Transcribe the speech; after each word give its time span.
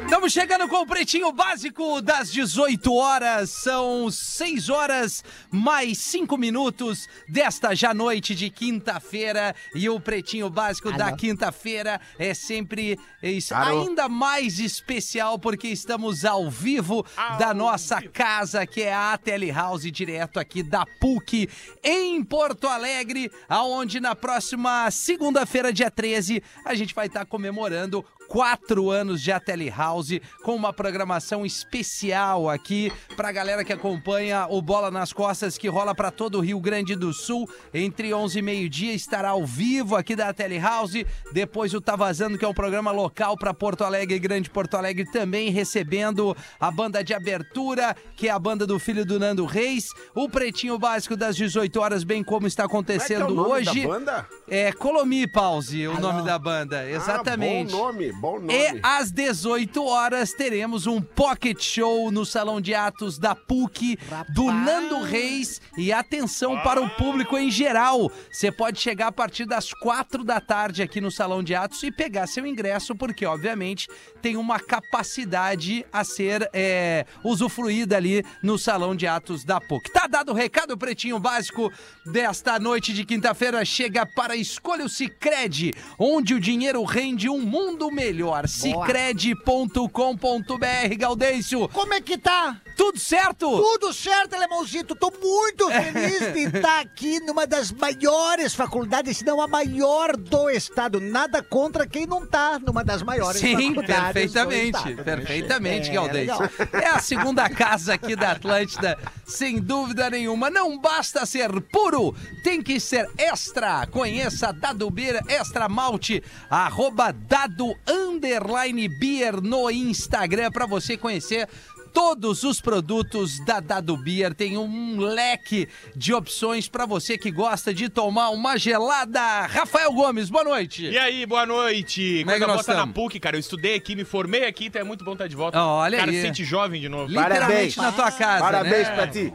Estamos 0.00 0.32
chegando 0.32 0.68
com 0.68 0.76
o 0.82 0.86
Pretinho 0.86 1.32
Básico 1.32 2.00
das 2.00 2.30
18 2.30 2.92
horas. 2.94 3.50
São 3.50 4.10
6 4.10 4.68
horas 4.68 5.24
mais 5.50 5.98
5 5.98 6.36
minutos 6.36 7.08
desta 7.28 7.74
já 7.74 7.92
noite 7.94 8.34
de 8.34 8.50
quinta-feira. 8.50 9.54
E 9.74 9.88
o 9.88 9.98
Pretinho 10.00 10.50
Básico 10.50 10.92
da 10.92 11.12
quinta-feira 11.12 12.00
é 12.18 12.34
sempre 12.34 12.98
es- 13.22 13.50
ainda 13.52 14.08
mais 14.08 14.58
especial 14.58 15.38
porque 15.38 15.68
estamos 15.68 16.24
ao 16.24 16.50
vivo 16.50 17.04
da 17.38 17.52
nossa 17.54 18.00
casa, 18.02 18.66
que 18.66 18.82
é 18.82 18.94
a 18.94 19.16
Tele 19.18 19.50
House, 19.50 19.90
direto 19.90 20.38
aqui 20.40 20.62
da 20.62 20.84
PUC, 21.00 21.48
em 21.82 22.22
Porto 22.22 22.66
Alegre, 22.66 23.30
aonde 23.48 24.00
na 24.00 24.14
próxima 24.14 24.90
segunda-feira, 24.90 25.72
dia 25.72 25.90
13, 25.90 26.42
a 26.64 26.74
gente 26.74 26.94
vai 26.94 27.06
estar 27.06 27.24
comemorando 27.24 28.04
quatro 28.28 28.90
anos 28.90 29.22
de 29.22 29.32
Ateli 29.32 29.70
House 29.70 30.20
com 30.44 30.54
uma 30.54 30.72
programação 30.72 31.44
especial 31.46 32.48
aqui 32.48 32.92
pra 33.16 33.32
galera 33.32 33.64
que 33.64 33.72
acompanha 33.72 34.46
o 34.48 34.60
Bola 34.60 34.90
nas 34.90 35.12
Costas 35.12 35.56
que 35.56 35.66
rola 35.68 35.94
pra 35.94 36.10
todo 36.10 36.38
o 36.38 36.40
Rio 36.40 36.60
Grande 36.60 36.94
do 36.94 37.12
Sul. 37.12 37.48
Entre 37.72 38.12
11 38.12 38.38
e 38.38 38.42
meio-dia 38.42 38.92
estará 38.92 39.30
ao 39.30 39.46
vivo 39.46 39.96
aqui 39.96 40.14
da 40.14 40.28
Ateli 40.28 40.58
House. 40.58 40.92
Depois 41.32 41.72
o 41.74 41.80
Tá 41.80 41.96
Vazando 41.96 42.36
que 42.38 42.44
é 42.44 42.48
um 42.48 42.54
programa 42.54 42.90
local 42.90 43.36
pra 43.36 43.54
Porto 43.54 43.82
Alegre 43.84 44.18
Grande 44.18 44.50
Porto 44.50 44.76
Alegre 44.76 45.10
também 45.10 45.50
recebendo 45.50 46.36
a 46.60 46.70
banda 46.70 47.02
de 47.02 47.14
abertura 47.14 47.96
que 48.16 48.28
é 48.28 48.30
a 48.30 48.38
banda 48.38 48.66
do 48.66 48.78
filho 48.78 49.04
do 49.06 49.18
Nando 49.18 49.46
Reis. 49.46 49.88
O 50.14 50.28
Pretinho 50.28 50.78
Básico 50.78 51.16
das 51.16 51.34
18 51.36 51.80
horas 51.80 52.04
bem 52.04 52.22
como 52.22 52.46
está 52.46 52.64
acontecendo 52.64 53.26
Como 53.26 53.56
é 53.56 53.62
que 53.62 53.68
é 53.68 53.72
o 53.72 53.74
nome 53.74 53.82
hoje. 53.82 53.82
da 53.82 53.88
banda? 53.88 54.26
é 54.50 54.72
Colomi 54.72 55.26
Pause 55.26 55.88
o 55.88 56.00
nome 56.00 56.22
da 56.24 56.38
banda 56.38 56.88
exatamente 56.88 57.72
Ah, 57.74 57.76
bom 57.76 57.84
nome, 57.86 58.12
bom 58.18 58.38
nome. 58.38 58.52
e 58.52 58.80
às 58.82 59.10
18 59.10 59.84
horas 59.84 60.32
teremos 60.32 60.86
um 60.86 61.00
pocket 61.00 61.62
show 61.62 62.10
no 62.10 62.26
Salão 62.26 62.60
de 62.60 62.74
Atos 62.74 63.18
da 63.18 63.34
PUC 63.34 63.98
do 64.34 64.52
Nando 64.52 65.00
Reis. 65.02 65.60
E 65.76 65.92
atenção 65.92 66.58
para 66.60 66.80
o 66.80 66.90
público 66.90 67.36
em 67.38 67.50
geral. 67.50 68.10
Você 68.30 68.50
pode 68.50 68.80
chegar 68.80 69.08
a 69.08 69.12
partir 69.12 69.44
das 69.44 69.72
4 69.72 70.24
da 70.24 70.40
tarde 70.40 70.82
aqui 70.82 71.00
no 71.00 71.10
Salão 71.10 71.42
de 71.42 71.54
Atos 71.54 71.82
e 71.82 71.92
pegar 71.92 72.26
seu 72.26 72.46
ingresso, 72.46 72.94
porque 72.94 73.24
obviamente 73.24 73.88
tem 74.20 74.36
uma 74.36 74.58
capacidade 74.58 75.86
a 75.92 76.02
ser 76.02 76.48
é, 76.52 77.06
usufruída 77.22 77.96
ali 77.96 78.24
no 78.42 78.58
Salão 78.58 78.96
de 78.96 79.06
Atos 79.06 79.44
da 79.44 79.60
PUC. 79.60 79.92
Tá 79.92 80.06
dado 80.06 80.32
o 80.32 80.34
recado, 80.34 80.76
Pretinho 80.76 81.18
Básico, 81.18 81.72
desta 82.04 82.58
noite 82.58 82.92
de 82.92 83.04
quinta-feira. 83.04 83.64
Chega 83.64 84.04
para 84.04 84.36
Escolha 84.36 84.84
o 84.84 84.88
Cicred, 84.88 85.72
onde 85.98 86.34
o 86.34 86.40
dinheiro 86.40 86.82
rende 86.82 87.28
um 87.28 87.40
mundo 87.40 87.90
melhor. 87.90 88.07
Cicred.com.br, 88.48 90.94
Gaudêncio. 90.96 91.68
Como 91.68 91.94
é 91.94 92.00
que 92.00 92.18
tá? 92.18 92.56
Tudo 92.76 92.98
certo? 92.98 93.48
Tudo 93.60 93.92
certo, 93.92 94.34
alemãozito. 94.34 94.94
Tô 94.94 95.12
muito 95.20 95.68
feliz 95.72 96.32
de 96.32 96.56
estar 96.56 96.80
aqui 96.80 97.20
numa 97.20 97.46
das 97.46 97.70
maiores 97.72 98.54
faculdades, 98.54 99.18
se 99.18 99.24
não 99.24 99.40
a 99.40 99.48
maior 99.48 100.16
do 100.16 100.48
estado. 100.50 101.00
Nada 101.00 101.42
contra 101.42 101.86
quem 101.86 102.06
não 102.06 102.24
tá 102.26 102.58
numa 102.58 102.84
das 102.84 103.02
maiores 103.02 103.40
Sim, 103.40 103.74
faculdades 103.74 104.12
perfeitamente. 104.12 104.76
estado. 104.78 105.04
Perfeitamente, 105.04 105.90
É, 105.90 105.92
Gaudêncio. 105.92 106.40
legal. 106.40 106.50
É 106.72 106.86
a 106.88 107.00
segunda 107.00 107.48
casa 107.50 107.94
aqui 107.94 108.14
da 108.14 108.32
Atlântida, 108.32 108.96
sem 109.26 109.60
dúvida 109.60 110.08
nenhuma. 110.10 110.50
Não 110.50 110.78
basta 110.78 111.26
ser 111.26 111.48
puro, 111.60 112.14
tem 112.44 112.62
que 112.62 112.78
ser 112.78 113.08
extra. 113.18 113.86
Conheça 113.88 114.52
Dado 114.52 114.88
Beer 114.90 115.20
Extra 115.28 115.68
Malte, 115.68 116.22
arroba 116.48 117.12
Dado 117.12 117.74
Underline 117.98 118.88
Beer 118.88 119.40
no 119.42 119.70
Instagram 119.70 120.50
para 120.50 120.66
você 120.66 120.96
conhecer 120.96 121.48
Todos 121.92 122.44
os 122.44 122.60
produtos 122.60 123.44
da 123.44 123.60
Dado 123.60 123.96
Beer 123.96 124.34
tem 124.34 124.56
um 124.56 124.98
leque 125.00 125.68
de 125.96 126.12
opções 126.12 126.68
para 126.68 126.86
você 126.86 127.16
que 127.16 127.30
gosta 127.30 127.72
de 127.72 127.88
tomar 127.88 128.30
uma 128.30 128.56
gelada. 128.56 129.46
Rafael 129.46 129.92
Gomes, 129.92 130.30
boa 130.30 130.44
noite. 130.44 130.84
E 130.84 130.98
aí, 130.98 131.26
boa 131.26 131.46
noite. 131.46 132.20
Como 132.20 132.30
é 132.30 132.38
que 132.38 132.46
nós 132.46 132.66
na? 132.66 132.86
PUC, 132.86 133.18
cara. 133.18 133.36
Eu 133.36 133.40
estudei 133.40 133.74
aqui, 133.74 133.96
me 133.96 134.04
formei 134.04 134.44
aqui, 134.44 134.66
então 134.66 134.80
é 134.80 134.84
muito 134.84 135.04
bom 135.04 135.12
estar 135.12 135.26
de 135.26 135.36
volta. 135.36 135.60
Olha 135.60 135.98
cara, 135.98 136.10
aí. 136.10 136.16
se 136.16 136.22
sente 136.22 136.44
jovem 136.44 136.80
de 136.80 136.88
novo. 136.88 137.10
Literalmente 137.10 137.78
na 137.78 137.92
tua 137.92 138.12
casa. 138.12 138.44
Parabéns 138.44 138.88
né? 138.88 138.94
pra 138.94 139.06
ti. 139.06 139.32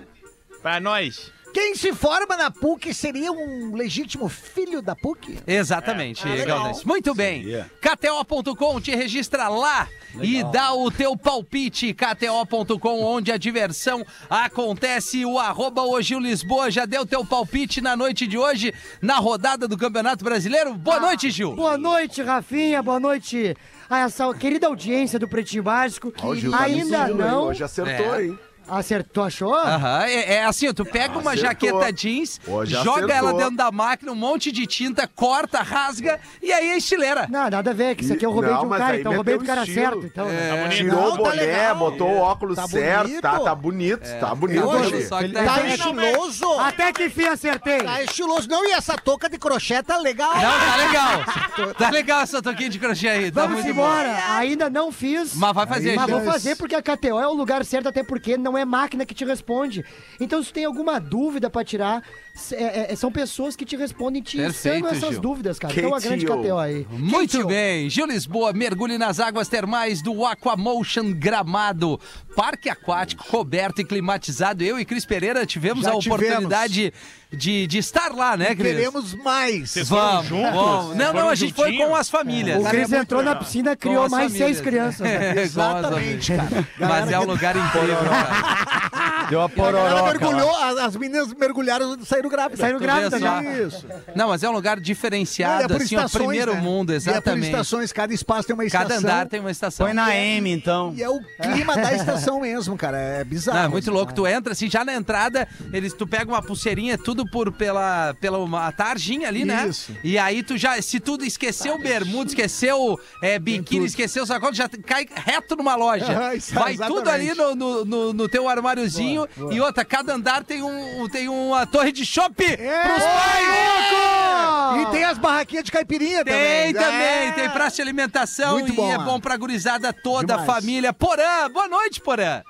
Pra 0.61 0.79
nós. 0.79 1.31
Quem 1.53 1.75
se 1.75 1.93
forma 1.93 2.35
na 2.35 2.49
PUC 2.49 2.93
seria 2.93 3.31
um 3.31 3.75
legítimo 3.75 4.27
filho 4.27 4.81
da 4.81 4.95
PUC? 4.95 5.37
Exatamente, 5.45 6.27
É, 6.27 6.31
legal. 6.35 6.71
Muito 6.83 7.13
bem. 7.13 7.45
KTO.com 7.79 8.81
te 8.81 8.95
registra 8.95 9.47
lá 9.49 9.87
e 10.19 10.43
dá 10.45 10.73
o 10.73 10.89
teu 10.89 11.15
palpite. 11.15 11.93
KTO.com, 11.93 13.03
onde 13.03 13.31
a 13.31 13.37
diversão 13.37 14.03
acontece. 14.29 15.23
O 15.25 15.37
arroba 15.37 15.83
hoje 15.83 16.15
o 16.15 16.19
Lisboa 16.19 16.71
já 16.71 16.85
deu 16.85 17.05
teu 17.05 17.23
palpite 17.23 17.81
na 17.81 17.95
noite 17.95 18.25
de 18.25 18.37
hoje, 18.37 18.73
na 19.01 19.17
rodada 19.19 19.67
do 19.67 19.77
Campeonato 19.77 20.23
Brasileiro. 20.23 20.73
Boa 20.73 20.99
noite, 20.99 21.29
Gil. 21.29 21.55
Boa 21.55 21.77
noite, 21.77 22.21
Rafinha. 22.23 22.81
Boa 22.81 22.99
noite 22.99 23.55
a 23.89 23.99
essa 23.99 24.33
querida 24.33 24.65
audiência 24.67 25.19
do 25.19 25.27
Pretinho 25.27 25.61
Básico. 25.61 26.11
O 26.23 26.35
Gil 26.35 26.49
tá 26.51 26.63
Ainda 26.63 27.09
hein? 27.09 27.15
não 27.15 27.43
Hoje 27.43 27.63
acertou, 27.63 28.15
É. 28.15 28.25
hein? 28.25 28.39
Acertou, 28.67 29.23
achou? 29.25 29.53
Aham, 29.53 30.03
é, 30.05 30.33
é 30.35 30.45
assim, 30.45 30.71
tu 30.73 30.85
pega 30.85 31.17
uma 31.17 31.31
Acertou. 31.33 31.69
jaqueta 31.69 31.93
jeans, 31.93 32.39
Hoje 32.47 32.71
joga 32.73 32.91
acertou. 33.05 33.11
ela 33.11 33.33
dentro 33.33 33.55
da 33.57 33.71
máquina, 33.71 34.11
um 34.11 34.15
monte 34.15 34.51
de 34.51 34.65
tinta, 34.65 35.07
corta, 35.07 35.61
rasga 35.61 36.19
e 36.41 36.51
aí 36.51 36.69
é 36.71 36.77
estileira. 36.77 37.27
Não, 37.29 37.49
nada 37.49 37.69
a 37.71 37.73
ver, 37.73 37.95
que 37.95 38.03
isso 38.03 38.13
aqui 38.13 38.25
eu 38.25 38.31
roubei 38.31 38.51
Não, 38.51 38.59
de 38.59 38.65
um 38.65 38.69
mas 38.69 38.79
cara, 38.79 38.93
aí 38.93 38.99
então 38.99 39.11
eu 39.11 39.15
roubei 39.17 39.35
do 39.37 39.41
meteu 39.41 39.55
cara 39.55 39.67
estilo. 39.67 40.01
certo. 40.01 40.05
Então, 40.05 40.29
É. 40.29 40.67
Tirou 40.69 40.95
Não, 41.01 41.07
o 41.07 41.11
tá 41.11 41.17
boné, 41.29 41.35
legal. 41.43 41.75
botou 41.75 42.09
o 42.09 42.17
óculos 42.17 42.55
Tá 42.55 42.67
certo, 42.67 43.03
bonito. 43.07 43.21
tá, 43.21 43.39
tá 43.39 43.55
bonito, 43.55 44.19
tá 44.19 44.35
bonito. 44.35 44.59
Agora, 44.63 44.83
Gil. 44.89 45.07
só 45.07 45.19
que 45.19 45.29
tá- 45.29 45.43
Tá 45.43 45.53
Tá 45.53 45.67
estiloso. 45.67 46.59
Até 46.59 46.93
que 46.93 47.05
enfim 47.05 47.25
acertei. 47.27 47.83
Tá 47.83 48.01
estiloso. 48.03 48.47
Não, 48.49 48.65
e 48.67 48.71
essa 48.71 48.97
touca 48.97 49.29
de 49.29 49.37
crochê 49.37 49.81
tá 49.83 49.97
legal. 49.97 50.33
Não, 50.35 50.41
tá 50.41 50.75
legal. 50.77 51.73
Tá 51.75 51.89
legal 51.89 52.21
essa 52.21 52.41
toquinha 52.41 52.69
de 52.69 52.79
crochê 52.79 53.07
aí. 53.07 53.31
Tá 53.31 53.41
Vamos 53.41 53.57
muito 53.57 53.69
embora. 53.69 54.09
bom. 54.09 54.33
Ainda 54.33 54.69
não 54.69 54.91
fiz. 54.91 55.35
Mas 55.35 55.53
vai 55.53 55.67
fazer, 55.67 55.95
Mas 55.95 56.09
vou 56.09 56.21
fazer 56.21 56.55
porque 56.55 56.75
a 56.75 56.81
KTO 56.81 57.19
é 57.19 57.27
o 57.27 57.33
lugar 57.33 57.63
certo, 57.65 57.89
até 57.89 58.03
porque 58.03 58.37
não 58.37 58.52
é 58.57 58.65
máquina 58.65 59.05
que 59.05 59.13
te 59.13 59.23
responde. 59.25 59.83
Então, 60.19 60.41
se 60.43 60.51
tem 60.53 60.65
alguma 60.65 60.99
dúvida 60.99 61.49
pra 61.49 61.63
tirar, 61.63 62.03
é- 62.51 62.91
é- 62.93 62.95
são 62.95 63.11
pessoas 63.11 63.55
que 63.55 63.65
te 63.65 63.75
respondem 63.75 64.21
te 64.21 64.37
Perfeito, 64.37 64.75
ensinam 64.85 64.91
essas 64.91 65.11
Gil. 65.11 65.21
dúvidas, 65.21 65.59
cara. 65.59 65.73
Então, 65.77 65.93
a 65.95 65.99
grande 65.99 66.25
KTO. 66.25 66.57
Aí. 66.57 66.85
Muito 66.91 67.45
bem, 67.47 67.89
Gil 67.89 68.05
Lisboa, 68.05 68.53
mergulhe 68.53 68.97
nas 68.97 69.19
águas 69.19 69.47
termais 69.47 70.01
do 70.01 70.25
Aquamotion 70.25 71.13
Gramado. 71.13 71.99
Parque 72.35 72.69
aquático 72.69 73.25
coberto 73.27 73.81
e 73.81 73.85
climatizado. 73.85 74.63
Eu 74.63 74.79
e 74.79 74.85
Cris 74.85 75.05
Pereira 75.05 75.45
tivemos 75.45 75.83
Já 75.85 75.91
a 75.91 75.95
oportunidade 75.95 76.93
de, 77.33 77.67
de 77.67 77.77
estar 77.77 78.11
lá, 78.13 78.37
né, 78.37 78.55
Cris? 78.55 78.75
Queremos 78.75 79.13
mais. 79.15 79.71
Vocês 79.71 79.89
foram 79.89 80.03
Vamos, 80.23 80.27
juntos? 80.27 80.51
vamos. 80.53 80.95
Não, 80.95 81.13
não, 81.13 81.29
a 81.29 81.35
gente 81.35 81.53
foi 81.53 81.71
juntinhos? 81.71 81.89
com 81.89 81.95
as 81.95 82.09
famílias. 82.09 82.61
O 82.63 82.69
Cris 82.69 82.91
entrou 82.91 83.23
na 83.23 83.35
piscina, 83.35 83.71
Com 83.75 83.81
criou 83.81 84.09
mais 84.09 84.27
famílias. 84.27 84.47
seis 84.55 84.61
crianças. 84.61 84.99
né? 84.99 85.33
É, 85.33 85.41
Exatamente, 85.41 86.33
cara. 86.33 86.67
Mas 86.79 87.11
é 87.11 87.19
um 87.19 87.23
lugar 87.25 87.55
incrível, 87.55 87.97
cara. 87.97 89.27
Deu 89.29 89.41
a 89.41 89.49
pororoca. 89.49 90.03
mergulhou, 90.03 90.55
as, 90.55 90.77
as 90.77 90.95
meninas 90.95 91.33
mergulharam 91.33 91.95
e 91.99 92.05
saíram 92.05 92.29
grávidas. 92.29 92.59
Saíram 92.59 92.79
grávidas 92.79 93.19
já. 93.19 93.41
Isso. 93.43 93.85
Não, 94.15 94.29
mas 94.29 94.43
é 94.43 94.49
um 94.49 94.51
lugar 94.51 94.75
Não, 94.77 94.81
e 94.81 94.85
diferenciado, 94.85 95.63
é 95.63 95.67
por 95.67 95.81
assim, 95.81 95.97
o 95.97 96.09
primeiro 96.09 96.53
né? 96.53 96.61
mundo, 96.61 96.91
E 96.91 96.95
é 96.95 96.99
por 96.99 97.09
exatamente. 97.09 97.45
estações, 97.49 97.91
cada 97.93 98.13
espaço 98.13 98.47
tem 98.47 98.53
uma 98.53 98.65
estação. 98.65 98.87
Cada 98.87 98.99
andar 98.99 99.27
tem 99.27 99.39
uma 99.39 99.51
estação. 99.51 99.85
Foi 99.85 99.93
na 99.93 100.15
M, 100.15 100.51
então. 100.51 100.93
E 100.95 101.01
é 101.03 101.09
o 101.09 101.19
clima 101.41 101.75
da 101.75 101.93
estação 101.93 102.41
mesmo, 102.41 102.77
cara. 102.77 102.97
É 102.97 103.23
bizarro. 103.23 103.57
Não, 103.59 103.65
é 103.65 103.69
muito 103.69 103.89
louco. 103.91 104.13
Tu 104.13 104.27
entra 104.27 104.53
assim, 104.53 104.69
já 104.69 104.83
na 104.83 104.93
entrada, 104.93 105.47
eles, 105.71 105.93
tu 105.93 106.05
pega 106.05 106.29
uma 106.31 106.41
pulseirinha, 106.41 106.97
tudo 106.97 107.22
por 107.25 107.51
pela, 107.51 108.13
pela 108.19 108.37
uma 108.39 108.71
tarjinha 108.71 109.27
ali, 109.27 109.45
né? 109.45 109.67
Isso. 109.67 109.95
E 110.03 110.17
aí 110.17 110.43
tu 110.43 110.57
já, 110.57 110.81
se 110.81 110.99
tudo 110.99 111.25
esqueceu 111.25 111.77
bermuda, 111.77 112.29
esqueceu 112.29 112.99
é, 113.21 113.37
biquíni, 113.39 113.85
esqueceu 113.85 114.25
sacola, 114.25 114.53
já 114.53 114.67
cai 114.69 115.05
reto 115.13 115.55
numa 115.55 115.75
loja. 115.75 116.05
Ah, 116.29 116.35
isso, 116.35 116.53
Vai 116.53 116.73
exatamente. 116.73 116.99
tudo 116.99 117.09
ali 117.09 117.33
no, 117.33 117.55
no, 117.55 117.85
no- 117.85 118.13
no 118.13 118.29
teu 118.29 118.47
armáriozinho. 118.49 119.27
E 119.51 119.59
outra, 119.61 119.83
cada 119.85 120.13
andar 120.13 120.43
tem, 120.43 120.61
um, 120.63 121.07
tem 121.09 121.27
uma 121.29 121.65
torre 121.65 121.91
de 121.91 122.05
chopp 122.05 122.43
É, 122.43 122.55
pros 122.83 123.03
pais. 123.03 124.81
E 124.81 124.91
tem 124.91 125.03
as 125.03 125.17
barraquinhas 125.17 125.63
de 125.65 125.71
caipirinha 125.71 126.23
Tem 126.25 126.33
também. 126.33 126.73
também, 126.73 127.27
É. 127.29 127.31
tem 127.33 127.49
praça 127.49 127.75
de 127.77 127.81
alimentação 127.83 128.53
Muito 128.53 128.71
e 128.73 128.75
bom, 128.75 128.91
é 128.91 128.97
ó. 128.97 129.03
bom 129.03 129.19
pra 129.19 129.37
gurizada 129.37 129.93
toda 129.93 130.33
a 130.35 130.37
Demais. 130.37 130.45
família. 130.61 130.91
Porã, 130.93 131.49
boa 131.51 131.67
noite, 131.67 132.01
Porã. 132.01 132.41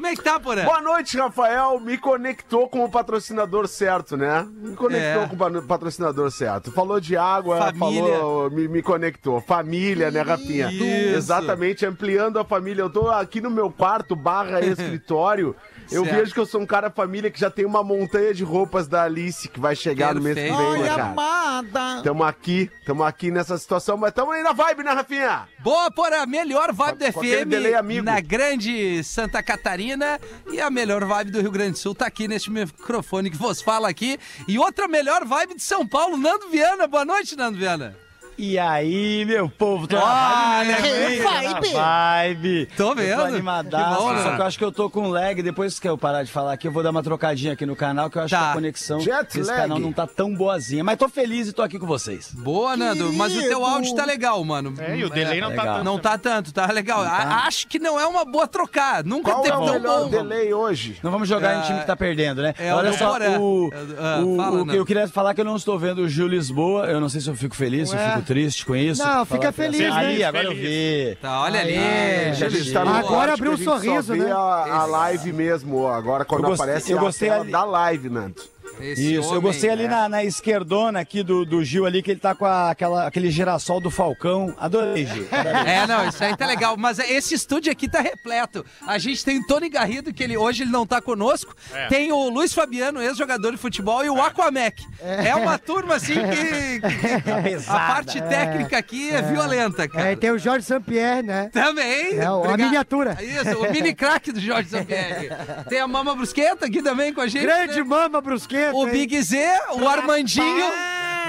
Como 0.00 0.06
é 0.10 0.16
que 0.16 0.22
tá, 0.24 0.40
Porã? 0.40 0.64
Boa 0.64 0.80
noite, 0.80 1.18
Rafael. 1.18 1.78
Me 1.78 1.98
conectou 1.98 2.66
com 2.70 2.82
o 2.82 2.90
patrocinador 2.90 3.68
certo, 3.68 4.16
né? 4.16 4.48
Me 4.50 4.74
conectou 4.74 5.24
É. 5.24 5.26
com 5.28 5.34
o 5.34 5.38
pa- 5.38 5.62
patrocinador 5.68 6.30
certo. 6.30 6.72
Falou 6.72 6.98
de 6.98 7.18
água, 7.18 7.58
Família. 7.58 8.16
falou, 8.16 8.50
me, 8.50 8.66
me 8.66 8.80
conectou. 8.82 9.42
Família, 9.42 10.10
né, 10.10 10.22
Rafinha? 10.22 10.72
Isso. 10.72 10.82
Exatamente, 11.18 11.84
ampliando 11.84 12.38
a 12.38 12.44
família. 12.46 12.80
Eu 12.80 12.88
tô 12.88 13.10
aqui 13.10 13.42
no 13.42 13.50
meu 13.50 13.70
quarto 13.70 14.16
barra 14.16 14.60
escritório. 14.64 15.54
Eu 15.90 16.04
Certo. 16.04 16.16
vejo 16.16 16.34
que 16.34 16.40
eu 16.40 16.46
sou 16.46 16.60
um 16.60 16.66
cara 16.66 16.90
família 16.90 17.30
que 17.30 17.40
já 17.40 17.50
tem 17.50 17.64
uma 17.64 17.82
montanha 17.82 18.32
de 18.32 18.44
roupas 18.44 18.86
da 18.86 19.02
Alice 19.04 19.48
que 19.48 19.58
vai 19.58 19.74
chegar 19.74 20.14
no 20.14 20.20
mês 20.20 20.34
que 20.36 20.42
vem, 20.42 20.50
Perfeito. 20.50 20.72
né, 20.72 20.80
Olha, 20.80 20.88
cara? 20.90 21.04
amada. 21.10 22.02
Tamo 22.02 22.22
aqui, 22.24 22.70
tamo 22.86 23.02
aqui 23.02 23.30
nessa 23.30 23.58
situação, 23.58 23.96
mas 23.96 24.12
tamo 24.12 24.30
aí 24.32 24.42
na 24.42 24.52
vibe, 24.52 24.82
né, 24.84 24.92
Rafinha? 24.92 25.48
Boa, 25.58 25.90
Porã, 25.90 26.24
melhor 26.26 26.72
vibe 26.72 26.98
do 26.98 27.12
FM 27.12 27.48
delay 27.48 27.74
amigo. 27.74 28.04
na 28.04 28.20
grande 28.20 29.02
Santa 29.04 29.42
Catarina 29.42 30.20
e 30.52 30.60
a 30.60 30.70
melhor 30.70 31.04
vibe 31.04 31.30
do 31.32 31.40
Rio 31.40 31.50
Grande 31.50 31.72
do 31.72 31.78
Sul 31.78 31.94
tá 31.94 32.06
aqui 32.06 32.28
neste 32.28 32.50
microfone 32.50 33.30
que 33.30 33.36
vos 33.36 33.60
fala 33.60 33.88
aqui. 33.88 34.18
E 34.46 34.58
outra 34.58 34.86
melhor 34.86 35.24
vibe 35.24 35.54
de 35.56 35.62
São 35.62 35.86
Paulo, 35.86 36.16
Nando 36.16 36.48
Viana. 36.50 36.86
Boa 36.86 37.04
noite, 37.04 37.36
Nando 37.36 37.58
Viana. 37.58 37.96
E 38.42 38.58
aí, 38.58 39.22
meu 39.26 39.50
povo, 39.50 39.86
tô 39.86 39.98
Olha, 39.98 40.04
na 40.06 40.62
vibe, 40.64 40.76
que 40.82 40.88
né? 40.88 41.18
vibe. 41.24 41.72
Na 41.74 42.20
vibe. 42.22 42.68
Tô 42.74 42.88
Eu 42.88 42.94
vendo. 42.96 43.16
Tô 43.16 43.22
animadaço, 43.26 43.96
Que 43.96 44.02
bom, 44.02 44.12
né? 44.14 44.22
só 44.22 44.34
que 44.34 44.40
eu 44.40 44.46
acho 44.46 44.58
que 44.58 44.64
eu 44.64 44.72
tô 44.72 44.88
com 44.88 45.08
lag. 45.08 45.42
Depois 45.42 45.78
que 45.78 45.86
eu 45.86 45.98
parar 45.98 46.22
de 46.22 46.32
falar 46.32 46.54
aqui, 46.54 46.66
eu 46.66 46.72
vou 46.72 46.82
dar 46.82 46.88
uma 46.88 47.02
trocadinha 47.02 47.52
aqui 47.52 47.66
no 47.66 47.76
canal, 47.76 48.08
que 48.08 48.16
eu 48.16 48.22
acho 48.22 48.34
Tá. 48.34 48.38
que 48.40 48.44
a 48.50 48.52
conexão 48.54 48.98
Jet 48.98 49.24
desse 49.36 49.40
lag. 49.50 49.60
canal 49.60 49.78
não 49.78 49.92
tá 49.92 50.06
tão 50.06 50.34
boazinha. 50.34 50.82
Mas 50.82 50.96
tô 50.96 51.06
feliz 51.06 51.48
e 51.48 51.52
tô 51.52 51.60
aqui 51.60 51.78
com 51.78 51.86
vocês. 51.86 52.30
Boa, 52.32 52.78
Nando. 52.78 53.12
Mas 53.12 53.30
o 53.32 53.40
teu 53.40 53.42
Querido. 53.58 53.64
áudio 53.66 53.94
tá 53.94 54.06
legal, 54.06 54.42
mano. 54.42 54.72
É, 54.78 54.96
e 54.96 55.04
o 55.04 55.10
delay 55.10 55.38
não 55.38 55.48
tá 55.54 55.56
legal. 55.62 55.74
tanto. 55.74 55.84
Não 55.84 55.98
tá 55.98 56.16
tanto, 56.16 56.54
tá 56.54 56.72
legal. 56.72 57.02
A- 57.02 57.44
acho 57.46 57.66
que 57.68 57.78
não 57.78 58.00
é 58.00 58.06
uma 58.06 58.24
boa 58.24 58.48
trocar. 58.48 59.04
Nunca 59.04 59.32
Qual 59.32 59.42
teve 59.42 59.54
é 59.54 59.58
o 59.58 59.64
tão 59.66 59.74
melhor 59.74 60.04
bom. 60.04 60.08
delay 60.08 60.54
hoje? 60.54 60.96
Não 61.02 61.10
vamos 61.10 61.28
jogar 61.28 61.56
É, 61.56 61.58
em 61.58 61.62
time 61.66 61.80
que 61.80 61.86
tá 61.86 61.94
perdendo, 61.94 62.40
né? 62.40 62.54
é 62.58 62.72
Olha 62.72 62.94
só, 62.94 63.18
o, 63.18 63.22
É 63.22 63.38
o 63.38 63.70
ah, 63.98 64.16
fala, 64.16 64.22
o 64.22 64.60
que 64.60 64.66
Nando. 64.68 64.74
eu 64.76 64.86
queria 64.86 65.06
falar 65.08 65.32
é 65.32 65.34
que 65.34 65.42
eu 65.42 65.44
não 65.44 65.56
estou 65.56 65.78
vendo 65.78 65.98
o 65.98 66.08
Gil 66.08 66.26
Lisboa. 66.26 66.86
Eu 66.86 67.00
não 67.02 67.10
sei 67.10 67.20
se 67.20 67.28
eu 67.28 67.34
fico 67.36 67.54
feliz, 67.54 67.90
se 67.90 67.94
eu 67.94 68.00
fico 68.00 68.22
triste 68.30 68.64
com 68.64 68.76
isso. 68.76 69.02
Não, 69.02 69.24
fica 69.26 69.50
feliz, 69.50 69.80
né? 69.80 69.90
Aí, 69.92 70.22
agora 70.22 70.44
eu 70.44 70.54
vi. 70.54 71.16
Tá, 71.20 71.40
olha 71.42 71.60
ali. 71.60 71.76
Aê, 71.76 72.32
Gil 72.34 72.46
Ele 72.46 72.72
tá 72.72 72.84
no. 72.84 72.90
Agora 72.94 73.32
abriu 73.34 73.50
um 73.50 73.54
a 73.54 73.58
sorriso, 73.58 74.12
vê 74.12 74.18
né? 74.20 74.30
A, 74.32 74.36
a 74.36 74.84
live 74.86 75.32
mesmo, 75.32 75.88
agora 75.88 76.24
quando 76.24 76.44
Eu 76.44 76.50
gostei- 76.50 76.64
aparece 76.66 76.92
eu 76.92 76.98
a 76.98 77.00
gostei 77.00 77.28
tela 77.28 77.40
ali- 77.42 77.50
da 77.50 77.64
live, 77.64 78.08
Nando. 78.08 78.40
Esse 78.82 79.14
Isso, 79.14 79.22
eu 79.22 79.28
homem, 79.30 79.40
gostei 79.42 79.70
ali 79.70 79.84
é. 79.84 79.88
na, 79.88 80.08
na 80.08 80.24
esquerdona 80.24 81.00
aqui 81.00 81.22
do, 81.22 81.44
do 81.44 81.62
Gil 81.64 81.86
ali, 81.86 82.02
que 82.02 82.10
ele 82.10 82.20
tá 82.20 82.34
com 82.34 82.44
a- 82.44 82.70
aquela, 82.70 83.06
aquele 83.06 83.30
girassol 83.30 83.80
do 83.80 83.90
Falcão. 83.90 84.54
Adorei, 84.58 85.06
Gil. 85.06 85.26
É, 85.30 85.86
não, 85.86 86.08
isso 86.08 86.22
aí 86.22 86.36
tá 86.36 86.46
legal. 86.46 86.76
Mas 86.76 86.98
esse 86.98 87.34
estúdio 87.34 87.70
aqui 87.72 87.88
tá 87.88 88.00
repleto. 88.00 88.64
A 88.86 88.98
gente 88.98 89.24
tem 89.24 89.38
o 89.38 89.46
Tony 89.46 89.68
Garrido, 89.68 90.12
que 90.12 90.22
ele, 90.22 90.36
hoje 90.36 90.62
ele 90.62 90.70
não 90.70 90.86
tá 90.86 91.00
conosco. 91.00 91.54
É. 91.72 91.86
Tem 91.88 92.12
o 92.12 92.28
Luiz 92.28 92.52
Fabiano, 92.52 93.00
ex-jogador 93.02 93.50
de 93.52 93.58
futebol, 93.58 94.04
e 94.04 94.10
o 94.10 94.20
Aquamec. 94.22 94.82
É. 95.02 95.34
uma 95.34 95.58
turma 95.58 95.94
assim 95.96 96.14
que. 96.14 96.80
que- 96.80 97.70
a 97.70 97.78
parte 97.78 98.20
técnica 98.20 98.78
aqui 98.78 99.10
é, 99.10 99.22
violenta, 99.22 99.88
cara. 99.88 100.12
É, 100.12 100.16
tem 100.16 100.30
o 100.30 100.38
Jorge 100.38 100.64
Sampierre, 100.66 101.22
né? 101.22 101.50
Também. 101.52 102.18
É, 102.18 102.30
o- 102.30 102.44
a 102.44 102.56
miniatura. 102.56 103.16
Isso, 103.22 103.58
o 103.58 103.70
mini 103.70 103.94
craque 103.94 104.32
do 104.32 104.40
Jorge 104.40 104.68
Sampierre. 104.70 105.30
Tem 105.68 105.80
a 105.80 105.86
Mama 105.88 106.14
Brusqueta 106.14 106.66
aqui 106.66 106.82
também 106.82 107.12
com 107.12 107.20
a 107.20 107.26
gente. 107.26 107.42
Grande 107.42 107.76
né? 107.78 107.82
mama 107.84 108.20
brusqueta. 108.20 108.69
O? 108.74 108.86
Big 108.86 109.20
Z, 109.22 109.36
o 109.74 109.88
Armandinho. 109.88 110.64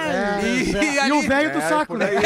É, 0.03 0.39
E, 0.43 0.71
E 0.95 0.99
ali- 0.99 1.11
o 1.11 1.21
velho 1.27 1.51
do 1.51 1.59
É, 1.59 1.69
saco, 1.69 1.95
né? 1.97 2.07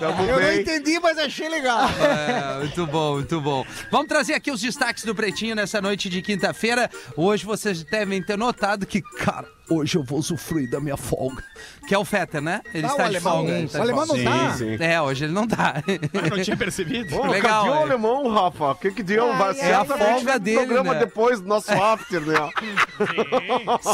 Eu 0.00 0.10
não 0.14 0.36
bem. 0.38 0.60
entendi, 0.60 0.98
mas 1.00 1.18
achei 1.18 1.48
legal. 1.48 1.80
É, 1.88 2.58
muito 2.58 2.86
bom, 2.86 3.14
muito 3.14 3.40
bom. 3.40 3.64
Vamos 3.90 4.08
trazer 4.08 4.34
aqui 4.34 4.50
os 4.50 4.60
destaques 4.60 5.04
do 5.04 5.14
Pretinho 5.14 5.54
nessa 5.54 5.80
noite 5.80 6.08
de 6.08 6.20
quinta-feira. 6.22 6.90
Hoje 7.16 7.44
vocês 7.44 7.82
devem 7.84 8.22
ter 8.22 8.36
notado 8.36 8.86
que, 8.86 9.00
cara, 9.02 9.46
hoje 9.70 9.96
eu 9.96 10.02
vou 10.02 10.18
usufruir 10.18 10.68
da 10.68 10.80
minha 10.80 10.96
folga. 10.96 11.42
Que 11.86 11.94
é 11.94 11.98
o 11.98 12.04
Fetter, 12.04 12.40
né? 12.40 12.60
Ele 12.74 12.84
Ah, 12.86 12.88
o 12.88 12.90
está 12.92 13.08
de 13.08 13.16
alemão. 13.16 13.32
folga. 13.36 13.52
ele 13.52 13.68
O 13.72 13.82
alemão 13.82 14.06
não 14.06 14.24
tá? 14.24 14.52
Sim. 14.54 14.76
É, 14.80 15.00
hoje 15.02 15.24
ele 15.24 15.32
não 15.32 15.46
tá. 15.46 15.74
Ah, 15.76 16.36
não 16.36 16.42
tinha 16.42 16.56
percebido? 16.56 17.16
Ô, 17.18 17.26
Legal, 17.26 17.64
cadê 17.64 17.74
é. 17.76 17.78
o 17.78 17.82
alemão, 17.82 18.28
Rafa? 18.28 18.70
O 18.72 18.74
que 18.76 18.90
que 18.90 19.02
deu? 19.02 19.26
Vai 19.36 19.58
é 19.60 19.74
a 19.74 19.84
folga 19.84 20.38
dele, 20.38 20.58
programa 20.58 20.94
né? 20.94 21.00
depois 21.00 21.40
do 21.40 21.48
nosso 21.48 21.70
after, 21.80 22.20
né? 22.20 22.50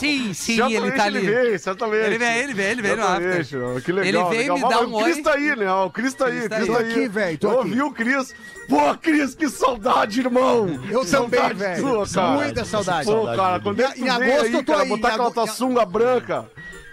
sim, 0.00 0.32
sim, 0.34 0.56
certamente 0.56 0.82
ele 0.82 0.92
tá 0.92 1.04
ali. 1.04 1.18
Ele 1.18 1.30
vem, 1.50 1.58
certamente. 1.58 2.04
Ele 2.06 2.18
vem, 2.18 2.36
ele 2.38 2.54
vem, 2.54 2.66
ele 2.66 2.82
vem 2.82 2.96
no 2.96 3.06
after. 3.06 3.46
Que 3.82 3.92
legal, 3.92 4.28
Ele 4.28 4.36
veio 4.36 4.54
legal. 4.54 4.56
me 4.70 4.74
dar 4.74 4.80
o 4.86 4.98
um 4.98 5.02
Cris 5.02 5.16
oi. 5.16 5.22
tá 5.22 5.32
aí, 5.34 5.56
né? 5.56 5.72
O 5.72 5.90
Cris 5.90 6.14
tá 6.14 6.26
aí, 6.26 6.32
Cris 6.38 6.48
tá 6.48 6.56
Cris 6.56 6.68
aí. 6.68 6.74
tá 6.74 6.82
Tô 6.84 6.90
aqui, 6.90 7.08
velho, 7.08 7.38
tô 7.38 7.50
Eu 7.50 7.60
aqui. 7.60 7.82
o 7.82 7.90
Cris. 7.92 8.34
Pô, 8.68 8.94
Cris, 9.00 9.34
que 9.34 9.48
saudade, 9.48 10.20
irmão. 10.20 10.66
Eu 10.90 11.04
também, 11.08 11.54
velho. 11.54 11.86
Muita 12.34 12.64
saudade. 12.64 13.06
Pô, 13.06 13.24
cara, 13.26 13.60
quando 13.60 13.80
é 13.80 13.92
que 13.92 14.00
Em 14.00 14.06
tu 14.06 14.18
vem 14.18 14.28
agosto 14.32 14.46
aí, 14.46 14.52
eu 14.52 14.64
tô 14.64 14.72
cara, 14.72 14.82
aí, 14.84 14.88
botar 14.88 15.08
aquela 15.08 15.30
tua 15.30 15.46
sunga 15.66 15.84
branca. 15.84 16.44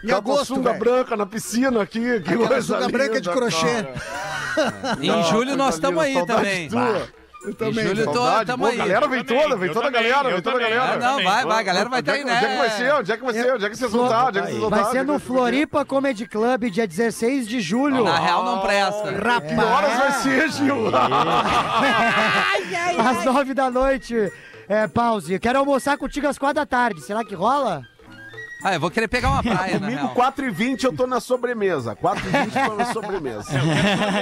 Em 0.04 0.08
Aquela 0.08 0.22
tua 0.22 0.34
agosto, 0.34 0.56
sunga 0.56 0.72
velho. 0.74 0.84
branca 0.84 1.16
na 1.16 1.26
piscina 1.26 1.82
aqui. 1.82 2.00
Que 2.22 2.34
Aquela 2.34 2.48
coisa 2.48 2.68
sunga 2.74 2.90
branca 2.90 3.22
de 3.22 3.30
crochê. 3.30 3.84
cara. 3.84 3.94
Em 5.02 5.08
Não, 5.08 5.24
julho 5.24 5.56
nós 5.56 5.76
estamos 5.76 6.04
aí 6.04 6.26
também. 6.26 6.70
Eu 6.74 7.70
Em 7.70 7.74
julho 7.74 8.06
tô, 8.06 8.14
Saudade. 8.14 8.46
tamo 8.52 8.64
Pô, 8.64 8.70
aí. 8.70 8.76
a 8.76 8.78
galera 8.86 9.08
vem 9.08 9.24
também, 9.24 9.44
toda, 9.44 9.56
vem 9.58 9.74
toda 9.74 9.88
a 9.88 9.92
também, 9.92 10.10
galera, 10.10 10.30
vem 10.34 10.42
toda 10.42 10.50
a 10.56 10.60
também. 10.62 10.78
galera. 10.78 10.94
Ah, 10.94 10.98
não, 11.00 11.24
vai, 11.24 11.46
vai, 11.46 11.60
a 11.60 11.64
galera 11.64 11.90
vai 11.90 12.00
estar 12.00 12.12
é 12.14 12.16
aí, 12.16 12.24
que- 12.24 12.30
Onde 12.32 12.46
é 12.46 12.48
que 12.48 12.58
vai 12.58 12.70
ser? 12.70 12.84
né? 12.84 12.94
Onde 12.94 13.12
é 13.12 13.18
que 13.18 13.24
vai 13.24 13.34
ser? 13.34 13.54
Onde 13.54 13.66
é 13.66 13.70
que 13.70 13.76
vocês 13.78 13.92
vão 13.92 14.04
estar? 14.06 14.28
Onde 14.28 14.38
é 14.38 14.42
que 14.42 14.48
vocês 14.48 14.60
vão 14.62 14.70
Vai 14.70 14.80
estar? 14.80 14.92
ser 14.92 14.98
é 15.00 15.04
no? 15.04 15.20
Floripa 15.20 15.84
Comedy 15.86 16.26
Club, 16.26 16.64
dia 16.70 16.88
16 16.88 17.46
de 17.48 17.60
julho. 17.60 18.04
Na 18.04 18.18
real 18.18 18.46
não 18.46 18.60
presta. 18.62 19.14
Que 19.14 19.56
horas 19.60 19.98
vai 19.98 20.12
ser, 20.14 20.52
Gil? 20.52 20.88
Às 23.06 23.26
nove 23.26 23.54
da 23.54 23.70
noite. 23.70 24.32
É, 24.70 24.88
pause. 24.88 25.38
Quero 25.40 25.60
almoçar 25.60 25.98
contigo 25.98 26.28
às 26.28 26.38
quatro 26.38 26.56
da 26.56 26.66
tarde. 26.66 27.02
Será 27.02 27.24
que 27.26 27.36
rola? 27.36 27.82
Ah, 28.64 28.74
eu 28.76 28.80
vou 28.80 28.90
querer 28.90 29.08
pegar 29.08 29.30
uma 29.30 29.44
praia, 29.44 29.80
Domingo, 29.80 30.00
real. 30.14 30.16
4h20 30.16 30.84
eu 30.86 30.94
tô 30.94 31.06
na 31.06 31.20
sobremesa. 31.20 31.96
4h20 31.96 32.56
eu 32.56 32.70
tô 32.70 32.76
na 32.76 32.86
sobremesa. 32.94 33.44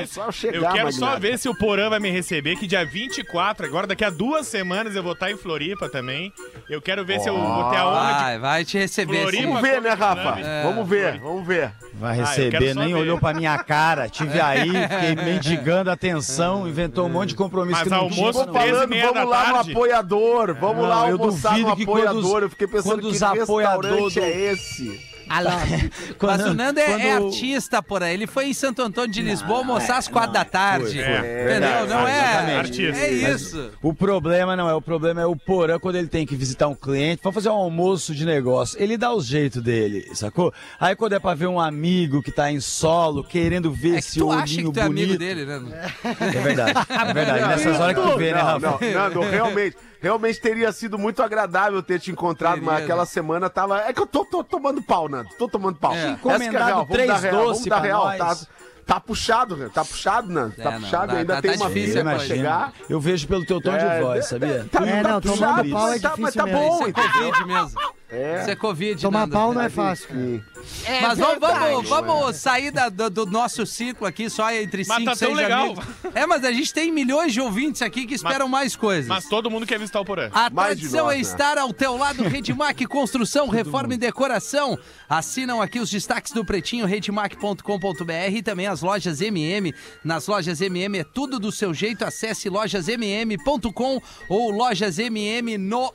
Só 0.08 0.26
eu 0.26 0.32
chegar, 0.32 0.56
Eu 0.58 0.74
quero 0.74 0.92
só 0.92 1.18
ver 1.20 1.38
se 1.38 1.48
o 1.48 1.56
Porã 1.58 1.90
vai 1.90 2.00
me 2.00 2.10
receber, 2.10 2.56
que 2.56 2.66
dia 2.68 2.86
24, 2.86 3.66
agora 3.66 3.86
daqui 3.88 4.04
a 4.04 4.10
duas 4.10 4.48
semanas 4.48 4.96
eu 4.96 5.04
vou 5.04 5.14
estar 5.14 5.30
em 5.32 5.38
Floripa 5.38 5.90
também. 5.90 6.34
Eu 6.70 6.82
quero 6.82 7.06
ver 7.06 7.20
se 7.20 7.30
eu 7.30 7.38
vou 7.38 7.70
ter 7.70 7.78
aonde. 7.78 8.00
Vai, 8.22 8.40
vai 8.40 8.66
te 8.66 8.78
receber. 8.78 9.22
Floripa. 9.22 9.44
Vamos 9.48 9.62
ver, 9.62 9.82
né, 9.82 9.90
Rafa? 9.92 10.32
Club. 10.34 10.46
Vamos 10.64 10.90
ver, 10.90 11.20
vamos 11.20 11.48
ver. 11.48 11.72
Vai 11.94 12.20
Ah, 12.20 12.24
receber, 12.26 12.52
quero 12.58 12.74
só 12.74 12.80
nem 12.80 12.94
ver. 12.94 13.00
olhou 13.00 13.20
pra 13.20 13.34
minha 13.34 13.58
cara. 13.60 14.10
Tive 14.10 14.40
aí, 14.42 14.70
fiquei 14.70 15.16
mendigando 15.24 15.92
atenção, 15.92 16.68
inventou 16.68 17.06
um 17.06 17.10
monte 17.10 17.30
de 17.30 17.36
compromisso 17.36 17.74
Mas 17.80 17.84
que 17.84 17.90
não 17.90 18.00
almoço 18.00 18.44
tinha. 18.44 18.54
Falando, 18.54 18.90
vamos 19.14 19.30
lá 19.30 19.48
no 19.48 19.54
tarde. 19.56 19.72
apoiador. 19.72 20.56
Vamos 20.60 20.88
lá 20.88 20.96
Não, 21.02 21.10
eu 21.10 21.18
almoçar 21.20 21.58
no 21.58 21.76
que 21.76 21.86
quando 21.86 22.00
apoiador. 22.08 22.36
os- 22.38 22.42
eu 22.44 22.50
fiquei 22.50 22.68
pensando 22.68 22.84
quando 22.94 23.02
que 23.02 23.08
os 23.08 23.22
restaurante 23.22 24.20
apoiador 24.32 24.46
do- 24.48 24.50
é 24.50 24.52
esse. 24.54 25.12
Mas 25.32 26.16
Quando- 26.18 26.42
o 26.48 26.54
Nando 26.54 26.78
é, 26.80 26.84
é 26.84 27.16
quando- 27.16 27.28
artista, 27.28 27.82
porra. 27.82 28.10
Ele 28.12 28.28
foi 28.28 28.48
em 28.48 28.54
Santo 28.54 28.82
Antônio 28.82 29.10
de 29.12 29.22
Lisboa 29.22 29.60
almoçar 29.60 29.96
às 29.98 30.10
quatro 30.10 30.34
da 30.34 30.44
tarde. 30.44 30.96
foi, 30.96 31.04
foi. 31.06 31.14
Entendeu? 31.14 31.46
Verdade, 31.46 31.88
não 31.90 32.08
é. 32.08 32.20
exatamente. 32.20 32.58
Artista. 32.58 33.00
É 33.06 33.22
Mas 33.22 33.42
isso. 33.42 33.72
O 33.82 33.94
problema 33.94 34.58
não 34.58 34.70
é, 34.70 34.74
o 34.74 34.82
problema 34.82 35.22
é 35.22 35.26
o 35.26 35.34
Porã 35.36 35.80
quando 35.80 35.96
ele 35.96 36.08
tem 36.10 36.26
que 36.26 36.36
visitar 36.36 36.68
um 36.68 36.76
cliente 36.76 37.22
pra 37.22 37.32
fazer 37.32 37.48
um 37.48 37.54
almoço 37.54 38.14
de 38.14 38.26
negócio. 38.26 38.82
Ele 38.82 38.98
dá 38.98 39.14
o 39.14 39.22
jeito 39.22 39.62
dele, 39.62 40.06
sacou? 40.14 40.54
Aí 40.78 40.98
quando 40.98 41.14
é 41.14 41.20
pra 41.20 41.34
ver 41.34 41.48
um 41.48 41.62
amigo 41.62 42.22
que 42.22 42.32
tá 42.32 42.52
em 42.52 42.60
solo, 42.60 43.24
querendo 43.24 43.72
ver 43.72 43.90
É 43.90 43.94
que 43.94 44.00
esse 44.00 44.20
tu 44.20 44.28
olhinho 44.28 44.44
acha 44.44 44.56
que 44.58 44.72
tu 44.72 44.80
é 44.82 44.84
bonito. 44.84 45.04
amigo 45.06 45.18
dele, 45.20 45.46
né? 45.46 45.62
É 46.20 46.40
verdade, 46.42 46.74
é 46.90 47.14
verdade. 47.14 47.48
Nessas 47.48 47.80
horas 47.80 47.96
que 47.96 48.02
tu 48.12 48.18
vê, 48.18 48.34
né, 48.34 48.38
não, 48.40 48.46
Rafa? 48.46 48.86
não, 48.86 48.92
Nando, 48.94 49.22
realmente, 49.22 49.78
realmente 50.02 50.42
teria 50.42 50.72
sido 50.72 50.98
muito 50.98 51.22
agradável 51.24 51.82
ter 51.82 52.00
te 52.00 52.12
encontrado, 52.12 52.56
Teria, 52.56 52.70
mas 52.72 52.84
aquela 52.84 53.04
né? 53.04 53.06
semana 53.06 53.50
tava. 53.50 53.80
É 53.82 53.94
que 53.94 54.02
eu 54.02 54.08
tô, 54.08 54.26
tô 54.26 54.44
tomando 54.44 54.82
pau, 54.82 55.08
Nando. 55.08 55.30
Tô 55.38 55.48
tomando 55.48 55.78
pau. 55.78 55.94
É. 55.94 56.06
É 56.06 56.10
Encomendado 56.10 56.66
real. 56.66 56.78
Vamos 56.80 56.92
três 56.92 57.08
dar 57.08 57.18
real, 57.20 57.36
doce 57.46 57.46
vamos 57.52 57.66
dar 57.70 57.76
pra 57.78 57.86
real. 57.86 58.06
nós. 58.06 58.18
Tá, 58.18 58.48
tá 58.96 59.00
puxado, 59.00 59.56
né? 59.56 59.70
Tá 59.74 59.86
puxado, 59.86 60.28
Nando. 60.32 60.54
É, 60.58 60.64
Tá 60.64 60.72
não, 60.72 60.82
puxado, 60.82 61.12
tá- 61.14 61.18
ainda 61.20 61.36
tá- 61.36 61.42
tem 61.42 61.52
tá 61.52 61.58
uma 61.58 61.68
difícil 61.68 61.90
filha 61.92 62.04
pra 62.04 62.20
chegar. 62.20 62.74
Eu 62.90 63.00
vejo 63.00 63.28
pelo 63.28 63.46
teu 63.46 63.62
tom 63.62 63.72
É, 63.74 63.96
de 63.98 64.02
voz, 64.04 64.20
é, 64.20 64.22
sabia? 64.28 64.66
Tá, 64.72 64.86
É, 64.88 65.02
tá 65.04 65.10
não, 65.10 65.22
tomando 65.22 65.38
puxado, 65.40 65.70
pau 65.70 65.88
é 65.88 65.92
mas 65.92 66.02
tá, 66.02 66.14
mas 66.18 66.34
tá 66.34 66.44
difícil 66.46 66.68
bom, 66.70 66.86
é 66.86 66.90
entendeu? 66.90 67.12
Covid 67.32 67.46
mesmo. 67.46 67.82
É. 68.12 68.42
Isso 68.42 68.50
é 68.52 68.56
Covid, 68.56 69.02
Tomar 69.02 69.20
Nando. 69.22 69.34
pau 69.34 69.54
não 69.54 69.62
é 69.62 69.70
fácil. 69.70 70.08
Sim. 70.10 70.44
Mas 71.02 71.18
vamos, 71.18 71.40
vamos, 71.40 71.90
vamos 71.90 72.36
sair 72.36 72.70
da- 72.70 72.90
do, 72.90 73.10
do 73.10 73.26
nosso 73.26 73.66
ciclo 73.66 74.06
aqui, 74.06 74.30
só 74.30 74.52
entre 74.54 74.84
Mas 74.86 74.98
cinco, 74.98 75.12
tá 75.12 75.16
tão 75.18 75.28
seis 75.30 75.36
legal. 75.38 75.66
amigos. 75.68 75.86
É, 76.14 76.26
mas 76.28 76.44
a 76.44 76.52
gente 76.52 76.74
tem 76.74 76.92
milhões 76.92 77.32
de 77.34 77.40
ouvintes 77.40 77.82
aqui 77.82 78.06
que 78.06 78.14
esperam 78.14 78.50
mais 78.50 78.76
coisas. 78.76 79.08
Mas 79.08 79.26
todo 79.30 79.50
mundo 79.50 79.66
quer 79.66 79.80
visitar 79.80 80.02
o 80.02 80.06
Porã. 80.06 80.30
A 80.34 80.50
Mais 80.50 80.76
de 80.76 80.82
tradição 80.82 81.06
nós, 81.06 81.14
é 81.14 81.16
né? 81.16 81.22
estar 81.22 81.58
ao 81.58 81.72
teu 81.74 81.96
lado, 81.98 82.24
Redmac 82.24 82.86
Construção, 82.88 83.48
Reforma 83.48 83.94
e 83.94 83.98
Decoração. 83.98 84.78
Assinam 85.10 85.62
aqui 85.62 85.80
os 85.80 85.90
destaques 85.90 86.34
do 86.34 86.44
Pretinho, 86.44 86.86
redmac.com.br 86.86 88.12
e 88.36 88.44
também 88.44 88.68
as 88.68 88.82
lojas 88.82 89.22
MM. 89.22 89.74
Nas 90.04 90.28
lojas 90.28 90.60
MM 90.62 91.00
é 91.00 91.04
tudo 91.04 91.40
do 91.40 91.52
seu 91.52 91.74
jeito. 91.74 92.04
Acesse 92.04 92.50
lojasmm.com 92.50 94.02
ou 94.30 94.52
lojas 94.52 95.00
MM 95.00 95.58
no 95.58 95.92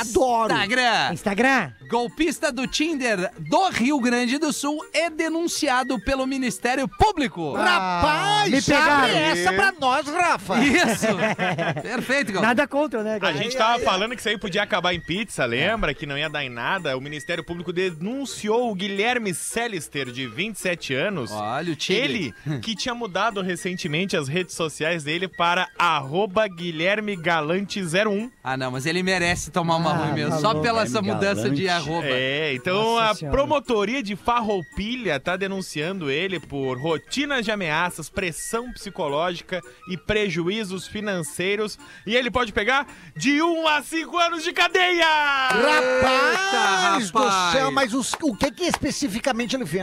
Adoro. 0.00 0.52
Instagram. 0.52 1.12
Instagram. 1.32 1.72
Golpista 1.90 2.50
do 2.50 2.66
Tinder 2.66 3.30
do 3.38 3.68
Rio 3.68 3.98
Grande 4.00 4.38
do 4.38 4.50
Sul 4.52 4.78
é 4.94 5.08
denunciado 5.10 5.98
pelo 6.00 6.26
Ministério 6.26 6.88
Público. 6.88 7.54
Rapaz, 7.54 8.50
me 8.50 8.60
pegaram. 8.62 9.04
abre 9.04 9.16
essa 9.16 9.52
pra 9.52 9.72
nós, 9.78 10.06
Rafa. 10.06 10.58
Isso. 10.64 11.06
Perfeito, 11.82 12.32
Galvão. 12.32 12.48
Nada 12.48 12.66
contra, 12.66 13.02
né, 13.02 13.18
A 13.20 13.32
gente 13.32 13.56
tava 13.56 13.82
falando 13.82 14.14
que 14.14 14.20
isso 14.20 14.28
aí 14.28 14.38
podia 14.38 14.62
acabar 14.62 14.94
em 14.94 15.00
pizza, 15.00 15.44
lembra? 15.44 15.92
Que 15.94 16.06
não 16.06 16.16
ia 16.16 16.28
dar 16.30 16.44
em 16.44 16.48
nada. 16.50 16.96
O 16.96 17.00
Ministério 17.00 17.44
Público 17.44 17.72
denunciou 17.72 18.70
o 18.70 18.74
Guilherme 18.74 19.34
Celister, 19.34 20.10
de 20.10 20.26
27 20.26 20.94
anos. 20.94 21.30
Olha 21.30 21.72
o 21.72 21.76
tigre. 21.76 22.34
Ele, 22.46 22.60
que 22.60 22.74
tinha 22.74 22.94
mudado 22.94 23.40
recentemente 23.42 24.16
as 24.16 24.28
redes 24.28 24.54
sociais 24.54 25.04
dele 25.04 25.28
para 25.28 25.68
arroba 25.78 26.46
Guilherme 26.48 27.16
Galante 27.16 27.80
01. 27.82 28.30
Ah, 28.42 28.56
não, 28.56 28.70
mas 28.70 28.86
ele 28.86 29.02
merece 29.02 29.50
tomar 29.50 29.76
uma 29.76 29.90
Ah, 29.90 29.96
ruim 29.96 30.12
mesmo. 30.14 30.30
tá 30.32 30.38
Só 30.40 30.48
louco. 30.52 30.62
pela 30.62 30.82
essa 30.82 31.00
Guilherme 31.00 31.17
mudança 31.18 31.50
de 31.50 31.68
arroba. 31.68 32.06
É, 32.08 32.54
então 32.54 32.82
Nossa 32.94 33.10
a 33.10 33.14
Senhora. 33.14 33.36
promotoria 33.36 34.02
de 34.02 34.16
Farroupilha 34.16 35.18
tá 35.20 35.36
denunciando 35.36 36.10
ele 36.10 36.38
por 36.40 36.78
rotinas 36.78 37.44
de 37.44 37.50
ameaças, 37.50 38.08
pressão 38.08 38.72
psicológica 38.72 39.60
e 39.90 39.96
prejuízos 39.96 40.86
financeiros. 40.86 41.78
E 42.06 42.14
ele 42.16 42.30
pode 42.30 42.52
pegar 42.52 42.86
de 43.16 43.42
1 43.42 43.66
a 43.68 43.82
5 43.82 44.16
anos 44.18 44.42
de 44.44 44.52
cadeia! 44.52 45.04
Rapaz 45.06 47.02
Eita, 47.02 47.10
do 47.12 47.18
rapaz. 47.24 47.52
céu, 47.52 47.70
mas 47.70 47.94
os- 47.94 48.12
o 48.22 48.34
que 48.36 48.50
que 48.50 48.64
especificamente 48.64 49.54
ele 49.56 49.66
fez? 49.66 49.78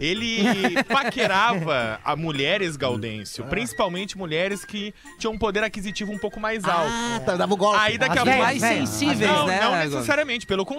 Ele 0.00 0.42
paquerava 0.88 2.00
a 2.04 2.16
mulheres, 2.16 2.76
Gaudêncio, 2.76 3.44
principalmente 3.44 4.16
mulheres 4.16 4.64
que 4.64 4.94
tinham 5.18 5.34
um 5.34 5.38
poder 5.38 5.62
aquisitivo 5.62 6.12
um 6.12 6.18
pouco 6.18 6.40
mais 6.40 6.64
alto. 6.64 6.90
Ah, 6.90 7.20
tá, 7.24 7.36
dava 7.36 7.52
o 7.52 7.56
golpe. 7.56 7.78
Aí 7.80 7.98
daqui 7.98 8.18
a 8.18 8.22
pouco. 8.24 8.38
mais 8.38 8.60
sensíveis, 8.60 9.18
não, 9.30 9.46
né? 9.46 9.60
não 9.60 9.76
necessariamente, 9.76 10.46
pelo 10.46 10.64
contrário. 10.64 10.73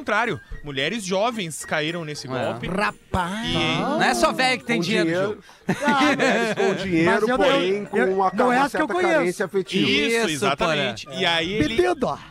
Mulheres 0.63 1.03
jovens 1.03 1.63
caíram 1.65 2.03
nesse 2.05 2.27
golpe. 2.27 2.67
Rapaz. 2.67 3.47
E- 3.49 3.79
Não 3.79 4.01
é 4.01 4.13
só 4.13 4.31
velho 4.31 4.59
que 4.59 4.65
tem 4.65 4.77
Com 4.77 4.83
dinheiro, 4.83 5.07
dinheiro, 5.09 5.43
mulheres 6.15 6.53
com 6.55 6.73
dinheiro, 6.83 7.11
Mas 7.21 7.29
eu 7.29 7.37
porém 7.37 7.85
com 7.85 7.97
eu- 7.97 8.13
uma, 8.15 8.31
não 8.33 8.51
é 8.51 8.57
essa 8.57 8.69
que 8.77 8.83
eu 8.83 8.87
certa 8.87 8.93
conheço. 8.93 9.13
carência 9.13 9.45
afetiva. 9.45 9.89
Isso, 9.89 10.17
Isso, 10.17 10.29
exatamente. 10.29 11.07
E 11.11 11.25
aí 11.25 11.53
ele, 11.53 11.77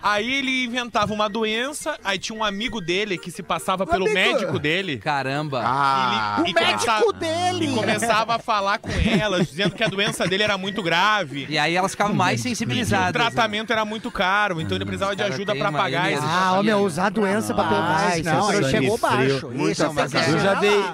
aí 0.03 0.35
ele 0.35 0.65
inventava 0.65 1.13
uma 1.13 1.29
doença, 1.29 1.97
aí 2.05 2.19
tinha 2.19 2.39
um 2.39 2.45
amigo 2.45 2.81
dele 2.81 3.17
que 3.19 3.31
se 3.31 3.43
passava 3.43 3.87
pelo 3.87 4.05
amigo. 4.05 4.15
médico 4.15 4.59
dele. 4.59 4.99
Caramba. 4.99 5.63
Ah, 5.65 6.37
e, 6.47 6.51
O 6.51 6.55
médico 6.55 6.65
começava- 6.71 7.13
dele. 7.13 7.67
E 7.71 7.75
começava 7.75 8.35
a 8.37 8.39
falar 8.39 8.79
com 8.79 8.91
elas, 8.91 9.49
dizendo 9.49 9.75
que 9.75 9.83
a 9.85 9.89
doença 9.89 10.27
dele 10.27 10.43
era 10.43 10.59
muito 10.59 10.83
grave. 10.83 11.47
E 11.49 11.57
aí 11.59 11.75
elas 11.77 11.93
ficavam 11.93 12.15
mais 12.15 12.41
E 12.41 12.43
que 12.43 12.49
o 12.49 12.51
sensibilizadas. 12.51 13.07
né? 13.07 13.13
tratamento 13.13 13.73
era 13.73 13.85
muito 13.85 14.11
caro, 14.11 14.61
então 14.61 14.77
ele 14.77 14.85
precisava 14.85 15.15
de 15.17 15.23
ajuda 15.23 15.55
uma 15.55 15.73
pagar 15.73 16.09
de- 16.11 16.19
Ah, 16.21 16.61
meu, 16.63 16.79
usar 16.81 17.07
a 17.07 17.11
doença 17.11 17.54
Mas 17.57 18.19
isso 18.19 18.29
é 18.29 18.33
não, 18.33 18.53
ele 18.53 18.63
sangue 18.63 18.71
chegou 18.71 18.99
frio. 18.99 19.11
baixo. 19.11 19.51
Muita 19.51 19.73
Isso 19.73 20.17
é. 20.17 20.31
Eu 20.33 20.39
já 20.41 20.55
dei. 20.55 20.85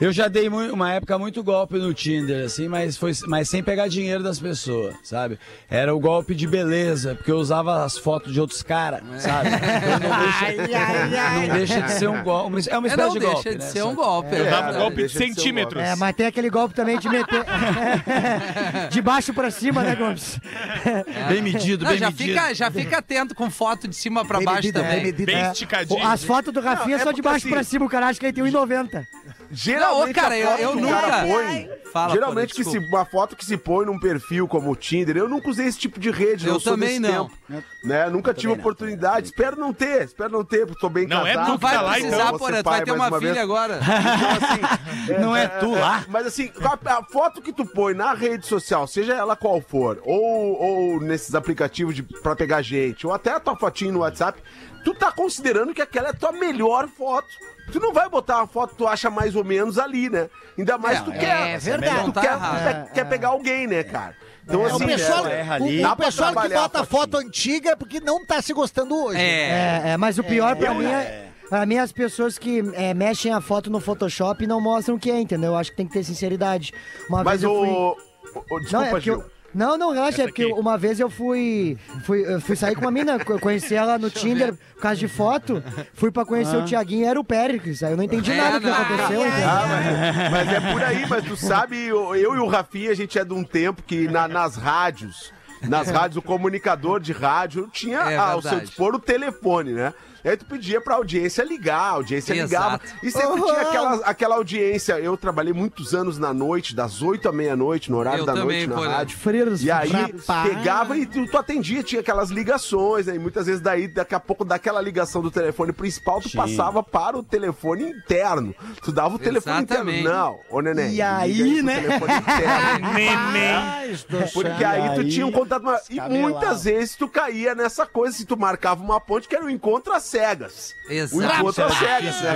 Eu 0.00 0.12
já 0.12 0.28
dei 0.28 0.48
uma 0.48 0.92
época 0.94 1.18
muito 1.18 1.42
golpe 1.42 1.76
no 1.76 1.92
Tinder, 1.92 2.46
assim, 2.46 2.68
mas, 2.68 2.96
foi, 2.96 3.12
mas 3.26 3.50
sem 3.50 3.62
pegar 3.62 3.86
dinheiro 3.86 4.22
das 4.22 4.40
pessoas, 4.40 4.94
sabe? 5.02 5.38
Era 5.68 5.94
o 5.94 6.00
golpe 6.00 6.34
de 6.34 6.46
beleza, 6.46 7.14
porque 7.14 7.30
eu 7.30 7.36
usava 7.36 7.84
as 7.84 7.98
fotos 7.98 8.32
de 8.32 8.40
outros 8.40 8.62
caras, 8.62 9.02
sabe? 9.18 9.48
Então 9.50 10.08
não 10.08 10.18
deixa, 10.24 10.44
Ai, 10.46 10.74
ai, 10.74 11.16
ai. 11.18 11.46
não 11.48 11.54
deixa 11.54 11.82
de 11.82 11.92
ser 11.92 12.08
um 12.08 12.22
golpe. 12.22 12.68
É 12.70 12.78
uma 12.78 12.88
É, 12.88 12.90
espécie 12.90 12.96
não 12.96 13.12
de 13.12 13.18
deixa 13.18 13.32
golpe, 13.34 13.50
de 13.50 13.58
né? 13.58 13.64
ser 13.66 13.82
um 13.84 13.94
golpe. 13.94 14.34
Eu 14.36 14.46
é 14.46 14.50
dava 14.50 14.62
verdade. 14.62 14.78
golpe 14.78 14.96
de 14.96 15.02
deixa 15.02 15.18
um 15.18 15.34
centímetros. 15.34 15.82
É, 15.82 15.94
mas 15.96 16.16
tem 16.16 16.26
aquele 16.26 16.48
golpe 16.48 16.74
também 16.74 16.98
de 16.98 17.08
meter. 17.08 17.44
de 18.90 19.02
baixo 19.02 19.34
pra 19.34 19.50
cima, 19.50 19.82
né, 19.82 19.94
Gomes? 19.94 20.40
Bem 21.28 21.42
medido, 21.42 21.84
Não, 21.84 21.90
bem 21.90 21.98
já, 22.00 22.06
medido. 22.10 22.28
fica, 22.32 22.54
já 22.54 22.70
fica 22.70 22.98
atento 22.98 23.34
com 23.34 23.50
foto 23.50 23.86
de 23.86 23.94
cima 23.94 24.24
pra 24.24 24.38
Bem 24.38 24.46
baixo 24.46 24.58
medida, 24.60 24.80
também. 24.80 24.96
bem 24.96 25.04
medida. 25.12 25.26
Bem 25.32 25.42
É. 25.44 25.50
esticadinho. 25.52 26.06
As 26.06 26.24
fotos 26.24 26.52
do 26.52 26.60
Rafinha 26.60 26.96
Não, 26.96 27.02
é 27.02 27.04
só 27.04 27.12
de 27.12 27.20
baixo 27.22 27.36
assim- 27.46 27.50
pra 27.54 27.62
cima, 27.62 27.84
o 27.86 27.88
cara 27.88 28.06
acha 28.08 28.18
que 28.18 28.26
ele 28.26 28.32
tem 28.32 28.44
1,90. 28.44 29.06
Geralmente 29.50 30.06
Não, 30.16 30.22
cara, 30.22 30.34
a 30.34 30.38
eu- 30.38 30.48
foto 30.48 30.60
eu 30.78 30.88
cara 30.88 31.06
nunca- 31.24 31.34
põe- 31.34 31.80
Fala, 31.90 32.12
geralmente 32.12 32.54
Paulo, 32.54 32.64
que 32.64 32.70
se, 32.70 32.78
uma 32.88 33.04
foto 33.04 33.34
que 33.34 33.44
se 33.44 33.56
põe 33.56 33.84
num 33.84 33.98
perfil 33.98 34.46
como 34.46 34.70
o 34.70 34.76
Tinder, 34.76 35.16
eu 35.16 35.28
nunca 35.28 35.48
usei 35.50 35.66
esse 35.66 35.76
tipo 35.76 35.98
de 35.98 36.08
rede, 36.08 36.46
Eu 36.46 36.52
não 36.54 36.60
também 36.60 37.00
não. 37.00 37.28
tempo. 37.28 37.64
Né? 37.82 38.08
Nunca 38.08 38.32
tive 38.32 38.52
oportunidade, 38.52 39.26
espero 39.26 39.56
não 39.58 39.72
ter, 39.72 40.04
espero 40.04 40.30
não 40.30 40.44
ter, 40.44 40.66
porque 40.66 40.80
tô 40.80 40.88
bem 40.88 41.08
Não 41.08 41.26
é 41.26 41.32
casado. 41.34 41.46
tu 41.46 41.50
Não 41.50 41.58
vai 41.58 41.70
Fica 41.72 41.82
lá, 41.82 41.92
precisar, 41.94 42.16
então, 42.26 42.38
porra, 42.38 42.62
vai 42.62 42.84
ter 42.84 42.92
uma, 42.92 43.10
vez. 43.10 43.22
filha 43.32 43.42
agora. 43.42 43.80
Então, 44.20 44.30
assim, 44.48 45.18
Não 45.20 45.36
é 45.36 45.48
tu 45.48 45.72
lá? 45.72 46.04
Mas 46.08 46.26
assim, 46.28 46.52
a, 46.62 46.98
a 46.98 47.04
foto 47.04 47.42
que 47.42 47.52
tu 47.52 47.66
põe 47.66 47.92
na 47.92 48.14
rede 48.14 48.46
social, 48.46 48.86
seja 48.86 49.14
ela 49.14 49.34
qual 49.34 49.60
for, 49.60 50.00
ou, 50.04 50.62
ou 50.62 51.00
nesses 51.00 51.34
aplicativos 51.34 51.96
de, 51.96 52.04
pra 52.04 52.36
pegar 52.36 52.62
gente, 52.62 53.04
ou 53.04 53.12
até 53.12 53.32
a 53.32 53.40
tua 53.40 53.56
fotinho 53.56 53.92
no 53.94 53.98
WhatsApp, 54.00 54.40
tu 54.84 54.94
tá 54.94 55.10
considerando 55.10 55.74
que 55.74 55.82
aquela 55.82 56.06
é 56.06 56.10
a 56.10 56.14
tua 56.14 56.30
melhor 56.30 56.86
foto. 56.88 57.26
Tu 57.70 57.80
não 57.80 57.92
vai 57.92 58.08
botar 58.08 58.38
uma 58.38 58.46
foto 58.46 58.70
que 58.70 58.76
tu 58.76 58.86
acha 58.86 59.08
mais 59.10 59.34
ou 59.36 59.44
menos 59.44 59.78
ali, 59.78 60.08
né? 60.10 60.28
Ainda 60.58 60.76
mais 60.78 60.98
É, 60.98 61.02
tu 61.02 61.10
é 61.12 61.18
quer. 61.18 61.58
verdade. 61.58 62.04
Tu 62.04 62.12
Tá 62.12 62.20
quer, 62.20 62.32
errado. 62.32 62.90
quer- 62.92 63.04
pegar 63.08 63.28
alguém, 63.28 63.66
né, 63.66 63.82
cara? 63.84 64.14
Então, 64.44 64.62
É, 64.62 64.72
o 64.72 64.76
assim, 64.76 64.86
pessoal, 64.86 65.26
é, 65.26 65.44
o- 65.44 65.52
ali. 65.52 65.78
o, 65.78 65.82
pra 65.82 65.96
pessoal 65.96 66.34
que 66.34 66.48
bota 66.48 66.84
foto 66.84 67.16
antiga 67.18 67.70
é 67.70 67.76
porque 67.76 68.00
não 68.00 68.24
tá 68.24 68.40
se 68.42 68.52
gostando 68.52 68.96
hoje. 69.04 69.20
É. 69.20 69.82
É, 69.84 69.88
é, 69.90 69.96
mas 69.96 70.18
o 70.18 70.24
pior 70.24 70.56
pra 70.56 70.68
eu- 70.70 70.74
mim 70.74 70.86
é. 70.86 71.26
Pra 71.48 71.66
mim, 71.66 71.78
as 71.78 71.90
pessoas 71.90 72.38
que 72.38 72.62
é, 72.74 72.94
mexem 72.94 73.32
a 73.32 73.40
foto 73.40 73.68
no 73.70 73.80
Photoshop 73.80 74.46
não 74.46 74.60
mostram 74.60 74.94
o 74.94 74.98
que 75.00 75.10
é, 75.10 75.20
entendeu? 75.20 75.50
Eu 75.52 75.56
acho 75.58 75.70
que 75.72 75.76
tem 75.76 75.86
que 75.86 75.92
ter 75.92 76.04
sinceridade. 76.04 76.72
Uma 77.08 77.24
Mas 77.24 77.40
vez 77.40 77.42
eu 77.42 77.58
fui. 77.58 77.68
o. 77.68 77.72
o- 77.72 78.38
o- 78.38 78.54
Não, 78.54 78.60
Desculpa, 78.60 78.84
é 78.86 78.90
porque 78.90 79.04
Gil. 79.04 79.14
eu... 79.20 79.30
Não, 79.54 79.76
não, 79.76 79.92
relaxa, 79.92 80.22
é 80.22 80.26
porque 80.26 80.44
aqui. 80.44 80.52
uma 80.52 80.78
vez 80.78 81.00
eu 81.00 81.10
fui, 81.10 81.76
fui, 82.04 82.20
eu 82.24 82.40
fui 82.40 82.54
sair 82.54 82.74
com 82.76 82.82
uma 82.82 82.90
mina, 82.90 83.18
co- 83.24 83.38
conheci 83.38 83.74
ela 83.74 83.98
no 83.98 84.08
Tinder 84.10 84.54
por 84.74 84.82
causa 84.82 84.96
de 84.96 85.08
foto, 85.08 85.62
fui 85.94 86.10
pra 86.10 86.24
conhecer 86.24 86.56
o 86.56 86.64
Tiaguinho, 86.64 87.06
era 87.06 87.18
o 87.18 87.24
Péricles, 87.24 87.82
aí 87.82 87.92
eu 87.92 87.96
não 87.96 88.04
entendi 88.04 88.30
É, 88.30 88.36
nada 88.36 88.60
do 88.60 88.66
que 88.66 88.72
aconteceu? 88.72 89.22
Ah, 89.22 89.66
mas, 89.68 90.30
mas 90.30 90.48
é 90.52 90.72
por 90.72 90.82
aí, 90.84 91.06
mas 91.08 91.24
tu 91.24 91.36
sabe, 91.36 91.76
eu 91.86 92.14
eu 92.14 92.34
e 92.36 92.38
o 92.38 92.46
Rafinha, 92.46 92.90
a 92.90 92.94
gente 92.94 93.18
é 93.18 93.24
de 93.24 93.32
um 93.34 93.42
tempo 93.44 93.82
que 93.82 94.06
na- 94.08 94.28
nas 94.28 94.56
rádios, 94.56 95.32
nas 95.68 95.88
rádios, 95.90 96.16
o 96.16 96.22
comunicador 96.22 97.00
de 97.00 97.12
rádio 97.12 97.68
tinha 97.72 97.98
É 97.98 98.16
ao 98.16 98.40
seu 98.40 98.60
dispor 98.60 98.94
o 98.94 98.98
telefone, 99.00 99.72
né? 99.72 99.92
E 100.24 100.28
aí 100.28 100.36
tu 100.36 100.44
pedia 100.44 100.80
pra 100.80 100.96
audiência 100.96 101.42
ligar, 101.42 101.78
a 101.80 101.88
audiência 101.90 102.34
Exato. 102.34 102.50
ligava. 102.50 102.80
E 103.02 103.10
sempre 103.10 103.42
tinha 103.42 103.60
aquela, 103.60 103.94
aquela 104.04 104.34
audiência. 104.36 104.98
Eu 105.00 105.16
trabalhei 105.16 105.52
muitos 105.52 105.94
anos 105.94 106.18
na 106.18 106.32
noite, 106.34 106.74
das 106.74 107.02
8 107.02 107.28
à 107.28 107.32
meia-noite, 107.32 107.90
no 107.90 107.96
horário 107.98 108.20
Eu 108.20 108.26
da 108.26 108.34
também, 108.34 108.66
noite 108.66 108.84
na 108.88 108.96
rádio. 108.96 109.18
Frios, 109.18 109.62
E 109.62 109.70
aí 109.70 109.90
Rapaz. 109.90 110.48
pegava 110.48 110.96
e 110.96 111.06
tu, 111.06 111.26
tu 111.26 111.36
atendia, 111.38 111.82
tinha 111.82 112.00
aquelas 112.00 112.30
ligações, 112.30 113.06
né? 113.06 113.14
E 113.14 113.18
muitas 113.18 113.46
vezes 113.46 113.60
daí, 113.60 113.88
daqui 113.88 114.14
a 114.14 114.20
pouco, 114.20 114.44
daquela 114.44 114.80
ligação 114.80 115.22
do 115.22 115.30
telefone 115.30 115.72
principal, 115.72 116.20
tu 116.20 116.28
Sim. 116.28 116.36
passava 116.38 116.82
para 116.82 117.16
o 117.18 117.22
telefone 117.22 117.84
interno. 117.90 118.54
Tu 118.82 118.92
dava 118.92 119.14
o 119.14 119.18
telefone 119.18 119.64
Exatamente. 119.64 120.00
interno. 120.00 120.16
Não, 120.18 120.40
ô 120.50 120.60
neném. 120.60 120.94
E 120.94 121.02
aí, 121.02 121.62
né? 121.62 121.80
telefone 121.80 122.12
interno. 122.18 122.92
Neném. 122.92 124.30
Porque 124.32 124.64
aí 124.64 124.94
tu 124.94 125.08
tinha 125.08 125.26
um 125.26 125.32
contato. 125.32 125.64
E 125.88 126.00
muitas 126.00 126.64
vezes 126.64 126.94
tu 126.96 127.08
caía 127.08 127.54
nessa 127.54 127.86
coisa, 127.86 128.16
se 128.16 128.24
tu 128.24 128.36
marcava 128.36 128.82
uma 128.82 129.00
ponte, 129.00 129.28
que 129.28 129.34
era 129.34 129.44
o 129.44 129.50
encontro 129.50 129.92
às 129.92 130.09
cegas. 130.10 130.74
O 130.88 130.92
Exato. 130.92 131.24
encontro 131.40 131.64
às 131.64 131.82
era 131.82 132.12
cegas, 132.12 132.20
né, 132.20 132.30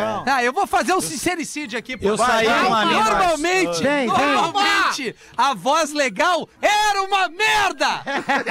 Raul? 0.00 0.24
Ah, 0.26 0.42
eu 0.42 0.52
vou 0.52 0.66
fazer 0.66 0.94
um 0.94 1.00
sincericídio 1.00 1.78
aqui. 1.78 1.96
pô. 1.96 2.08
Eu 2.08 2.16
saí 2.16 2.46
uma 2.46 2.84
Normalmente, 2.86 3.82
Vem, 3.82 4.08
vem. 4.08 4.34
normalmente, 4.34 5.14
a 5.36 5.54
voz 5.54 5.92
legal 5.92 6.48
era 6.60 7.02
uma 7.02 7.28
merda. 7.28 8.02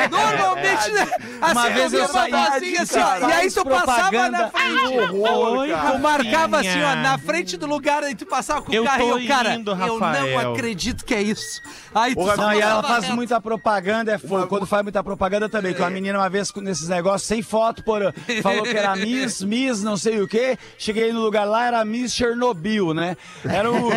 Normalmente, 0.10 0.91
né, 0.91 1.08
assim, 1.41 1.51
Uma 1.51 1.70
vez 1.70 1.94
eu 1.94 2.08
saí, 2.08 2.32
vozinha 2.32 2.82
assim, 2.84 3.00
ó, 3.00 3.30
e 3.30 3.34
aí 3.34 3.51
tu 3.51 3.65
passava 3.65 4.30
na 4.30 4.50
frente. 4.50 5.00
Horror. 5.15 5.68
Tu 5.91 6.00
marcava 6.00 6.60
assim, 6.60 6.82
ó, 6.84 6.96
na 6.96 7.18
frente 7.18 7.58
do 7.58 7.65
lugar, 7.65 8.03
aí 8.03 8.15
tu 8.15 8.25
passava 8.25 8.62
com 8.62 8.72
o 8.72 8.84
carro 8.84 9.20
e 9.20 9.25
o 9.25 9.27
cara, 9.27 9.56
indo, 9.56 9.72
eu 9.72 10.00
não 10.00 10.53
acredito 10.53 11.03
que 11.06 11.13
é 11.15 11.22
isso. 11.22 11.62
Aí 11.94 12.13
tu 12.15 12.22
Ô, 12.22 12.27
só 12.36 12.38
Não, 12.38 12.53
e 12.53 12.62
ela 12.62 12.82
faz 12.84 13.03
reto. 13.03 13.15
muita 13.15 13.41
propaganda, 13.41 14.13
é 14.13 14.18
fogo. 14.18 14.48
Quando 14.48 14.65
faz 14.65 14.84
muita 14.84 15.03
propaganda 15.03 15.50
também. 15.50 15.74
Que 15.74 15.82
uma 15.82 15.89
menina 15.89 16.18
uma 16.20 16.30
vez 16.30 16.53
nesses 16.56 16.88
negócios, 16.88 17.27
sem 17.27 17.41
foto, 17.41 17.84
por, 17.84 18.01
falou 18.51 18.63
que 18.63 18.77
era 18.77 18.96
Miss, 18.96 19.41
Miss, 19.43 19.84
não 19.84 19.98
sei 19.98 20.22
o 20.22 20.27
quê. 20.27 20.58
Cheguei 20.77 21.12
no 21.13 21.22
lugar 21.22 21.46
lá, 21.46 21.65
era 21.65 21.84
Miss 21.86 22.13
Chernobyl, 22.13 22.93
né? 22.93 23.15
Era 23.48 23.72
o, 23.72 23.88
o- 23.89 23.91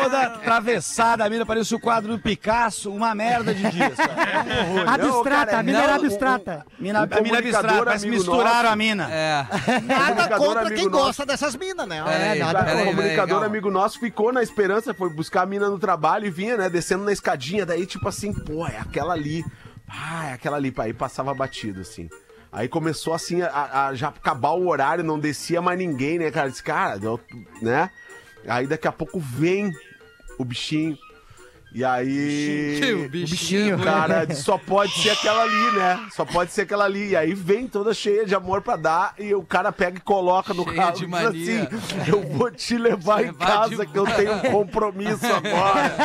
toda 0.00 0.22
atravessada, 0.22 1.24
a 1.24 1.30
mina 1.30 1.44
parecia 1.46 1.76
o 1.76 1.80
quadro 1.80 2.12
do 2.16 2.18
Picasso, 2.22 2.90
uma 2.92 3.14
merda 3.14 3.54
de 3.54 3.70
dias. 3.70 3.94
cara. 3.96 4.44
Um 4.68 4.76
horror. 4.80 4.88
Abstrata, 4.88 5.58
a 5.58 5.62
mina 5.62 5.82
era 5.82 5.92
o- 5.92 5.96
abstrata. 5.96 6.66
Mina, 6.78 7.02
a 7.10 7.20
mina 7.20 7.38
abstrata, 7.38 7.92
amigo 7.92 8.10
misturaram 8.16 8.44
nosso- 8.62 8.66
a 8.66 8.76
mina. 8.76 9.08
É. 9.10 9.46
Nada 9.86 10.28
Comunicador 10.28 10.38
contra 10.46 10.70
quem 10.74 10.84
nosso. 10.88 11.04
gosta 11.04 11.26
dessas 11.26 11.56
minas, 11.56 11.86
né? 11.86 11.98
É, 12.06 12.34
nada 12.38 12.64
peraí, 12.64 12.82
o 12.82 12.86
comunicador 12.86 13.38
peraí, 13.40 13.46
amigo 13.46 13.70
nosso 13.70 13.98
ficou 14.00 14.32
na 14.32 14.42
esperança, 14.42 14.92
foi 14.94 15.10
buscar 15.10 15.42
a 15.42 15.46
mina 15.46 15.68
no 15.68 15.78
trabalho 15.78 16.26
e 16.26 16.30
vinha, 16.30 16.56
né, 16.56 16.68
descendo 16.70 17.04
na 17.04 17.12
escadinha, 17.12 17.64
daí 17.66 17.86
tipo 17.86 18.08
assim, 18.08 18.32
pô, 18.32 18.66
é 18.66 18.78
aquela 18.78 19.12
ali. 19.14 19.44
Ah, 19.88 20.30
é 20.30 20.32
aquela 20.32 20.56
ali, 20.56 20.72
aí 20.78 20.92
passava 20.94 21.34
batido, 21.34 21.80
assim. 21.82 22.08
Aí 22.52 22.68
começou 22.68 23.14
assim, 23.14 23.40
a, 23.40 23.86
a 23.86 23.94
já 23.94 24.08
acabar 24.08 24.50
o 24.50 24.68
horário, 24.68 25.02
não 25.02 25.18
descia 25.18 25.62
mais 25.62 25.78
ninguém, 25.78 26.18
né, 26.18 26.30
cara? 26.30 26.50
Disse, 26.50 26.62
cara, 26.62 27.00
né? 27.62 27.90
Aí 28.46 28.66
daqui 28.66 28.86
a 28.86 28.92
pouco 28.92 29.18
vem 29.18 29.72
o 30.38 30.44
bichinho. 30.44 30.98
E 31.74 31.84
aí. 31.84 32.80
O 33.06 33.08
bichinho. 33.08 33.78
Cara, 33.78 34.32
só 34.34 34.58
pode 34.58 34.92
ser 34.92 35.10
aquela 35.10 35.42
ali, 35.42 35.70
né? 35.78 36.06
Só 36.14 36.24
pode 36.24 36.52
ser 36.52 36.62
aquela 36.62 36.84
ali. 36.84 37.10
E 37.10 37.16
aí 37.16 37.32
vem 37.34 37.66
toda 37.66 37.94
cheia 37.94 38.26
de 38.26 38.34
amor 38.34 38.60
pra 38.62 38.76
dar 38.76 39.14
e 39.18 39.34
o 39.34 39.42
cara 39.42 39.72
pega 39.72 39.96
e 39.96 40.00
coloca 40.00 40.52
no 40.52 40.64
Cheia 40.64 40.76
carro 40.76 40.96
de 40.96 41.04
e 41.04 41.08
diz 41.08 41.24
assim: 41.24 42.10
Eu 42.10 42.20
vou 42.22 42.50
te 42.50 42.76
levar 42.76 43.22
em 43.22 43.26
Levar 43.26 43.68
de 43.68 43.76
casa 43.76 43.86
que 43.86 43.96
eu 43.98 44.04
tenho 44.04 44.34
um 44.34 44.40
compromisso 44.52 45.24
agora. 45.26 45.96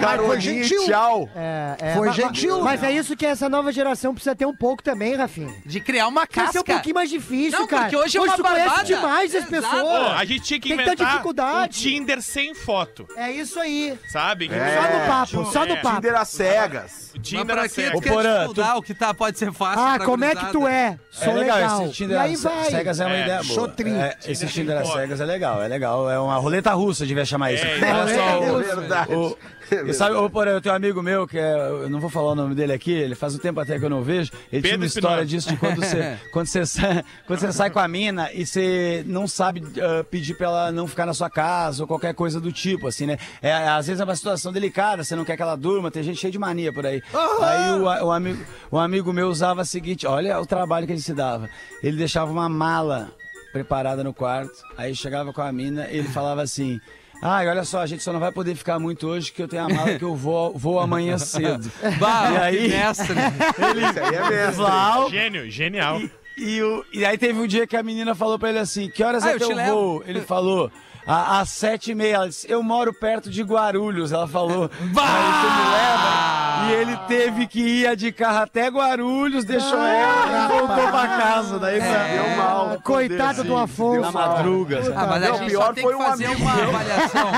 Carolinha, 0.00 0.40
gentil. 0.64 0.84
tchau. 0.86 1.28
É, 1.34 1.76
é, 1.80 1.94
Foi 1.94 2.06
mas- 2.08 2.16
gentil. 2.16 2.60
Mas 2.62 2.82
é 2.82 2.92
isso 2.92 3.16
que 3.16 3.24
essa 3.26 3.48
nova 3.48 3.70
geração 3.72 4.12
precisa 4.14 4.34
ter 4.34 4.46
um 4.46 4.54
pouco 4.54 4.82
também, 4.82 5.14
Rafinha. 5.14 5.52
De 5.64 5.80
criar 5.80 6.08
uma 6.08 6.22
Vai 6.22 6.46
ser 6.46 6.52
casca. 6.54 6.60
um 6.60 6.64
pouquinho 6.64 6.94
mais 6.94 7.10
difícil, 7.10 7.58
Não, 7.60 7.66
cara. 7.66 7.82
porque 7.84 7.96
hoje 7.96 8.16
é 8.16 8.20
uma 8.20 8.36
tu 8.36 8.42
conhece 8.42 8.84
demais 8.84 9.34
as 9.34 9.44
pessoas. 9.44 9.80
Pô, 9.82 10.12
a 10.12 10.24
gente 10.24 10.40
tinha 10.42 10.60
que 10.60 10.68
Tem 10.68 10.80
inventar 10.80 10.96
dificuldade. 10.96 11.78
um 11.78 11.82
Tinder 11.82 12.22
sem 12.22 12.54
foto, 12.54 13.06
É 13.16 13.30
isso 13.30 13.43
aí. 13.60 13.98
sabe? 14.08 14.50
É. 14.52 14.76
Só 14.76 14.82
no 14.98 15.06
papo, 15.06 15.52
só 15.52 15.66
no 15.66 15.72
é. 15.72 15.76
papo. 15.76 15.96
Tinder 15.96 16.14
às 16.16 16.28
cegas. 16.28 17.10
O 17.14 17.18
Tinder 17.20 17.68
certo. 17.68 18.00
tu 18.00 18.08
Ô, 18.08 18.12
Porã, 18.12 18.40
estudar 18.42 18.76
o 18.76 18.82
que 18.82 18.92
tá, 18.94 19.14
pode 19.14 19.38
ser 19.38 19.52
fácil 19.52 19.82
Ah, 19.84 19.98
como 20.04 20.24
é 20.24 20.34
que 20.34 20.46
tu 20.46 20.66
é? 20.66 20.98
Sou 21.10 21.32
É 21.32 21.34
legal, 21.34 21.56
legal. 21.56 21.84
esse 21.84 21.92
Tinder 21.92 22.16
e 22.16 22.20
aí 22.20 22.34
às 22.34 22.42
vai. 22.42 22.64
cegas 22.64 23.00
é 23.00 23.06
uma 23.06 23.16
É, 23.16 23.22
ideia 23.22 23.42
boa. 23.42 23.74
É, 24.02 24.16
esse 24.26 24.46
Tinder 24.46 24.78
às 24.78 24.92
cegas 24.92 25.20
é 25.20 25.24
legal, 25.24 25.62
é 25.62 25.68
legal. 25.68 26.10
É 26.10 26.18
uma 26.18 26.36
roleta 26.36 26.72
russa, 26.72 27.06
devia 27.06 27.24
chamar 27.24 27.52
isso. 27.52 27.64
É, 27.64 27.74
Olha 27.92 28.50
roleta 28.50 29.06
só, 29.06 29.36
o- 29.74 29.86
russa. 29.86 30.04
verdade. 30.04 30.12
o- 30.12 30.14
e 30.14 30.18
sabe, 30.18 30.30
porém, 30.32 30.52
eu 30.54 30.60
tenho 30.60 30.72
um 30.72 30.76
amigo 30.76 31.02
meu 31.02 31.26
que 31.26 31.38
é, 31.38 31.54
eu 31.68 31.88
não 31.90 32.00
vou 32.00 32.10
falar 32.10 32.32
o 32.32 32.34
nome 32.34 32.54
dele 32.54 32.72
aqui, 32.72 32.92
ele 32.92 33.14
faz 33.14 33.34
um 33.34 33.38
tempo 33.38 33.60
até 33.60 33.78
que 33.78 33.84
eu 33.84 33.90
não 33.90 34.02
vejo. 34.02 34.30
Ele 34.52 34.62
tinha 34.62 34.72
Pedro 34.72 34.78
uma 34.80 34.86
história 34.86 35.24
disso 35.26 35.48
de 35.48 35.56
quando 35.56 35.76
você, 35.76 36.18
quando 36.32 36.46
você, 36.46 36.66
sai, 36.66 37.04
quando 37.26 37.38
você 37.40 37.52
sai 37.52 37.70
com 37.70 37.78
a 37.78 37.88
mina 37.88 38.30
e 38.32 38.46
você 38.46 39.02
não 39.06 39.26
sabe 39.26 39.62
ah, 39.80 40.04
pedir 40.04 40.34
pra 40.34 40.46
ela 40.46 40.72
não 40.72 40.86
ficar 40.86 41.06
na 41.06 41.14
sua 41.14 41.28
casa 41.30 41.82
ou 41.82 41.86
qualquer 41.86 42.14
coisa 42.14 42.40
do 42.40 42.52
tipo, 42.52 42.86
assim, 42.88 43.06
né? 43.06 43.16
É, 43.42 43.52
às 43.52 43.86
vezes 43.86 44.00
é 44.00 44.04
uma 44.04 44.16
situação 44.16 44.52
delicada, 44.52 45.02
você 45.04 45.14
não 45.16 45.24
quer 45.24 45.36
que 45.36 45.42
ela 45.42 45.56
durma, 45.56 45.90
tem 45.90 46.02
gente 46.02 46.18
cheia 46.20 46.30
de 46.30 46.38
mania 46.38 46.72
por 46.72 46.86
aí. 46.86 47.02
Aí 47.42 47.70
o, 47.72 47.84
o 48.06 48.10
amigo, 48.12 48.44
o 48.70 48.78
amigo 48.78 49.12
meu 49.12 49.28
usava 49.28 49.62
a 49.62 49.64
seguinte: 49.64 50.06
olha 50.06 50.38
o 50.40 50.46
trabalho 50.46 50.86
que 50.86 50.92
ele 50.92 51.00
se 51.00 51.12
dava. 51.14 51.48
Ele 51.82 51.96
deixava 51.96 52.30
uma 52.30 52.48
mala 52.48 53.10
preparada 53.52 54.02
no 54.02 54.12
quarto, 54.12 54.52
aí 54.76 54.94
chegava 54.96 55.32
com 55.32 55.40
a 55.42 55.52
mina 55.52 55.86
ele 55.88 56.08
falava 56.08 56.42
assim. 56.42 56.80
Ai, 57.22 57.48
olha 57.48 57.64
só, 57.64 57.80
a 57.80 57.86
gente 57.86 58.02
só 58.02 58.12
não 58.12 58.20
vai 58.20 58.30
poder 58.30 58.54
ficar 58.54 58.78
muito 58.78 59.06
hoje 59.08 59.32
que 59.32 59.42
eu 59.42 59.48
tenho 59.48 59.64
a 59.64 59.68
mala 59.68 59.98
que 59.98 60.04
eu 60.04 60.14
vou, 60.14 60.52
vou 60.58 60.78
amanhã 60.78 61.16
cedo. 61.18 61.70
Bah, 61.98 62.30
E 62.32 62.36
aí- 62.36 62.68
mestre. 62.68 63.14
Isso 63.16 64.00
aí 64.00 64.14
é 64.14 64.28
mesmo. 64.28 64.62
Val, 64.64 65.08
Gênio, 65.10 65.50
genial. 65.50 66.00
e, 66.00 66.10
e, 66.56 66.62
o- 66.62 66.84
e 66.92 67.04
aí 67.04 67.16
teve 67.16 67.38
um 67.40 67.46
dia 67.46 67.66
que 67.66 67.76
a 67.76 67.82
menina 67.82 68.14
falou 68.14 68.38
pra 68.38 68.50
ele 68.50 68.58
assim, 68.58 68.90
que 68.90 69.02
horas 69.02 69.24
Ah, 69.24 69.30
é 69.30 69.34
eu 69.34 69.38
que 69.38 69.44
te 69.46 69.50
eu 69.50 69.56
levo. 69.56 69.74
vou? 69.74 70.04
Ele 70.06 70.20
falou, 70.20 70.70
"À- 71.06 71.40
às 71.40 71.48
sete 71.48 71.92
e 71.92 71.94
meia. 71.94 72.16
Ela 72.16 72.28
disse, 72.28 72.50
eu 72.50 72.62
moro 72.62 72.92
perto 72.92 73.30
de 73.30 73.42
Guarulhos. 73.42 74.12
Ela 74.12 74.28
falou, 74.28 74.64
aí 74.64 74.78
tu 74.78 74.86
me 74.86 75.70
leva? 75.72 76.43
E 76.68 76.72
ele 76.72 76.96
teve 77.08 77.46
que 77.46 77.60
ir 77.60 77.96
de 77.96 78.12
carro 78.12 78.38
até 78.42 78.68
Guarulhos, 78.68 79.44
deixou 79.44 79.78
ela 79.78 80.44
e 80.44 80.48
voltou 80.48 80.88
pra 80.88 81.06
casa. 81.08 81.58
Daí 81.58 81.78
pra- 81.80 82.04
Deu 82.04 82.36
mal. 82.36 82.80
Coitado 82.82 83.44
do 83.44 83.56
Afonso. 83.56 84.00
Na 84.00 84.12
madruga. 84.12 84.80
Ah, 84.94 85.06
mas 85.06 85.22
a 85.22 85.28
Não, 85.28 85.36
gente 85.38 85.50
pior 85.50 85.66
só 85.66 85.72
tem 85.72 85.84
foi 85.84 85.94
que 85.94 86.00
um 86.00 86.04
fazer 86.04 86.26
amigo 86.26 86.42
uma 86.42 86.54
meu. 86.54 86.68
avaliação. 86.68 87.30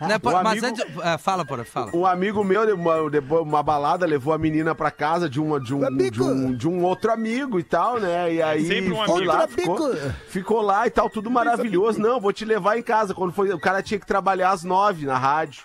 né, 0.08 0.18
por- 0.18 0.42
mas 0.42 0.62
antes... 0.62 0.84
ah, 1.02 1.18
fala, 1.18 1.44
porra, 1.44 1.64
fala. 1.64 1.90
Um 1.94 2.06
amigo 2.06 2.42
meu, 2.44 2.62
levou 3.08 3.42
uma 3.42 3.62
balada, 3.62 4.06
levou 4.06 4.32
a 4.32 4.38
menina 4.38 4.74
pra 4.74 4.90
casa 4.90 5.28
de, 5.28 5.40
uma, 5.40 5.60
de, 5.60 5.74
um, 5.74 5.80
de, 5.96 6.22
um, 6.22 6.54
de 6.54 6.68
um 6.68 6.82
outro 6.84 7.10
amigo 7.12 7.58
e 7.58 7.62
tal, 7.62 7.98
né? 7.98 8.32
E 8.34 8.42
aí 8.42 8.66
Sempre 8.66 8.92
um 8.92 9.04
foi 9.04 9.16
amigo. 9.18 9.32
lá, 9.32 9.48
ficou, 9.48 9.94
ficou 10.28 10.62
lá 10.62 10.86
e 10.86 10.90
tal, 10.90 11.08
tudo 11.10 11.30
maravilhoso. 11.30 11.98
Não, 12.00 12.20
vou 12.20 12.32
te 12.32 12.44
levar 12.44 12.78
em 12.78 12.82
casa. 12.82 13.14
Quando 13.14 13.32
foi, 13.32 13.52
o 13.52 13.58
cara 13.60 13.82
tinha 13.82 13.98
que 13.98 14.06
trabalhar 14.06 14.50
às 14.50 14.62
nove 14.64 15.06
na 15.06 15.18
rádio. 15.18 15.62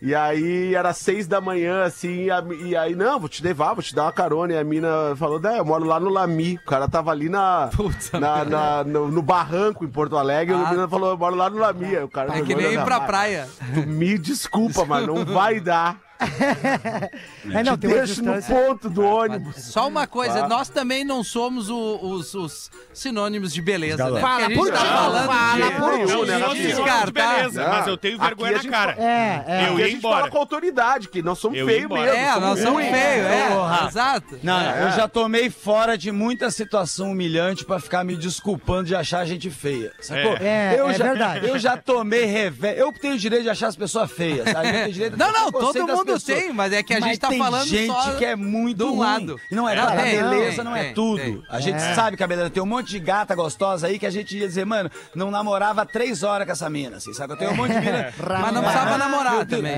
E 0.00 0.14
aí 0.14 0.74
era 0.74 0.92
seis 0.92 1.26
da 1.26 1.40
manhã, 1.40 1.82
assim, 1.82 2.24
e, 2.26 2.30
a- 2.30 2.44
e 2.62 2.76
aí, 2.76 2.94
não, 2.94 3.18
vou 3.18 3.28
te 3.28 3.42
levar, 3.42 3.74
vou 3.74 3.82
te 3.82 3.92
dar 3.94 4.04
uma 4.04 4.12
carona. 4.12 4.52
E 4.52 4.56
a 4.58 4.62
mina 4.62 5.14
falou, 5.16 5.40
né, 5.40 5.58
eu 5.58 5.64
moro 5.64 5.84
lá 5.84 5.98
no 5.98 6.08
Lami. 6.08 6.54
O 6.64 6.70
cara 6.70 6.86
tava 6.88 7.10
ali 7.10 7.28
na, 7.28 7.68
Puta 7.74 8.20
na, 8.20 8.44
na- 8.44 8.84
no, 8.84 9.08
no 9.10 9.22
barranco 9.22 9.84
em 9.84 9.88
Porto 9.88 10.16
Alegre. 10.16 10.54
e 10.54 10.58
Ah. 10.58 10.62
a 10.62 10.70
menina 10.70 10.88
falou, 10.88 11.10
eu 11.10 11.18
moro 11.18 11.34
lá 11.34 11.50
no 11.50 11.58
Lami. 11.58 11.96
O 11.98 12.08
cara 12.08 12.36
É 12.38 12.42
que 12.42 12.54
nem 12.54 12.72
ir 12.72 12.76
"Não, 12.78 12.84
pra 12.84 13.00
praia. 13.00 13.48
Tu 13.74 13.88
me 13.88 14.16
desculpa, 14.18 14.84
mas 14.84 15.04
não 15.06 15.24
vai 15.24 15.58
dar. 15.58 15.96
É, 17.52 17.62
não, 17.62 17.76
tem 17.78 17.90
deixo 17.90 18.22
no 18.22 18.42
ponto 18.42 18.90
do 18.90 19.02
ônibus. 19.02 19.56
Só 19.56 19.88
uma 19.88 20.06
coisa, 20.06 20.40
Tá. 20.42 20.48
nós 20.48 20.68
também 20.68 21.04
não 21.04 21.24
somos 21.24 21.70
o- 21.70 21.98
os, 22.02 22.34
os 22.34 22.70
sinônimos 22.92 23.52
de 23.52 23.62
beleza, 23.62 24.10
né? 24.10 24.20
Fala 24.20 24.50
por 24.50 24.70
tá 24.70 24.78
ti, 24.78 24.86
falando 24.86 25.26
fala 25.26 25.70
de... 25.70 25.76
por 25.80 26.06
ti. 26.06 26.12
Não, 26.12 26.24
né, 26.26 26.38
sou 26.38 26.48
Rafinha? 26.48 26.74
sinônimo 26.74 27.06
de 27.06 27.12
beleza, 27.12 27.62
Não. 27.62 27.68
mas 27.72 27.86
eu 27.86 27.96
tenho 27.96 28.16
Aqui 28.16 28.24
vergonha 28.26 28.52
na 28.52 28.58
gente 28.58 28.70
cara. 28.70 28.92
É, 28.98 29.44
é. 29.46 29.60
Eu 29.68 29.72
Aqui 29.72 29.78
ia 29.78 29.84
a 29.84 29.88
gente 29.88 29.96
embora. 29.98 30.16
fala 30.18 30.30
com 30.30 30.38
autoridade, 30.38 31.08
que 31.08 31.22
nós 31.22 31.38
somos 31.38 31.58
feios 31.58 31.88
mesmo. 31.88 31.96
É, 31.96 32.38
nós 32.40 32.60
somos 32.60 32.82
feios, 32.82 32.96
é, 33.26 33.48
Porra. 33.54 33.86
exato. 33.88 34.38
Não, 34.42 34.60
É. 34.60 34.84
eu 34.84 34.90
já 34.92 35.08
tomei 35.08 35.50
fora 35.50 35.96
de 35.96 36.12
muita 36.12 36.50
situação 36.50 37.12
humilhante 37.12 37.64
pra 37.64 37.80
ficar 37.80 38.04
me 38.04 38.16
desculpando 38.16 38.84
de 38.84 38.94
achar 38.94 39.20
a 39.20 39.24
gente 39.24 39.48
feia. 39.50 39.92
Sacou? 40.00 40.36
É. 40.38 40.74
É, 40.74 40.76
eu 40.78 40.88
é 40.90 40.94
já, 40.94 41.04
verdade. 41.04 41.46
Eu 41.48 41.58
já 41.58 41.76
tomei 41.76 42.24
revés. 42.24 42.78
Eu 42.78 42.92
tenho 42.92 43.14
o 43.14 43.18
direito 43.18 43.44
de 43.44 43.50
achar 43.50 43.68
as 43.68 43.76
pessoas 43.76 44.10
feias. 44.10 44.48
sabe? 44.50 44.68
Eu 44.68 44.72
tenho 44.72 44.92
direito 44.92 45.12
de 45.16 45.18
Não, 45.18 45.32
não, 45.32 45.50
todo 45.52 45.86
mundo 45.86 46.07
pessoas. 46.14 46.38
tem, 46.38 46.52
mas 46.52 46.72
é 46.72 46.82
que 46.82 46.94
a 46.94 47.00
Mas 47.00 47.08
gente 47.10 47.20
tá 47.20 47.28
tem 47.28 47.38
falando 47.38 47.66
gente 47.68 47.86
só 47.86 48.12
que 48.12 48.24
é 48.24 48.36
muito 48.36 48.78
do 48.78 48.88
ruim. 48.90 48.98
lado. 48.98 49.40
E 49.50 49.54
não 49.54 49.68
é, 49.68 49.72
É, 49.72 49.76
cara, 49.76 50.02
tem, 50.02 50.16
beleza 50.16 50.56
tem, 50.56 50.64
não 50.64 50.76
é 50.76 50.84
tem, 50.84 50.94
tudo. 50.94 51.44
A 51.48 51.60
gente 51.60 51.76
É. 51.76 51.94
sabe 51.94 52.16
que 52.16 52.22
a 52.22 52.26
beleza 52.26 52.50
tem 52.50 52.62
um 52.62 52.66
monte 52.66 52.88
de 52.88 52.98
gata 52.98 53.34
gostosa 53.34 53.86
aí 53.86 53.98
que 53.98 54.06
a 54.06 54.10
gente 54.10 54.36
ia 54.36 54.46
dizer, 54.46 54.64
mano, 54.66 54.90
não 55.14 55.30
namorava 55.30 55.84
três 55.86 56.22
horas 56.22 56.46
com 56.46 56.52
essa 56.52 56.68
mina, 56.70 56.96
assim, 56.96 57.12
sabe? 57.12 57.32
Eu 57.32 57.36
tenho 57.36 57.52
um 57.52 57.56
monte 57.56 57.72
de 57.72 57.80
mina. 57.80 58.12
Mas 58.40 58.52
não 58.52 58.62
precisava 58.62 58.98
namorar 58.98 59.46
também. 59.46 59.76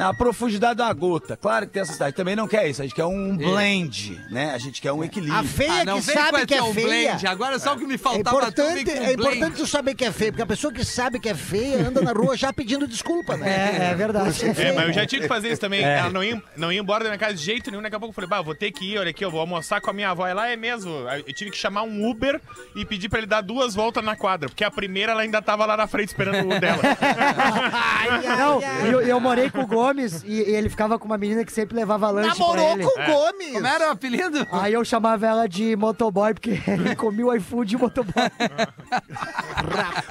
É. 0.00 0.04
Na 0.04 0.14
profundidade 0.14 0.76
da 0.78 0.92
gota. 0.92 1.36
Claro 1.36 1.66
que 1.66 1.72
tem 1.72 1.82
essa 1.82 1.92
cidade. 1.92 2.14
Também 2.16 2.34
não 2.34 2.48
quer 2.48 2.68
isso. 2.68 2.80
A 2.80 2.84
gente 2.84 2.94
quer 2.94 3.04
um 3.04 3.36
blend, 3.36 4.18
né? 4.30 4.52
A 4.54 4.58
gente 4.58 4.80
quer 4.80 4.92
um 4.92 5.04
equilíbrio. 5.04 5.38
A 5.38 5.44
feia 5.44 5.82
Ah, 5.82 5.84
não 5.84 5.96
que 5.98 6.04
sabe 6.12 6.46
que 6.46 6.54
esse 6.54 6.68
é 6.68 6.72
feia. 6.72 6.86
blend. 6.86 7.26
Agora 7.26 7.58
só 7.58 7.74
o 7.74 7.78
que 7.78 7.86
me 7.86 7.94
É 7.94 7.98
faltava 7.98 8.50
tu 8.52 8.62
vem 8.62 8.80
importante, 8.82 8.90
é 8.90 9.12
importante 9.12 9.56
tu 9.56 9.66
saber 9.66 9.94
que 9.94 10.04
é 10.04 10.10
feio, 10.12 10.32
porque 10.32 10.42
a 10.42 10.46
pessoa 10.46 10.72
que 10.72 10.84
sabe 10.84 11.20
que 11.20 11.28
é 11.28 11.34
feia 11.34 11.86
anda 11.88 12.00
na 12.00 12.12
rua 12.12 12.36
já 12.36 12.52
pedindo 12.52 12.86
desculpa, 12.88 13.36
né? 13.36 13.78
É, 13.78 13.90
é 13.90 13.94
verdade. 13.94 14.44
É, 14.58 14.72
mas 14.72 14.86
eu 14.88 14.92
já 14.94 15.06
tinha 15.06 15.20
que 15.20 15.28
fazer 15.28 15.50
isso 15.52 15.60
também. 15.60 15.82
Ela 15.82 16.10
não 16.10 16.24
ia, 16.24 16.42
não 16.56 16.72
ia 16.72 16.80
embora 16.80 17.04
da 17.04 17.10
minha 17.10 17.18
casa 17.18 17.34
de 17.34 17.42
jeito 17.44 17.70
nenhum. 17.70 17.82
Daqui 17.82 17.96
a 17.96 18.00
pouco 18.00 18.12
eu 18.12 18.14
falei, 18.14 18.28
bah, 18.30 18.40
vou 18.42 18.54
ter 18.54 18.70
que 18.72 18.92
ir, 18.94 18.98
olha 18.98 19.10
aqui, 19.10 19.24
eu 19.24 19.30
vou 19.30 19.40
almoçar 19.40 19.80
com 19.80 19.90
a 19.90 19.92
minha 19.92 20.10
avó. 20.10 20.26
Ela 20.26 20.48
é 20.48 20.56
mesmo. 20.56 20.90
Eu 21.26 21.32
tive 21.34 21.50
que 21.50 21.58
chamar 21.58 21.82
um 21.82 22.08
Uber 22.08 22.40
e 22.74 22.84
pedir 22.84 23.08
pra 23.08 23.18
ele 23.18 23.26
dar 23.26 23.42
duas 23.42 23.74
voltas 23.74 24.02
na 24.04 24.16
quadra. 24.16 24.48
Porque 24.48 24.64
a 24.64 24.70
primeira 24.70 25.12
ela 25.12 25.20
ainda 25.22 25.42
tava 25.42 25.66
lá 25.66 25.76
na 25.76 25.86
frente 25.86 26.08
esperando 26.08 26.48
o 26.48 26.58
dela. 26.60 26.80
Não, 28.38 28.62
eu, 28.86 29.00
eu 29.02 29.20
morei 29.20 29.50
com 29.50 29.60
o 29.60 29.66
Gomes 29.66 29.89
e, 29.98 30.32
e 30.32 30.40
ele 30.54 30.68
ficava 30.68 30.98
com 30.98 31.06
uma 31.06 31.18
menina 31.18 31.44
que 31.44 31.52
sempre 31.52 31.76
levava 31.76 32.10
lanche 32.10 32.36
pra 32.36 32.38
Namorou 32.38 32.72
ele. 32.72 32.84
com 32.84 33.00
o 33.00 33.04
Gomes. 33.06 33.52
Como 33.52 33.66
era 33.66 33.88
o 33.88 33.90
apelido? 33.92 34.46
Aí 34.52 34.72
eu 34.72 34.84
chamava 34.84 35.26
ela 35.26 35.48
de 35.48 35.74
motoboy, 35.76 36.34
porque 36.34 36.60
ele 36.66 36.94
comia 36.96 37.26
o 37.26 37.34
iFood 37.34 37.68
de 37.70 37.76
motoboy. 37.76 38.12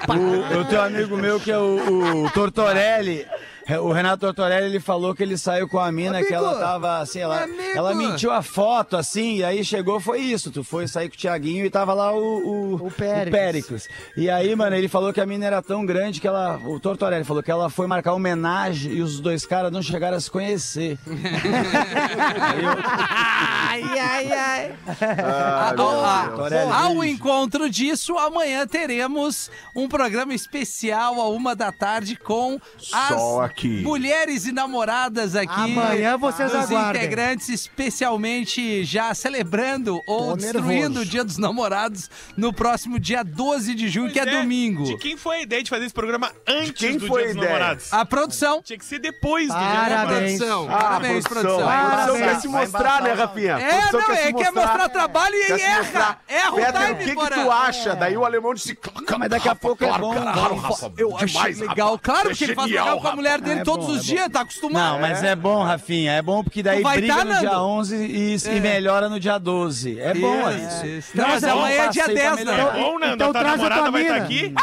O, 0.07 0.53
eu 0.53 0.65
tenho 0.65 0.81
um 0.81 0.85
amigo 0.85 1.17
meu 1.17 1.39
que 1.39 1.51
é 1.51 1.57
o, 1.57 2.25
o 2.25 2.29
Tortorelli. 2.31 3.25
É, 3.69 3.79
O 3.79 3.91
Renato 3.91 4.21
Tortorelli, 4.25 4.65
ele 4.65 4.79
falou 4.79 5.13
que 5.13 5.21
ele 5.23 5.38
saiu 5.38 5.67
com 5.67 5.77
a 5.79 5.91
mina, 5.91 6.23
que 6.23 6.34
ela 6.34 6.55
tava 6.60 6.99
assim, 6.99 7.19
ela, 7.19 7.43
Amigo. 7.43 7.62
ela 7.75 7.93
mentiu 7.93 8.32
a 8.32 8.41
foto, 8.41 8.97
assim, 8.97 9.36
e 9.38 9.43
aí 9.43 9.63
chegou, 9.63 9.99
foi 9.99 10.19
isso. 10.21 10.49
Tu 10.51 10.63
foi 10.63 10.88
sair 10.88 11.08
com 11.10 11.15
o 11.15 11.17
Tiaguinho 11.17 11.65
e 11.65 11.69
tava 11.69 11.93
lá 11.93 12.12
o, 12.12 12.17
o, 12.19 12.88
O 12.88 12.91
Péricles. 12.91 13.32
Péricles. 13.32 13.89
E 14.17 14.29
aí, 14.29 14.55
mano, 14.55 14.75
ele 14.75 14.88
falou 14.88 15.13
que 15.13 15.21
a 15.21 15.25
mina 15.25 15.45
era 15.45 15.62
tão 15.62 15.86
grande 15.86 16.19
que 16.19 16.27
ela. 16.27 16.58
O 16.65 16.79
Tortorelli 16.79 17.23
falou 17.23 17.43
que 17.43 17.51
ela 17.51 17.69
foi 17.69 17.86
marcar 17.88 18.13
homenagem 18.13 18.91
e 18.93 19.01
os 19.01 19.19
dois 19.19 19.45
caras 19.45 19.71
não 19.71 19.82
chegaram 19.84 20.17
a 20.17 20.19
se 20.19 20.32
conhecer. 20.32 20.97
Aí 21.08 22.63
eu- 22.63 22.69
Ai, 22.82 23.99
ai, 23.99 24.32
ai. 24.32 24.73
Ah, 25.23 25.73
Ah. 25.77 26.29
Torelli. 26.36 26.71
Ao 26.71 27.03
encontro 27.03 27.69
disso, 27.69 28.17
amanhã 28.17 28.65
teremos 28.65 29.49
um 29.75 29.88
programa 29.88 30.34
especial 30.34 31.19
a 31.21 31.29
uma 31.29 31.55
da 31.55 31.71
tarde 31.71 32.15
com 32.15 32.60
as 32.91 33.08
Só 33.10 33.47
aqui. 33.59 33.81
mulheres 33.83 34.45
e 34.45 34.51
namoradas 34.51 35.35
aqui. 35.35 35.53
Amanhã 35.53 36.17
vocês 36.17 36.49
Os 36.53 36.55
aguardem. 36.71 37.01
integrantes 37.03 37.49
especialmente 37.49 38.83
já 38.83 39.13
celebrando 39.13 40.01
ou 40.07 40.29
Tô 40.31 40.37
destruindo 40.37 40.69
nervoso. 40.89 41.01
o 41.01 41.05
Dia 41.05 41.23
dos 41.23 41.37
Namorados 41.37 42.09
no 42.37 42.53
próximo 42.53 42.99
dia 42.99 43.23
12 43.23 43.75
de 43.75 43.87
junho, 43.89 44.11
que 44.11 44.19
é 44.19 44.23
Pois 44.25 44.37
domingo. 44.37 44.83
De 44.83 44.97
quem 44.97 45.17
foi 45.17 45.37
a 45.37 45.41
ideia 45.41 45.63
de 45.63 45.69
fazer 45.69 45.85
esse 45.85 45.93
programa 45.93 46.31
antes 46.47 46.73
quem 46.73 46.97
do 46.97 47.07
foi 47.07 47.23
Dia 47.23 47.33
dos 47.33 47.37
ideia? 47.43 47.53
Namorados? 47.59 47.93
A 47.93 48.05
produção. 48.05 48.61
Tinha 48.63 48.77
que 48.79 48.85
ser 48.85 48.99
depois 48.99 49.47
do 49.47 49.53
Dia 49.57 49.67
dos 49.67 49.73
Namorados. 49.73 49.99
Parabéns. 50.09 50.37
Produção. 50.39 50.67
Ah, 50.69 50.77
Parabéns, 50.79 51.23
produção. 51.27 51.69
A 51.69 51.79
produção 51.79 52.05
Parabéns. 52.05 52.25
quer 52.31 52.39
se 52.41 52.47
mostrar, 52.47 53.01
né, 53.01 53.13
Rafinha? 53.13 53.51
É, 53.59 53.91
não, 53.91 54.01
quer 54.05 54.11
é, 54.13 54.25
se 54.27 54.33
quer 54.33 54.51
mostrar 54.51 54.89
trabalho 54.89 55.35
e 55.35 55.45
quer 55.47 55.59
erra. 55.59 55.77
mostrar. 55.79 56.23
Erra 56.27 56.51
o 56.51 56.55
Peter, 56.55 56.73
time, 56.73 56.93
o 56.93 56.97
que, 56.97 57.15
que 57.15 57.33
tu 57.41 57.51
acha? 57.51 57.95
Daí 57.95 58.17
o 58.17 58.25
alemão 58.25 58.53
disse... 58.53 58.77
Mas 59.17 59.29
daqui 59.29 59.49
a 59.49 59.55
pouco 59.55 59.83
é 59.83 59.97
bom. 59.97 60.13
Claro, 60.13 60.55
bom. 60.55 60.61
Rafa, 60.61 60.91
Eu 60.97 61.17
acho 61.17 61.39
legal. 61.59 61.99
Claro 61.99 62.31
É 62.31 62.35
que 62.35 62.43
ele 62.45 62.55
faz 62.55 62.69
legal 62.71 63.01
com 63.01 63.07
a 63.07 63.15
mulher 63.15 63.41
dele 63.41 63.48
É 63.57 63.63
todos 63.63 63.85
bom, 63.88 63.91
os 63.93 63.99
é 63.99 64.03
dias, 64.03 64.29
tá 64.29 64.41
acostumado. 64.41 64.93
Não, 64.93 64.99
mas 65.01 65.23
é 65.23 65.35
bom, 65.35 65.63
Rafinha. 65.63 66.13
É 66.13 66.21
bom 66.21 66.43
porque 66.43 66.62
daí 66.63 66.83
briga 66.83 67.15
tá, 67.15 67.25
no 67.25 67.39
dia 67.39 67.49
Nando? 67.51 67.63
11 67.65 67.95
e, 67.95 68.35
e 68.35 68.57
É. 68.57 68.59
melhora 68.59 69.09
no 69.09 69.19
dia 69.19 69.38
12. 69.38 69.99
É 69.99 70.13
bom 70.13 70.49
Isso, 70.49 70.85
isso. 70.85 71.12
Não, 71.17 71.27
mas 71.27 71.43
é 71.43 71.49
amanhã 71.49 71.83
é 71.83 71.88
dia 71.89 72.03
passei 72.03 72.15
pra 72.15 72.35
10, 72.35 72.45
melhorar. 72.45 72.73
né? 72.73 72.79
É 72.79 72.83
bom, 72.83 72.99
Nando. 72.99 73.13
Então 73.15 73.29
a 73.29 73.31
tua 73.33 73.41
traz 73.41 73.53
a 73.53 73.57
namorada 73.57 73.91
vai 73.91 74.01
estar 74.01 74.13
mina. 74.13 74.25
aqui. 74.25 74.53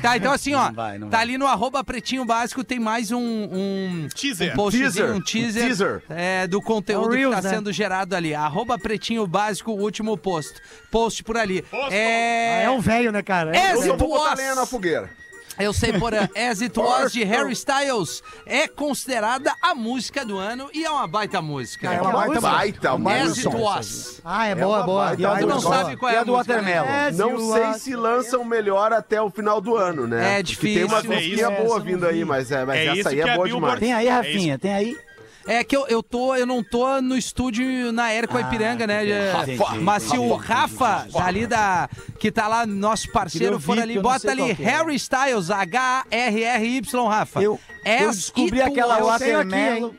Tá, 0.00 0.16
então 0.16 0.32
assim, 0.32 0.54
ó. 0.54 0.68
Não 0.68 0.72
vai, 0.72 0.98
não 0.98 1.08
tá 1.10 1.18
vai. 1.18 1.26
ali 1.26 1.36
no 1.36 1.46
arroba 1.46 1.84
pretinho 1.84 2.24
básico, 2.24 2.64
tem 2.64 2.80
mais 2.80 3.12
um, 3.12 3.18
um, 3.20 4.08
Teaser. 4.14 4.52
um 4.52 4.56
postzinho, 4.56 4.90
Teaser. 4.90 5.14
um 5.14 5.20
teaser, 5.20 5.64
Teaser. 5.66 6.02
É, 6.08 6.46
do 6.46 6.62
conteúdo 6.62 7.04
É 7.04 7.08
o 7.08 7.10
que 7.10 7.16
Reels, 7.18 7.34
tá 7.36 7.42
né? 7.42 7.50
sendo 7.50 7.70
gerado 7.70 8.16
ali. 8.16 8.34
Arroba 8.34 8.78
pretinho 8.78 9.26
básico, 9.26 9.72
último 9.72 10.16
post. 10.16 10.54
Post 10.90 11.22
por 11.22 11.36
ali. 11.36 11.62
É, 11.90 12.62
É 12.62 12.70
um 12.70 12.80
velho, 12.80 13.12
né, 13.12 13.22
cara? 13.22 13.54
É, 13.54 13.72
Eu 13.72 13.82
só 13.82 13.92
it 13.92 13.98
vou 13.98 14.08
botar 14.08 14.34
lenha 14.34 14.54
na 14.54 14.64
fogueira. 14.64 15.10
Eu 15.58 15.72
sei, 15.72 15.92
porém, 15.98 16.20
As 16.50 16.60
It 16.62 16.78
Was 16.78 17.12
de 17.12 17.22
Harry 17.24 17.52
Styles 17.52 18.22
é 18.46 18.66
considerada 18.66 19.54
a 19.62 19.74
música 19.74 20.24
do 20.24 20.36
ano 20.38 20.68
e 20.72 20.84
é 20.84 20.90
uma 20.90 21.06
baita 21.06 21.40
música. 21.40 21.92
É 21.92 21.96
É 21.96 22.00
uma 22.02 22.26
música. 22.26 22.40
baita 22.40 22.92
As 22.92 22.98
música. 22.98 23.48
It 23.50 23.60
Was. 23.62 24.20
Ah, 24.24 24.46
é 24.48 24.50
É 24.50 24.54
boa, 24.54 24.78
uma 24.78 24.82
boa. 24.86 25.04
baita 25.06 25.22
E 25.22 25.26
a 25.26 25.36
Tu 25.36 25.46
não 25.46 25.54
música. 25.56 25.74
sabe 25.74 25.96
qual 25.96 26.10
é 26.10 26.14
e 26.14 26.16
a 26.16 26.20
a 26.20 26.24
do 26.24 26.32
música, 26.32 26.54
Watermelon. 26.54 26.86
Não 27.16 27.52
sei 27.52 27.74
se 27.74 27.96
lançam 27.96 28.44
melhor 28.44 28.92
até 28.92 29.20
o 29.22 29.30
final 29.30 29.60
do 29.60 29.76
ano, 29.76 30.06
né? 30.06 30.24
É 30.40 30.42
Porque 30.42 30.42
difícil. 30.42 30.74
Tem 30.74 30.84
uma 30.84 30.98
é 30.98 31.02
musiquinha 31.02 31.52
isso. 31.52 31.62
boa 31.62 31.80
vindo 31.80 32.06
aí, 32.06 32.24
mas, 32.24 32.50
é, 32.50 32.64
mas 32.64 32.76
É 32.78 32.98
essa 32.98 33.08
aí 33.10 33.20
é 33.20 33.30
a 33.30 33.34
boa 33.36 33.48
demais. 33.48 33.78
Tem 33.80 33.92
aí, 33.92 34.08
Rafinha? 34.08 34.58
Tem 34.58 34.72
aí? 34.74 34.96
É 35.46 35.62
que 35.62 35.76
eu, 35.76 35.86
eu, 35.88 36.02
tô, 36.02 36.34
eu 36.34 36.46
não 36.46 36.62
tô 36.62 37.00
no 37.02 37.16
estúdio 37.16 37.92
na 37.92 38.10
Era 38.10 38.26
com 38.26 38.36
a 38.36 38.40
Ipiranga, 38.40 38.86
né? 38.86 39.04
entendi. 39.42 39.78
Mas 39.80 40.04
se 40.04 40.16
o 40.16 40.34
Rafa, 40.36 41.06
dali 41.12 41.46
da. 41.46 41.88
que 42.18 42.32
tá 42.32 42.48
lá, 42.48 42.66
nosso 42.66 43.10
parceiro, 43.12 43.60
for 43.60 43.78
ali, 43.78 43.98
bota 43.98 44.30
ali 44.30 44.50
é. 44.50 44.54
Harry 44.54 44.94
Styles, 44.94 45.50
H-R-R-Y, 45.50 47.06
Rafa. 47.06 47.42
Eu, 47.42 47.60
eu 47.84 48.10
descobri 48.10 48.62
aquela 48.62 48.98
Watermelon. 49.02 49.90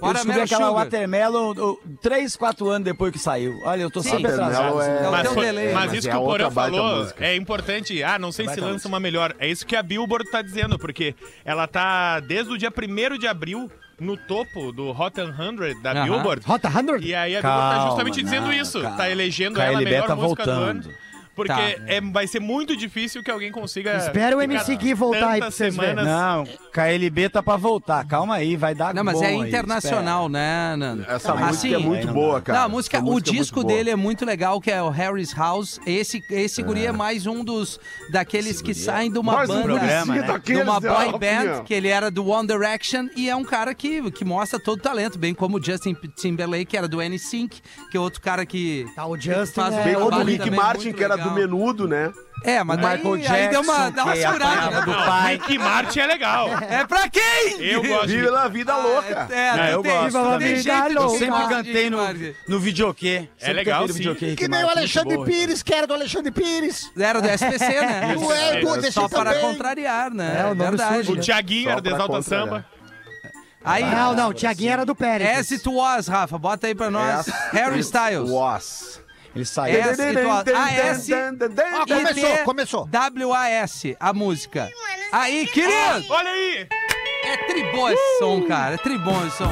Eu 0.00 0.12
descobri 0.12 0.40
aquela 0.40 0.66
Sugar. 0.68 0.84
Watermelon 0.84 1.54
oh, 1.56 1.78
três, 2.00 2.36
quatro 2.36 2.68
anos 2.68 2.84
depois 2.84 3.10
que 3.12 3.18
saiu. 3.18 3.58
Olha, 3.64 3.82
eu 3.82 3.90
tô 3.90 4.00
Sim. 4.00 4.10
sempre 4.10 4.30
atrasado. 4.30 4.80
É- 4.80 5.04
É 5.04 5.08
o 5.08 5.10
Mas, 5.10 5.28
foi- 5.32 5.46
delay. 5.46 5.72
mas 5.72 5.86
Mas 5.86 5.92
isso 5.98 6.08
é 6.08 6.10
que 6.12 6.16
o 6.16 6.20
Porã 6.24 6.50
falou 6.50 6.96
música. 6.98 7.24
é 7.26 7.34
importante. 7.34 8.02
Ah, 8.04 8.16
não 8.18 8.30
sei 8.30 8.44
se 8.44 8.50
Baita 8.50 8.60
lança 8.62 8.72
música. 8.74 8.88
uma 8.88 9.00
melhor. 9.00 9.34
É 9.40 9.48
isso 9.48 9.66
que 9.66 9.74
a 9.74 9.82
Billboard 9.82 10.30
tá 10.30 10.40
dizendo, 10.40 10.78
porque 10.78 11.16
ela 11.44 11.66
tá 11.66 12.20
desde 12.20 12.52
o 12.52 12.56
dia 12.58 12.70
1 12.70 13.18
de 13.18 13.26
abril 13.26 13.68
no 14.00 14.16
topo 14.16 14.72
do 14.72 14.90
Hot 14.90 15.14
100 15.16 15.80
da 15.82 15.92
Aham. 15.92 16.04
Billboard. 16.04 16.46
Rota 16.46 16.70
100? 16.70 17.00
E 17.02 17.14
aí 17.14 17.36
a 17.36 17.42
Billboard 17.42 17.74
tá 17.76 17.86
justamente 17.88 18.22
dizendo 18.22 18.46
não, 18.46 18.52
isso. 18.52 18.80
calma. 18.80 18.96
Tá 18.96 19.10
elegendo 19.10 19.54
KLB 19.56 19.68
ela 19.72 19.78
a 19.78 19.80
melhor 19.82 20.06
tá 20.06 20.16
música 20.16 20.44
do 20.44 20.54
voltando. 20.54 20.86
ano. 20.88 20.94
Porque 21.38 21.52
Tá. 21.52 21.82
é, 21.86 22.00
vai 22.00 22.26
ser 22.26 22.40
muito 22.40 22.76
difícil 22.76 23.22
que 23.22 23.30
alguém 23.30 23.52
consiga. 23.52 23.96
Espera 23.96 24.36
o 24.36 24.42
MC 24.42 24.74
Gui 24.74 24.92
voltar 24.92 25.30
aí 25.30 25.40
pra 25.40 25.50
vocês 25.52 25.72
semanas- 25.72 26.04
Não, 26.04 26.44
KLB 26.72 27.28
tá 27.28 27.40
pra 27.40 27.56
voltar. 27.56 28.04
Calma 28.06 28.34
aí, 28.34 28.56
vai 28.56 28.74
dar 28.74 28.92
Não, 28.92 29.04
mas 29.04 29.14
bom 29.18 29.24
é 29.24 29.28
aí, 29.28 29.36
internacional, 29.36 30.28
né, 30.28 30.74
Nando? 30.76 31.02
Essa 31.08 31.32
Assim, 31.34 31.44
música 31.44 31.74
é 31.74 31.78
muito 31.78 32.08
aí 32.08 32.12
boa, 32.14 32.40
cara. 32.40 32.58
Não, 32.58 32.66
a 32.66 32.68
música, 32.68 32.96
Essa 32.96 33.06
o 33.06 33.10
música 33.10 33.30
é 33.30 33.32
disco 33.34 33.62
boa. 33.62 33.72
dele 33.74 33.90
é 33.90 33.96
muito 33.96 34.24
legal, 34.24 34.60
que 34.60 34.70
é 34.70 34.82
o 34.82 34.88
Harry's 34.88 35.32
House. 35.32 35.80
Esse, 35.86 36.22
esse 36.30 36.60
guri 36.62 36.84
é 36.86 36.92
mais 36.92 37.24
um 37.26 37.44
dos 37.44 37.78
daqueles 38.10 38.60
que 38.60 38.74
saem 38.74 39.12
de 39.12 39.18
uma 39.18 39.32
Mais 39.34 39.48
um 39.50 39.54
banda, 39.54 39.64
programa, 39.78 40.14
né? 40.16 40.38
de 40.44 40.56
uma 40.56 40.80
boy 40.80 41.12
band, 41.18 41.62
que 41.64 41.72
ele 41.74 41.88
era 41.88 42.10
do 42.10 42.26
One 42.28 42.48
Direction 42.48 43.06
e 43.16 43.28
é 43.30 43.36
um 43.36 43.44
cara 43.44 43.74
que, 43.74 44.10
que 44.10 44.24
mostra 44.24 44.58
todo 44.58 44.78
o 44.78 44.82
talento, 44.82 45.18
bem 45.18 45.32
como 45.34 45.58
o 45.58 45.62
Justin 45.62 45.94
Timberlake, 46.16 46.66
que 46.66 46.76
era 46.76 46.88
do 46.88 47.00
NSYNC, 47.00 47.60
que 47.90 47.96
é 47.96 48.00
outro 48.00 48.20
cara 48.20 48.44
que 48.44 48.86
Tá, 48.94 49.06
o 49.06 49.16
Justin 49.16 49.54
faz 49.60 49.74
um 49.74 49.78
é 49.78 49.84
Bem 49.84 49.94
outro 49.96 50.10
como 50.10 50.22
o 50.22 50.26
Rick 50.26 50.50
Martin, 50.50 50.92
que 50.92 51.04
era 51.04 51.14
legal. 51.14 51.27
Do 51.28 51.34
menudo, 51.34 51.88
né? 51.88 52.12
É, 52.44 52.62
mas 52.62 52.78
daí, 52.80 52.98
Michael 52.98 53.14
aí 53.32 53.48
deu 53.48 53.60
uma, 53.62 53.74
Jackson, 53.74 53.90
dá 53.92 54.04
uma 54.04 54.12
que 54.12 54.18
segurada. 54.20 54.44
apanhava 54.52 54.80
do 54.82 54.90
né? 54.92 55.06
pai. 55.06 55.32
Rick 55.32 55.58
Martin 55.58 56.00
é 56.00 56.06
legal. 56.06 56.48
É 56.70 56.86
pra 56.86 57.08
quem? 57.08 57.60
Eu 57.60 57.82
gosto 57.82 58.06
de 58.06 58.16
Vive 58.16 58.36
a 58.36 58.48
vida 58.48 58.76
louca. 58.76 59.28
É, 59.30 59.56
Não, 59.56 59.64
tu 59.64 59.70
eu 59.70 59.82
tem, 59.82 59.92
gosto 60.10 60.32
tu 60.32 60.38
tem 60.38 60.56
jeito 60.56 60.88
de 60.88 60.94
Eu 60.94 61.08
sempre 61.10 61.48
cantei 61.48 61.90
no, 61.90 61.98
no 62.48 62.60
videokê. 62.60 63.28
Sempre 63.36 63.52
legal, 63.54 63.86
sim. 63.88 63.94
videokê, 63.94 64.36
Que 64.36 64.46
nem 64.46 64.62
o 64.64 64.70
Alexandre 64.70 65.16
bom. 65.16 65.24
Pires, 65.24 65.62
que 65.62 65.74
era 65.74 65.86
do 65.86 65.94
Alexandre 65.94 66.30
Pires. 66.30 66.92
Era 66.96 67.20
do 67.20 67.28
SPC, 67.28 67.80
né? 67.80 68.14
Tu 68.18 68.32
é, 68.32 68.60
tu 68.60 68.86
é 68.86 68.90
Só 68.90 69.08
para 69.08 69.34
contrariar, 69.40 70.10
né? 70.12 70.40
É, 70.40 70.44
o 70.44 70.54
nome 70.54 70.76
Verdade. 70.76 71.10
O 71.10 71.16
né? 71.16 71.22
Thiaguinho 71.22 71.64
Só 71.64 71.70
era 71.72 71.80
do 71.80 71.88
Exalta. 71.88 72.22
Samba. 72.22 72.66
Aí, 73.64 73.82
Não, 73.84 74.14
não, 74.14 74.28
o 74.30 74.34
Tiaguinho 74.34 74.72
era 74.72 74.86
do 74.86 74.94
Pérez. 74.94 75.38
As 75.38 75.52
It 75.52 75.68
Was, 75.68 76.06
Rafa, 76.06 76.38
bota 76.38 76.66
aí 76.68 76.74
pra 76.74 76.90
nós. 76.90 77.26
Harry 77.52 77.80
Styles. 77.80 78.30
Was. 78.30 79.00
Ele 79.38 79.44
saiu. 79.44 79.80
As 79.82 79.98
Was. 79.98 80.44
A-S 80.54 81.12
Ó, 81.14 81.86
começou, 81.86 82.38
começou. 82.44 82.86
W-A-S, 82.86 83.96
a 84.00 84.12
música. 84.12 84.68
Aí, 85.12 85.46
querido! 85.46 86.04
Olha 86.10 86.28
aí! 86.30 86.66
É 87.24 87.36
tribom 87.46 87.88
esse 87.90 88.18
som, 88.18 88.42
cara. 88.42 88.74
É 88.74 88.78
tribom 88.78 89.26
esse 89.26 89.36
som. 89.38 89.50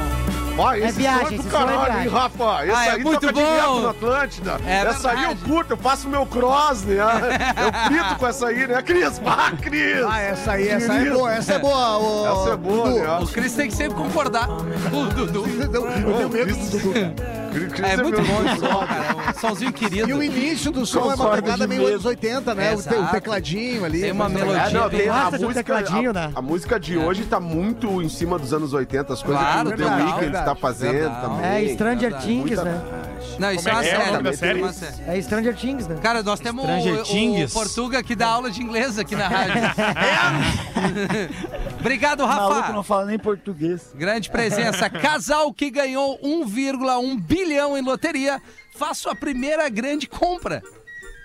Ó, 0.59 0.73
esse 0.73 0.93
viagem, 0.97 1.21
som 1.21 1.25
é 1.27 1.29
do 1.29 1.35
esse 1.35 1.49
som 1.49 1.49
é 1.49 1.51
caralho, 1.51 1.79
hein, 1.79 1.91
viagem. 1.93 2.09
Rafa? 2.09 2.65
Esse 2.65 2.75
Ah, 2.75 2.85
é 2.85 2.89
aí 2.91 3.03
muito 3.03 3.21
toca 3.21 3.33
bom. 3.33 3.39
direto 3.39 3.79
na 3.81 3.89
Atlântida. 3.91 4.59
É 4.65 4.73
essa 4.77 5.09
aí 5.11 5.15
eu 5.23 5.27
verdade. 5.29 5.49
curto, 5.51 5.73
eu 5.73 5.77
faço 5.77 6.09
meu 6.09 6.25
cross, 6.25 6.81
né? 6.83 6.95
Eu 7.57 7.87
frito 7.87 8.15
com 8.17 8.27
essa 8.27 8.47
aí, 8.47 8.67
né? 8.67 8.81
Cris, 8.81 9.19
vá, 9.19 9.51
Cris! 9.61 10.03
Ah, 10.09 10.19
essa 10.19 10.51
aí, 10.53 10.67
essa 10.67 10.93
é 10.93 10.97
Querido. 10.97 11.15
boa, 11.17 11.33
essa 11.33 11.53
é 11.53 11.59
boa. 11.59 11.97
ô, 11.99 12.41
Essa 12.41 12.53
é 12.53 12.57
boa, 12.57 12.89
Dudu. 12.89 12.99
né? 12.99 13.19
O 13.19 13.27
Cris 13.27 13.53
tem 13.53 13.67
que 13.69 13.75
sempre 13.75 13.95
concordar. 13.97 14.47
O 14.91 15.05
Dudu. 15.13 15.45
Eu 15.61 15.69
tenho 15.69 16.29
medo 16.29 16.55
do 16.55 16.69
Dudu. 16.79 16.93
Cris 17.47 17.89
É 17.89 17.97
muito 17.97 18.21
bom 18.21 18.43
esse 18.45 18.59
som, 18.59 18.85
cara. 18.85 19.05
É 19.05 19.29
um 19.29 19.39
somzinho 19.39 19.73
querido. 19.73 20.09
E 20.09 20.13
o 20.13 20.23
início 20.23 20.71
do 20.71 20.85
som 20.85 21.11
é 21.11 21.15
uma 21.15 21.31
pegada 21.31 21.67
meio 21.67 21.87
anos 21.87 22.05
80, 22.05 22.55
né? 22.55 22.75
O, 22.75 22.79
o 22.79 23.07
tecladinho 23.07 23.85
ali. 23.85 24.01
Tem 24.01 24.11
uma 24.11 24.29
melodia. 24.29 24.61
É, 24.61 24.71
não, 24.71 24.89
tem 24.89 25.09
a 25.09 25.31
música, 25.31 25.53
tecladinho, 25.53 26.09
a, 26.11 26.13
né? 26.13 26.31
a 26.35 26.41
música 26.41 26.79
de 26.79 26.97
hoje 26.97 27.23
tá 27.25 27.39
muito 27.39 28.01
em 28.01 28.09
cima 28.09 28.37
dos 28.37 28.53
anos 28.53 28.73
80, 28.73 29.13
as 29.13 29.23
coisas 29.23 29.41
Claro, 29.41 29.69
que 29.69 29.75
o 29.75 29.77
The 29.77 29.95
Weeknd 29.95 30.31
tá 30.31 30.55
fazendo 30.55 31.21
também. 31.21 31.45
É, 31.45 31.73
Stranger. 31.73 32.17
Things, 32.17 32.63
né? 32.63 32.81
Não, 33.39 33.51
isso 33.51 33.67
é 33.69 33.71
Como 33.71 33.81
uma 33.81 33.87
é 33.87 33.89
que 33.89 33.95
é 33.95 33.97
o 33.97 34.23
série. 34.23 34.37
série? 34.37 34.61
uma 34.61 34.73
série. 34.73 35.17
É 35.17 35.21
Stranger 35.21 35.55
Things, 35.55 35.87
né? 35.87 35.99
Cara, 36.01 36.23
nós 36.23 36.39
temos 36.39 36.63
Stranger 36.63 36.97
o, 36.97 37.01
o 37.01 37.03
Things. 37.05 37.53
Portuga 37.53 38.01
que 38.03 38.15
dá 38.15 38.27
aula 38.27 38.49
de 38.49 38.61
inglês 38.61 38.97
aqui 38.97 39.15
na 39.15 39.27
rádio. 39.27 39.53
Obrigado, 41.79 42.21
O 42.23 42.27
maluco 42.27 42.59
Rafa. 42.61 42.73
não 42.73 42.83
fala 42.83 43.05
nem 43.05 43.19
português. 43.19 43.91
Grande 43.95 44.29
presença. 44.29 44.89
Casal 44.89 45.53
que 45.53 45.69
ganhou 45.69 46.19
1,1 46.19 47.19
bilhão 47.21 47.77
em 47.77 47.81
loteria 47.81 48.41
faz 48.75 48.97
sua 48.97 49.15
primeira 49.15 49.67
grande 49.69 50.07
compra. 50.07 50.61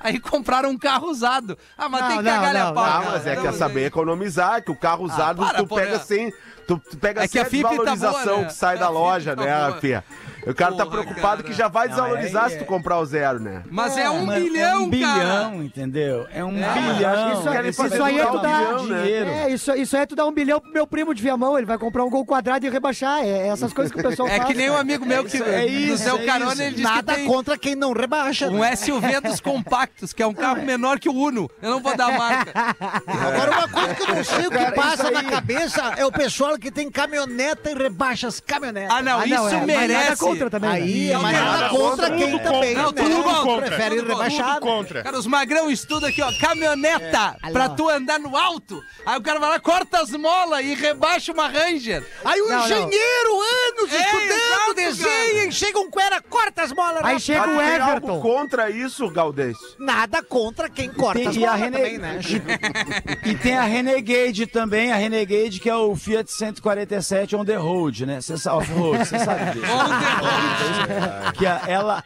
Aí 0.00 0.18
compraram 0.18 0.70
um 0.70 0.78
carro 0.78 1.08
usado. 1.08 1.56
Ah, 1.78 1.88
mas 1.88 2.00
Não, 2.00 2.08
tem 2.08 2.16
que 2.18 2.22
não, 2.24 2.32
cagar 2.32 2.56
a 2.56 2.64
não, 2.64 2.74
pau. 2.74 2.84
Ah, 2.84 3.02
mas 3.12 3.26
é 3.26 3.36
que 3.36 3.46
é 3.46 3.52
saber 3.52 3.86
economizar, 3.86 4.60
que 4.62 4.70
o 4.70 4.74
carro 4.76 5.04
usado 5.04 5.44
para, 5.44 5.58
tu 5.58 5.66
pega 5.68 5.98
sem. 6.00 6.32
Tu, 6.66 6.76
tu 6.90 6.96
pega 6.96 7.22
É 7.22 7.28
que 7.28 7.32
sem 7.32 7.40
a 7.40 7.44
a 7.44 7.48
FIP 7.48 7.62
tá 7.62 7.68
desvalorização 7.68 8.24
boa, 8.24 8.38
né? 8.38 8.44
que 8.46 8.54
sai 8.54 8.76
A 8.76 8.80
da 8.80 8.88
loja, 8.88 9.36
tá 9.36 9.44
né. 9.44 9.80
Fia? 9.80 10.04
O 10.46 10.54
cara 10.54 10.72
tá 10.74 10.84
Porra, 10.84 11.02
preocupado 11.02 11.42
cara. 11.42 11.42
que 11.42 11.52
já 11.52 11.68
vai 11.68 11.86
Não, 11.88 11.94
desvalorizar 11.94 12.44
aí 12.44 12.50
se 12.50 12.56
tu 12.58 12.62
é- 12.62 12.66
comprar 12.66 12.98
o 12.98 13.06
zero, 13.06 13.38
né? 13.40 13.62
Mas 13.70 13.96
é 13.96 14.10
um 14.10 14.26
Mano, 14.26 14.40
bilhão, 14.44 14.64
é 14.64 14.76
um 14.76 14.90
cara. 14.90 14.90
bilhão, 14.90 15.62
entendeu? 15.62 16.26
É 16.34 16.44
um 16.44 16.50
É, 16.58 16.72
bilhão. 16.92 17.32
Isso, 17.32 17.42
querem 17.50 17.70
isso, 17.70 17.82
fazer 17.82 18.02
aí 18.02 18.18
é 18.18 18.26
tu 18.26 18.36
um 18.38 18.42
dar 18.42 18.58
bilhão, 18.58 18.86
né? 18.86 19.02
dinheiro. 19.02 19.30
É, 19.30 19.50
isso, 19.50 19.72
isso 19.74 19.96
aí 19.96 20.02
é 20.02 20.06
tu 20.06 20.16
dar 20.16 20.26
um 20.26 20.32
bilhão 20.32 20.60
pro 20.60 20.72
meu 20.72 20.86
primo 20.86 21.14
de 21.14 21.22
Viamão. 21.22 21.56
Ele 21.56 21.66
vai 21.66 21.78
comprar 21.78 22.04
um 22.04 22.10
gol 22.10 22.24
quadrado 22.26 22.66
e 22.66 22.68
rebaixar. 22.70 23.20
É 23.22 23.48
essas 23.48 23.72
coisas 23.72 23.92
que 23.92 24.00
o 24.00 24.02
pessoal 24.02 24.28
É 24.28 24.36
faz. 24.38 24.48
que 24.48 24.54
nem 24.54 24.66
um 24.68 24.72
cara. 24.72 24.80
amigo 24.82 25.06
meu 25.06 25.24
que 25.24 25.36
isso, 25.36 25.44
é 25.44 25.66
isso, 25.66 26.08
é 26.16 26.24
carona, 26.26 26.52
isso. 26.52 26.62
ele 26.62 26.70
disse 26.72 26.82
Nada 26.82 27.12
que 27.12 27.18
tem 27.20 27.26
contra 27.28 27.56
quem 27.58 27.74
não 27.76 27.92
rebaixa. 27.92 28.48
um 28.48 28.58
né? 28.58 28.74
SUV 28.74 29.20
dos 29.20 29.40
compactos, 29.40 30.12
que 30.12 30.22
é 30.22 30.26
um 30.26 30.34
carro 30.34 30.62
menor 30.62 30.98
que 30.98 31.08
o 31.08 31.12
Uno. 31.14 31.48
Eu 31.62 31.70
não 31.70 31.80
vou 31.80 31.96
dar 31.96 32.06
a 32.14 32.18
marca. 32.18 32.52
Agora, 33.06 33.50
uma 33.52 33.68
coisa 33.68 33.94
que 33.94 34.02
eu 34.02 34.14
não 34.14 34.24
sei 34.24 34.46
o 34.46 34.50
que 34.50 34.58
Cara, 34.58 34.72
passa 34.72 35.04
isso 35.04 35.12
na 35.12 35.24
cabeça 35.24 35.94
é 35.96 36.04
o 36.04 36.12
pessoal 36.12 36.58
que 36.58 36.70
tem 36.70 36.90
caminhoneta 36.90 37.70
e 37.70 37.74
rebaixa 37.74 38.26
as 38.28 38.40
caminhonetas. 38.40 38.92
Ah, 38.96 39.02
não, 39.02 39.20
Ah, 39.20 39.26
isso 39.26 39.48
é, 39.48 39.56
mas 39.58 39.66
merece. 39.66 40.31
Contra 40.32 40.50
também. 40.50 40.70
né? 40.70 40.76
Aí, 40.76 41.10
é 41.12 41.18
mas 41.18 41.36
Nada 41.38 41.68
contra 41.68 42.10
quem 42.10 42.30
tudo 42.30 42.42
também, 42.42 42.74
contra. 42.74 42.82
Não, 42.82 42.92
né? 42.92 43.02
tudo 43.22 43.42
contra. 43.42 43.66
Prefere 43.66 43.96
Tudo 43.96 44.08
rebaixado. 44.08 44.52
Tudo 44.54 44.60
contra. 44.60 45.02
Cara, 45.02 45.18
os 45.18 45.26
magrão 45.26 45.70
estudam 45.70 46.08
aqui, 46.08 46.22
ó, 46.22 46.32
caminhoneta 46.40 47.36
pra 47.52 47.68
tu 47.68 47.88
andar 47.88 48.18
no 48.18 48.36
alto. 48.36 48.82
Aí 49.06 49.18
o 49.18 49.22
cara 49.22 49.38
vai 49.40 49.50
lá, 49.50 49.60
corta 49.60 50.00
as 50.00 50.10
molas 50.10 50.64
e 50.64 50.74
rebaixa 50.74 51.32
uma 51.32 51.48
Ranger. 51.48 52.04
Aí 52.24 52.40
o 52.40 52.48
Não, 52.48 52.56
não. 52.58 52.64
engenheiro, 52.64 53.40
anos 53.40 53.92
É, 53.92 53.96
estudando, 54.00 54.74
desenha, 54.74 55.44
e 55.44 55.52
chega 55.52 55.78
um 55.78 55.90
cuera, 55.90 56.20
corta 56.22 56.62
as 56.62 56.72
molas. 56.72 56.96
Aí 56.98 57.02
rapaz. 57.02 57.22
chega 57.22 57.48
o 57.48 57.60
Everton. 57.60 58.20
contra 58.20 58.70
isso, 58.70 59.08
Galdêncio? 59.10 59.62
Nada 59.78 60.22
contra 60.22 60.68
quem 60.68 60.88
corta 60.90 61.18
Tem- 61.18 61.28
as 61.28 61.36
e 61.36 61.40
molas 61.40 61.60
Rene- 61.60 61.76
também, 61.76 61.98
né? 61.98 62.18
E 63.24 63.34
tem 63.36 63.56
a 63.56 63.62
Renegade 63.62 64.46
também, 64.46 64.92
a 64.92 64.96
Renegade 64.96 65.60
que 65.60 65.68
é 65.68 65.74
o 65.74 65.94
Fiat 65.96 66.30
147 66.32 67.36
on 67.36 67.44
the 67.44 67.56
road, 67.56 68.06
né? 68.06 68.20
Você 68.20 68.36
sabe, 68.36 68.56
off-road, 68.58 69.04
você 69.06 69.18
sabe 69.18 69.60
disso. 70.22 71.32
que 71.34 71.46
a, 71.46 71.62
ela, 71.66 72.04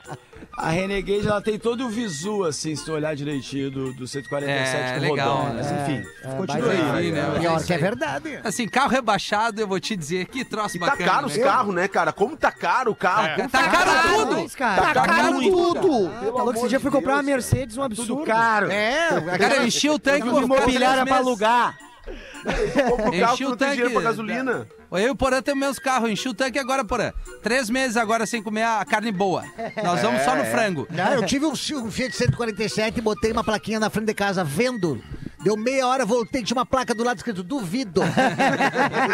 a 0.57 0.70
Renegade, 0.70 1.26
ela 1.26 1.40
tem 1.42 1.59
todo 1.59 1.85
o 1.87 1.88
visu, 1.88 2.44
assim, 2.44 2.74
se 2.74 2.85
tu 2.85 2.92
olhar 2.92 3.14
direitinho 3.14 3.70
do, 3.70 3.92
do 3.92 4.07
147 4.07 4.76
É, 4.76 4.94
com 4.94 5.00
legal, 5.00 5.37
rodão, 5.37 5.55
né? 5.55 5.62
Mas 5.62 5.72
enfim, 5.72 6.09
É, 6.24 6.29
continua 6.37 6.68
baita 6.68 6.92
aí. 6.94 7.09
Enfim, 7.09 7.12
né? 7.16 7.38
Pior 7.40 7.57
Isso 7.57 7.66
que 7.66 7.72
é 7.72 7.76
aí. 7.76 7.83
verdade. 7.83 8.40
Assim, 8.44 8.68
carro 8.68 8.88
rebaixado, 8.90 9.61
eu 9.61 9.66
vou 9.68 9.79
te 9.81 9.96
dizer, 9.96 10.26
que 10.26 10.44
troço 10.44 10.76
E 10.76 10.81
tá 10.81 10.87
bacana. 10.87 11.11
caro 11.11 11.26
os 11.26 11.37
né? 11.37 11.42
carros, 11.44 11.74
né, 11.74 11.88
cara? 11.88 12.12
Como 12.12 12.37
tá 12.37 12.50
caro 12.52 12.90
o 12.90 12.94
carro? 12.94 13.26
É. 13.26 13.35
Como 13.37 13.48
Tá 13.50 13.68
caro 13.68 13.90
tudo. 14.26 14.50
Cara. 14.57 14.94
Tá 14.94 15.02
caro 15.02 15.40
tudo. 15.40 16.11
Ah, 16.16 16.20
tá 16.20 16.42
louco, 16.42 16.59
esse 16.59 16.68
dia 16.68 16.76
eu 16.76 16.81
fui 16.81 16.90
comprar 16.90 17.14
uma 17.14 17.22
Mercedes, 17.22 17.76
um 17.76 17.83
absurdo. 17.83 18.14
Tudo 18.16 18.26
caro. 18.26 18.70
É, 18.70 19.09
Cara, 19.38 19.57
eu 19.57 19.66
enchi 19.66 19.90
o 19.90 19.98
tanque 19.98 20.20
Tudo 20.20 20.33
por 20.33 20.42
imobiliária 20.44 21.05
três 21.05 21.05
pra 21.05 21.05
meses. 21.05 21.26
alugar. 21.26 21.79
compra 22.89 23.09
o 23.09 23.21
carro 23.21 23.35
Enchi 23.35 23.45
o 23.45 23.57
tanque. 23.57 23.73
dinheiro 23.73 23.93
pra 23.93 24.03
gasolina? 24.03 24.69
Eu 24.91 24.99
e 24.99 25.11
o 25.11 25.17
Porã 25.17 25.43
temos 25.43 25.61
meus 25.61 25.79
carros, 25.79 26.09
enchi 26.11 26.29
o 26.29 26.35
tanque 26.35 26.59
agora, 26.59 26.85
Porã. 26.85 27.13
Três 27.43 27.69
meses 27.69 27.97
agora 27.97 28.25
sem 28.25 28.43
comer 28.43 28.63
a 28.63 28.85
carne 28.85 29.11
boa. 29.11 29.45
Nós 29.83 30.01
vamos 30.01 30.23
só 30.23 30.37
no 30.37 30.45
frango. 30.45 30.87
Não, 30.91 31.13
eu 31.13 31.27
tive 31.27 31.45
um, 31.45 31.53
um 31.53 31.91
Fiat 31.91 32.15
147 32.15 32.99
e 32.99 33.01
botei 33.01 33.33
uma 33.33 33.43
plaquinha 33.43 33.81
na 33.81 33.91
frente 33.91 34.07
de 34.07 34.15
casa, 34.15 34.45
vendo. 34.45 35.03
Deu 35.43 35.57
meia 35.57 35.87
hora, 35.87 36.05
voltei, 36.05 36.43
tinha 36.43 36.57
uma 36.57 36.67
placa 36.67 36.95
do 36.95 37.05
lado 37.05 37.19
escrito 37.19 37.43
duvido. 37.43 38.01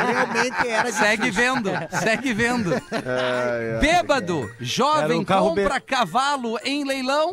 Realmente 0.09 0.69
era 0.69 0.91
de 0.91 0.97
Segue 0.97 1.31
vendo, 1.31 1.71
segue 2.03 2.33
vendo. 2.33 2.71
Bêbado, 3.81 4.51
jovem 4.61 5.21
um 5.21 5.25
compra 5.25 5.81
cavalo 5.81 6.59
em 6.65 6.85
leilão 6.85 7.33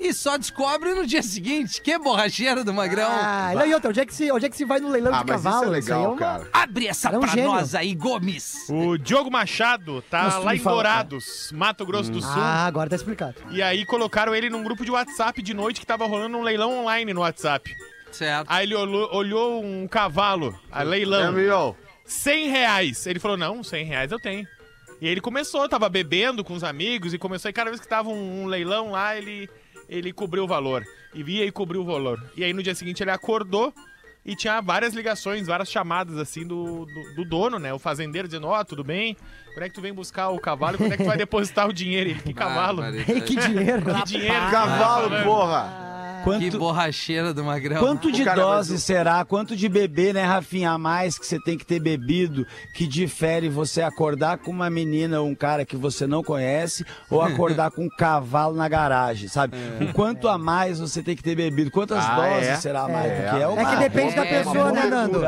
e 0.00 0.12
só 0.12 0.36
descobre 0.38 0.94
no 0.94 1.06
dia 1.06 1.22
seguinte. 1.22 1.80
Que 1.82 1.98
borracheira 1.98 2.62
do 2.64 2.72
Magrão. 2.72 3.08
Ah, 3.10 3.52
não, 3.54 3.66
e 3.66 3.74
outra, 3.74 3.90
onde 3.90 4.00
é, 4.00 4.06
que 4.06 4.14
se, 4.14 4.30
onde 4.30 4.46
é 4.46 4.48
que 4.48 4.56
se 4.56 4.64
vai 4.64 4.78
no 4.80 4.88
leilão 4.88 5.12
Ah, 5.14 5.22
de 5.22 5.30
mas 5.32 5.42
cavalo? 5.42 5.76
isso 5.76 5.90
é 5.92 5.94
legal, 5.96 6.10
uma- 6.12 6.16
cara. 6.18 6.48
Abre 6.52 6.86
essa 6.86 7.08
Era 7.08 7.16
um 7.18 7.20
pra 7.20 7.30
gênio. 7.30 7.50
nós 7.50 7.74
aí, 7.74 7.94
Gomes. 7.94 8.66
O 8.70 8.96
Diogo 8.96 9.30
Machado 9.30 10.02
tá 10.10 10.30
tu 10.30 10.44
lá 10.44 10.54
em 10.54 10.58
fala, 10.58 10.76
Dourados, 10.76 11.50
Mato 11.52 11.84
Grosso 11.84 12.10
do 12.10 12.20
Sul. 12.22 12.30
Ah, 12.42 12.66
agora 12.66 12.88
tá 12.90 12.96
explicado. 12.96 13.34
E 13.50 13.60
aí 13.62 13.84
colocaram 13.84 14.34
ele 14.34 14.48
num 14.48 14.62
grupo 14.62 14.84
de 14.84 14.90
WhatsApp 14.90 15.42
de 15.42 15.54
noite 15.54 15.80
que 15.80 15.86
tava 15.86 16.06
rolando 16.06 16.36
um 16.38 16.42
leilão 16.42 16.80
online 16.80 17.12
no 17.12 17.20
WhatsApp. 17.20 17.74
Certo. 18.12 18.46
Aí 18.48 18.64
ele 18.66 18.74
olhou, 18.74 19.14
olhou 19.14 19.62
um 19.64 19.86
cavalo, 19.86 20.58
a 20.72 20.82
leilão, 20.82 21.28
É, 21.28 21.30
meu. 21.32 21.76
100 22.06 22.48
reais. 22.48 23.06
Ele 23.06 23.18
falou, 23.18 23.36
não, 23.36 23.62
100 23.62 23.84
reais 23.84 24.10
eu 24.12 24.18
tenho. 24.18 24.46
E 25.00 25.06
aí 25.06 25.12
ele 25.12 25.20
começou, 25.20 25.68
tava 25.68 25.88
bebendo 25.88 26.42
com 26.42 26.54
os 26.54 26.64
amigos 26.64 27.12
e 27.14 27.18
começou, 27.18 27.48
e 27.50 27.52
cada 27.52 27.70
vez 27.70 27.80
que 27.80 27.86
tava 27.86 28.08
um, 28.08 28.42
um 28.42 28.46
leilão 28.46 28.90
lá, 28.92 29.14
ele, 29.16 29.48
ele 29.88 30.12
cobriu 30.12 30.44
o 30.44 30.48
valor. 30.48 30.84
E 31.14 31.22
via 31.22 31.44
e 31.44 31.50
cobriu 31.50 31.80
o 31.80 31.84
valor. 31.84 32.22
E 32.36 32.44
aí 32.44 32.52
no 32.52 32.62
dia 32.62 32.74
seguinte 32.74 33.02
ele 33.02 33.10
acordou 33.10 33.72
e 34.24 34.36
tinha 34.36 34.60
várias 34.60 34.92
ligações, 34.92 35.46
várias 35.46 35.70
chamadas 35.70 36.18
assim 36.18 36.46
do, 36.46 36.84
do, 36.84 37.14
do 37.14 37.24
dono, 37.24 37.58
né? 37.58 37.72
O 37.72 37.78
fazendeiro 37.78 38.28
dizendo, 38.28 38.46
ó, 38.46 38.62
tudo 38.62 38.84
bem? 38.84 39.16
Quando 39.58 39.64
é 39.64 39.68
que 39.70 39.74
tu 39.74 39.80
vem 39.80 39.92
buscar 39.92 40.28
o 40.28 40.38
cavalo? 40.38 40.78
Quando 40.78 40.92
é 40.92 40.96
que 40.96 41.02
tu 41.02 41.06
vai 41.08 41.16
depositar 41.18 41.66
o 41.66 41.72
dinheiro? 41.72 42.10
Ele, 42.10 42.20
que 42.22 42.32
cavalo? 42.32 42.84
Ei, 42.84 43.20
que 43.20 43.34
dinheiro. 43.34 43.82
Que 43.92 44.04
dinheiro? 44.04 44.50
Cavalo, 44.52 45.10
Tá 45.10 45.22
porra. 45.24 45.88
Que 46.18 46.24
Quanto, 46.24 46.58
borracheira 46.58 47.32
do 47.32 47.44
Magrão. 47.44 47.78
quanto 47.80 48.10
de 48.12 48.22
cara, 48.24 48.42
dose 48.42 48.78
será? 48.80 49.24
Quanto 49.24 49.56
de 49.56 49.68
beber, 49.68 50.12
né, 50.12 50.24
Rafinha, 50.24 50.72
a 50.72 50.76
mais 50.76 51.16
que 51.16 51.24
você 51.24 51.40
tem 51.40 51.56
que 51.56 51.64
ter 51.64 51.80
bebido 51.80 52.44
que 52.74 52.86
difere 52.88 53.48
você 53.48 53.80
acordar 53.80 54.36
com 54.38 54.50
uma 54.50 54.68
menina 54.68 55.20
ou 55.20 55.28
um 55.28 55.34
cara 55.34 55.64
que 55.64 55.76
você 55.76 56.06
não 56.08 56.22
conhece 56.22 56.84
ou 57.08 57.22
acordar 57.22 57.70
com 57.70 57.84
um 57.84 57.88
cavalo 57.88 58.54
na 58.54 58.68
garagem, 58.68 59.28
sabe? 59.28 59.56
O 59.80 59.92
quanto 59.94 60.28
a 60.28 60.36
mais 60.36 60.80
você 60.80 61.02
tem 61.04 61.14
que 61.16 61.22
ter 61.22 61.36
bebido? 61.36 61.70
Quantas 61.70 62.04
Ah, 62.04 62.16
doses 62.16 62.48
é? 62.48 62.56
será 62.56 62.82
a 62.82 62.88
mais? 62.88 63.06
É. 63.10 63.26
É 63.26 63.30
que 63.30 63.44
uma- 63.46 63.76
depende 63.76 64.16
da 64.16 64.26
é, 64.26 64.38
pessoa, 64.42 64.72
né, 64.72 64.84
Nando? 64.86 65.20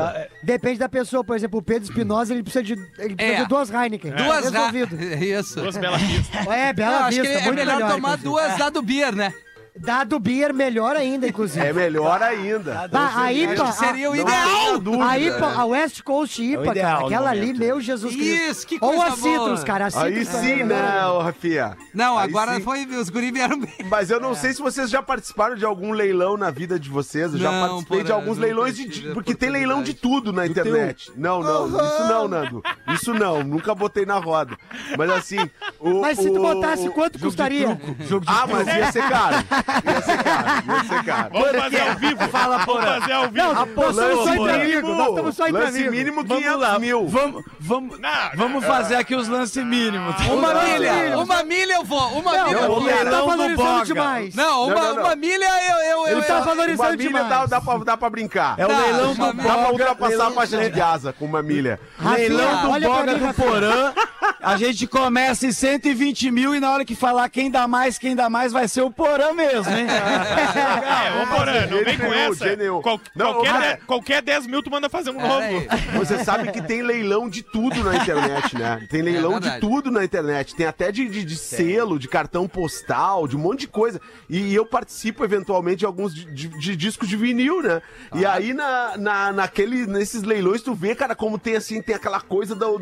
Depende 0.43 0.77
da 0.77 0.89
pessoa. 0.89 1.23
Por 1.23 1.35
exemplo, 1.37 1.59
o 1.59 1.63
Pedro 1.63 1.83
Espinosa, 1.89 2.33
ele 2.33 2.43
precisa 2.43 2.63
de, 2.63 2.73
ele 2.99 3.15
precisa 3.15 3.37
É. 3.37 3.41
de 3.43 3.47
duas 3.47 3.71
Heineken. 3.71 4.11
Duas 4.25 4.51
ra... 4.51 4.71
Isso. 5.25 5.61
Duas 5.61 5.77
belas 5.77 6.01
pistas. 6.01 6.47
É, 6.47 6.69
Eu 6.69 6.73
Bela 6.73 6.97
acho 7.05 7.21
que 7.21 7.21
Vista, 7.27 7.39
é 7.39 7.43
muito 7.43 7.55
melhor, 7.55 7.77
tomar 7.79 7.95
inclusive. 8.17 8.23
duas 8.23 8.57
da 8.57 8.69
do 8.69 8.81
Beer, 8.81 9.15
né? 9.15 9.33
Dado 9.81 10.19
beer, 10.19 10.53
melhor 10.53 10.95
ainda, 10.95 11.27
inclusive. 11.27 11.65
É 11.65 11.73
melhor 11.73 12.21
ainda. 12.21 12.87
Tá, 12.89 13.11
a 13.15 13.33
IPA, 13.33 13.71
seria 13.71 14.09
o 14.09 14.13
a- 14.13 14.15
Não 14.15 14.21
ideal. 14.23 14.79
dúvida. 14.79 15.05
A 15.05 15.19
IPA, 15.19 15.45
a 15.57 15.65
West 15.65 16.01
Coast 16.03 16.41
IPA, 16.43 16.53
É 16.63 16.67
o 16.67 16.71
ideal 16.71 16.93
cara, 16.95 17.05
aquela 17.05 17.29
ali, 17.31 17.53
meu 17.53 17.81
Jesus 17.81 18.15
Cristo. 18.15 18.49
Isso, 18.51 18.67
que 18.67 18.77
Ou 18.79 18.93
coisa 18.93 19.05
a 19.05 19.11
Citrus, 19.17 19.63
cara, 19.63 19.85
a 19.87 19.91
Citrus 19.91 20.07
Aí 20.17 20.25
sim, 20.25 20.61
é 20.61 20.65
né, 20.65 21.05
ô, 21.07 21.19
Rafinha? 21.19 21.75
Não, 21.93 22.17
Aí 22.17 22.29
agora 22.29 22.55
sim. 22.55 22.61
foi. 22.61 22.85
Os 22.85 23.09
guri 23.09 23.31
vieram 23.31 23.59
bem. 23.59 23.73
Mas 23.89 24.09
eu 24.11 24.19
não 24.19 24.35
sei 24.35 24.53
se 24.53 24.61
vocês 24.61 24.89
já 24.89 25.01
participaram 25.01 25.55
de 25.55 25.65
algum 25.65 25.91
leilão 25.91 26.37
na 26.37 26.49
vida 26.51 26.79
de 26.79 26.89
vocês. 26.89 27.33
Eu 27.33 27.39
já 27.39 27.51
Não, 27.51 27.67
participei 27.67 28.03
de 28.03 28.11
alguns 28.11 28.37
leilões 28.37 28.75
de. 28.75 29.09
Porque 29.13 29.33
tem 29.33 29.49
leilão 29.49 29.81
de 29.81 29.93
tudo 29.93 30.31
na 30.33 30.45
internet. 30.45 31.11
Não, 31.15 31.41
não, 31.41 31.67
isso 31.67 32.03
não, 32.07 32.27
Nando. 32.27 32.63
Isso 32.93 33.13
não, 33.13 33.43
nunca 33.43 33.73
botei 33.73 34.05
na 34.05 34.17
roda. 34.17 34.57
Mas 34.97 35.09
assim. 35.09 35.37
O, 35.79 36.01
Mas 36.01 36.17
se 36.17 36.29
tu 36.31 36.39
botasse, 36.41 36.87
o- 36.87 36.91
quanto 36.91 37.17
custaria? 37.19 37.79
Ah, 38.27 38.45
mas 38.47 38.67
ia 38.67 38.91
ser 38.91 39.07
caro. 39.09 39.35
Ia 39.85 40.01
ser 40.01 40.23
caro, 40.23 40.63
ia 40.67 40.83
ser 40.83 41.03
caro. 41.03 41.29
Vamos 41.31 41.61
fazer 41.63 41.81
ao 41.81 41.95
vivo. 41.95 42.29
Fala, 42.29 42.57
Vamos 42.57 42.65
Porã. 42.65 42.99
fazer 43.01 43.11
ao 43.13 43.23
vivo. 43.29 43.37
Não, 43.37 43.53
nós 43.53 43.67
estamos 43.69 43.95
só 43.95 44.33
entre 44.33 44.51
amigos, 44.61 44.97
nós 44.97 45.07
estamos 45.09 45.35
só 45.35 45.47
entre 45.47 45.61
lance 45.61 45.77
amigos. 45.77 45.97
mínimo 45.97 46.23
Vamos 46.23 46.43
500 46.43 46.61
lá, 46.61 46.79
mil. 46.79 47.07
vamos, 47.07 47.43
vamos, 47.59 47.99
Não, 47.99 48.09
vamos 48.35 48.65
fazer 48.65 48.95
aqui 48.95 49.15
os 49.15 49.27
lances 49.27 49.63
mínimos. 49.65 50.15
Uma 50.27 50.53
Não, 50.53 50.63
milha, 50.63 51.09
não. 51.09 51.23
uma 51.23 51.43
milha 51.43 51.73
eu 51.73 51.83
vou, 51.85 52.07
uma 52.19 52.31
Não, 52.37 52.45
milha 52.47 52.57
eu 52.57 52.71
o 52.71 52.75
vou. 52.75 52.83
Pedro 52.85 52.97
tá 52.97 53.03
leilão 53.03 53.21
do 53.21 53.27
valorizando 53.27 53.69
Boga. 53.71 53.85
demais. 53.85 54.35
Não, 54.35 54.65
uma, 54.65 54.73
Não, 54.75 54.81
não, 54.81 54.95
não. 54.95 55.03
uma 55.03 55.15
milha 55.15 55.45
eu, 55.45 55.77
eu, 55.77 56.07
eu, 56.07 56.07
Ele 56.17 56.21
tá 56.21 56.33
eu- 56.33 56.35
Uma 56.37 56.45
valorizando 56.45 56.89
milha 56.97 57.03
demais. 57.07 57.29
dá, 57.29 57.45
dá, 57.45 57.61
pra, 57.61 57.77
dá 57.77 57.97
pra 57.97 58.09
brincar. 58.09 58.55
É 58.57 58.65
o 58.65 58.69
Tá, 58.69 58.77
leilão 58.79 59.13
do 59.13 59.33
milha. 59.33 59.43
Dá 59.47 59.53
pra 59.53 59.53
Boga. 59.57 59.71
ultrapassar 59.71 60.27
a 60.27 60.31
faixa 60.31 60.57
de 60.57 60.69
Gaza 60.69 61.13
com 61.13 61.25
uma 61.25 61.41
milha. 61.41 61.79
Leilão 61.99 62.61
do 62.73 62.79
Boga 62.87 63.15
do. 63.15 63.33
Porã. 63.33 63.93
A 64.41 64.57
gente 64.57 64.87
começa 64.87 65.45
em 65.45 65.51
120 65.51 66.31
mil 66.31 66.55
e 66.55 66.59
na 66.59 66.71
hora 66.71 66.83
que 66.83 66.95
falar 66.95 67.29
quem 67.29 67.49
dá 67.51 67.67
mais, 67.67 67.97
quem 67.99 68.15
dá 68.15 68.27
mais, 68.29 68.51
vai 68.51 68.67
ser 68.67 68.81
o 68.81 68.89
Porã 68.89 69.33
mesmo, 69.33 69.50
hein? 69.57 69.87
É, 69.91 71.23
ô 71.23 71.27
Porã, 71.27 71.65
não 71.67 71.83
vem 71.83 71.97
com 71.97 72.13
essa. 72.13 72.45
Qual- 72.81 72.99
Não, 73.15 73.33
qualquer, 73.33 73.51
cara. 73.51 73.73
de- 73.75 73.81
qualquer 73.85 74.21
10 74.21 74.47
mil 74.47 74.61
tu 74.63 74.69
manda 74.71 74.89
fazer 74.89 75.09
um 75.09 75.19
novo. 75.19 75.41
aí. 75.41 75.67
Você 75.97 76.23
sabe 76.23 76.51
que 76.51 76.61
tem 76.61 76.81
leilão 76.81 77.29
de 77.29 77.41
tudo 77.43 77.83
na 77.83 77.95
internet, 77.95 78.57
né? 78.57 78.85
Tem 78.89 79.01
leilão 79.01 79.33
de 79.39 79.49
verdade. 79.49 79.61
tudo 79.61 79.91
na 79.91 80.03
internet. 80.03 80.55
Tem 80.55 80.65
até 80.65 80.91
de, 80.91 81.07
de- 81.07 81.23
de 81.25 81.35
selo, 81.35 81.97
de 81.99 82.07
cartão 82.07 82.47
postal, 82.47 83.27
de 83.27 83.35
um 83.35 83.39
monte 83.39 83.61
de 83.61 83.67
coisa. 83.67 83.99
E, 84.29 84.53
eu 84.53 84.65
participo 84.65 85.23
eventualmente 85.23 85.77
de 85.79 85.85
alguns 85.85 86.13
de, 86.13 86.25
de- 86.25 86.47
de 86.59 86.75
discos 86.75 87.07
de 87.07 87.15
vinil, 87.17 87.61
né? 87.61 87.81
E 88.15 88.25
aí 88.25 88.53
na, 88.53 88.97
na, 88.97 89.31
naquele, 89.33 89.85
nesses 89.87 90.23
leilões 90.23 90.61
tu 90.61 90.73
vê, 90.73 90.95
cara, 90.95 91.15
como 91.15 91.37
tem 91.37 91.55
assim, 91.55 91.81
tem 91.81 91.95
aquela 91.95 92.21
coisa 92.21 92.55
do, 92.55 92.77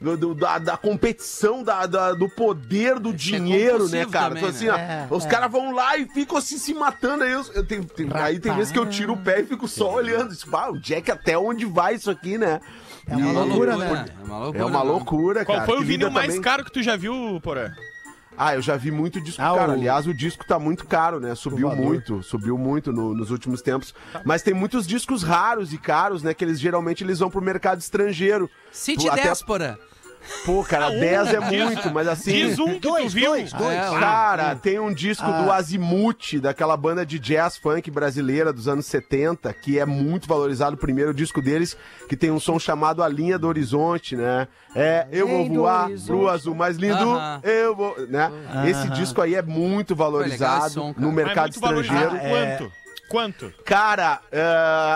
do- 0.00 0.16
do- 0.16 0.34
da, 0.34 0.58
da 0.58 0.76
competição, 0.76 1.62
da, 1.62 1.86
da- 1.86 2.12
do 2.12 2.28
poder 2.28 2.98
do 2.98 3.12
dinheiro, 3.12 3.88
né, 3.88 4.04
compulsivo 4.04 4.10
cara? 4.10 4.28
também, 4.28 4.42
Então, 4.42 4.48
assim, 4.56 4.66
né? 4.66 5.06
ó, 5.10 5.16
os 5.16 5.24
É, 5.24 5.28
caras 5.28 5.50
vão 5.50 5.72
lá 5.72 5.91
e 5.98 6.06
ficam 6.06 6.36
assim 6.36 6.58
se 6.58 6.72
matando. 6.74 7.24
Aí, 7.24 7.32
eu, 7.32 7.44
eu 7.54 7.64
tenho- 7.66 7.84
tem- 7.84 8.08
aí 8.12 8.38
tem 8.40 8.54
vezes 8.54 8.72
que 8.72 8.78
eu 8.78 8.86
tiro 8.86 9.12
o 9.12 9.16
pé 9.16 9.40
e 9.40 9.46
fico 9.46 9.66
só 9.68 9.94
olhando. 9.94 10.34
Tipo, 10.34 10.56
ah, 10.56 10.70
o 10.70 10.78
Jack, 10.78 11.10
até 11.10 11.36
onde 11.38 11.64
vai 11.64 11.94
isso 11.94 12.10
aqui, 12.10 12.36
né? 12.38 12.60
É 13.06 13.16
uma 13.16 13.30
E- 13.30 13.32
loucura, 13.32 13.76
né? 13.76 14.06
É 14.20 14.24
uma 14.24 14.38
loucura. 14.38 14.58
é 14.62 14.64
uma 14.64 14.78
não. 14.78 14.86
loucura, 14.86 15.44
Qual 15.44 15.58
cara. 15.58 15.66
foi 15.70 15.78
o 15.80 15.84
vinil 15.84 16.10
mais 16.10 16.26
também- 16.28 16.40
caro 16.42 16.64
que 16.64 16.72
tu 16.72 16.82
já 16.82 16.96
viu, 16.96 17.40
Porã? 17.42 17.70
Ah, 18.36 18.54
eu 18.54 18.62
já 18.62 18.76
vi 18.78 18.90
muito 18.90 19.20
disco 19.20 19.42
Ah, 19.42 19.54
caro. 19.54 19.72
o- 19.72 19.74
Aliás, 19.74 20.06
o 20.06 20.14
disco 20.14 20.42
tá 20.46 20.58
muito 20.58 20.86
caro, 20.86 21.20
né? 21.20 21.34
Subiu 21.34 21.68
muito, 21.76 22.22
subiu 22.22 22.56
muito 22.56 22.90
no- 22.90 23.14
nos 23.14 23.30
últimos 23.30 23.60
tempos. 23.60 23.94
Mas 24.24 24.40
tem 24.42 24.54
muitos 24.54 24.86
discos 24.86 25.22
raros 25.22 25.72
e 25.74 25.78
caros, 25.78 26.22
né? 26.22 26.32
Que 26.32 26.42
eles 26.42 26.58
geralmente 26.58 27.04
eles 27.04 27.18
vão 27.18 27.28
pro 27.30 27.42
mercado 27.42 27.80
estrangeiro. 27.80 28.48
City 28.70 29.04
Tu 29.04 29.10
até-. 29.10 29.22
Pô, 30.44 30.62
cara, 30.64 30.90
10 30.90 31.34
é 31.34 31.40
muito, 31.40 31.92
mas 31.92 32.08
assim. 32.08 32.32
Diz 32.32 32.58
um 32.58 32.74
que 32.74 32.80
tu 32.80 32.88
Dois, 32.88 33.12
viu. 33.12 33.26
dois, 33.30 33.52
dois. 33.52 33.74
É, 33.76 33.90
Cara, 33.98 34.54
tem 34.54 34.78
um 34.78 34.92
disco 34.92 35.24
do 35.26 35.50
Azimuth, 35.50 36.38
daquela 36.40 36.76
banda 36.76 37.04
de 37.04 37.18
jazz 37.18 37.56
funk 37.56 37.90
brasileira 37.90 38.52
dos 38.52 38.68
anos 38.68 38.86
70, 38.86 39.52
que 39.54 39.78
é 39.78 39.86
muito 39.86 40.26
valorizado. 40.28 40.74
O 40.76 40.78
primeiro 40.78 41.12
disco 41.14 41.40
deles, 41.40 41.76
que 42.08 42.16
tem 42.16 42.30
um 42.30 42.40
som 42.40 42.58
chamado 42.58 43.02
A 43.02 43.08
Linha 43.08 43.38
do 43.38 43.46
Horizonte, 43.48 44.16
né? 44.16 44.48
É, 44.74 45.06
eu 45.12 45.28
vou 45.28 45.46
voar 45.48 45.88
pro 46.06 46.28
azul 46.28 46.54
mais 46.54 46.76
lindo, 46.76 47.18
eu 47.42 47.74
vou. 47.76 47.94
Né? 48.08 48.30
Esse 48.68 48.88
disco 48.90 49.20
aí 49.20 49.34
é 49.34 49.42
muito 49.42 49.92
legal 49.94 50.10
valorizado 50.12 50.70
som, 50.72 50.94
no 50.96 51.06
Mas 51.08 51.14
mercado 51.14 51.44
muito 51.52 51.60
valorizado. 51.60 52.16
estrangeiro. 52.16 52.58
Quanto? 52.58 52.81
Quanto? 53.12 53.52
Cara, 53.62 54.22
é, 54.32 54.42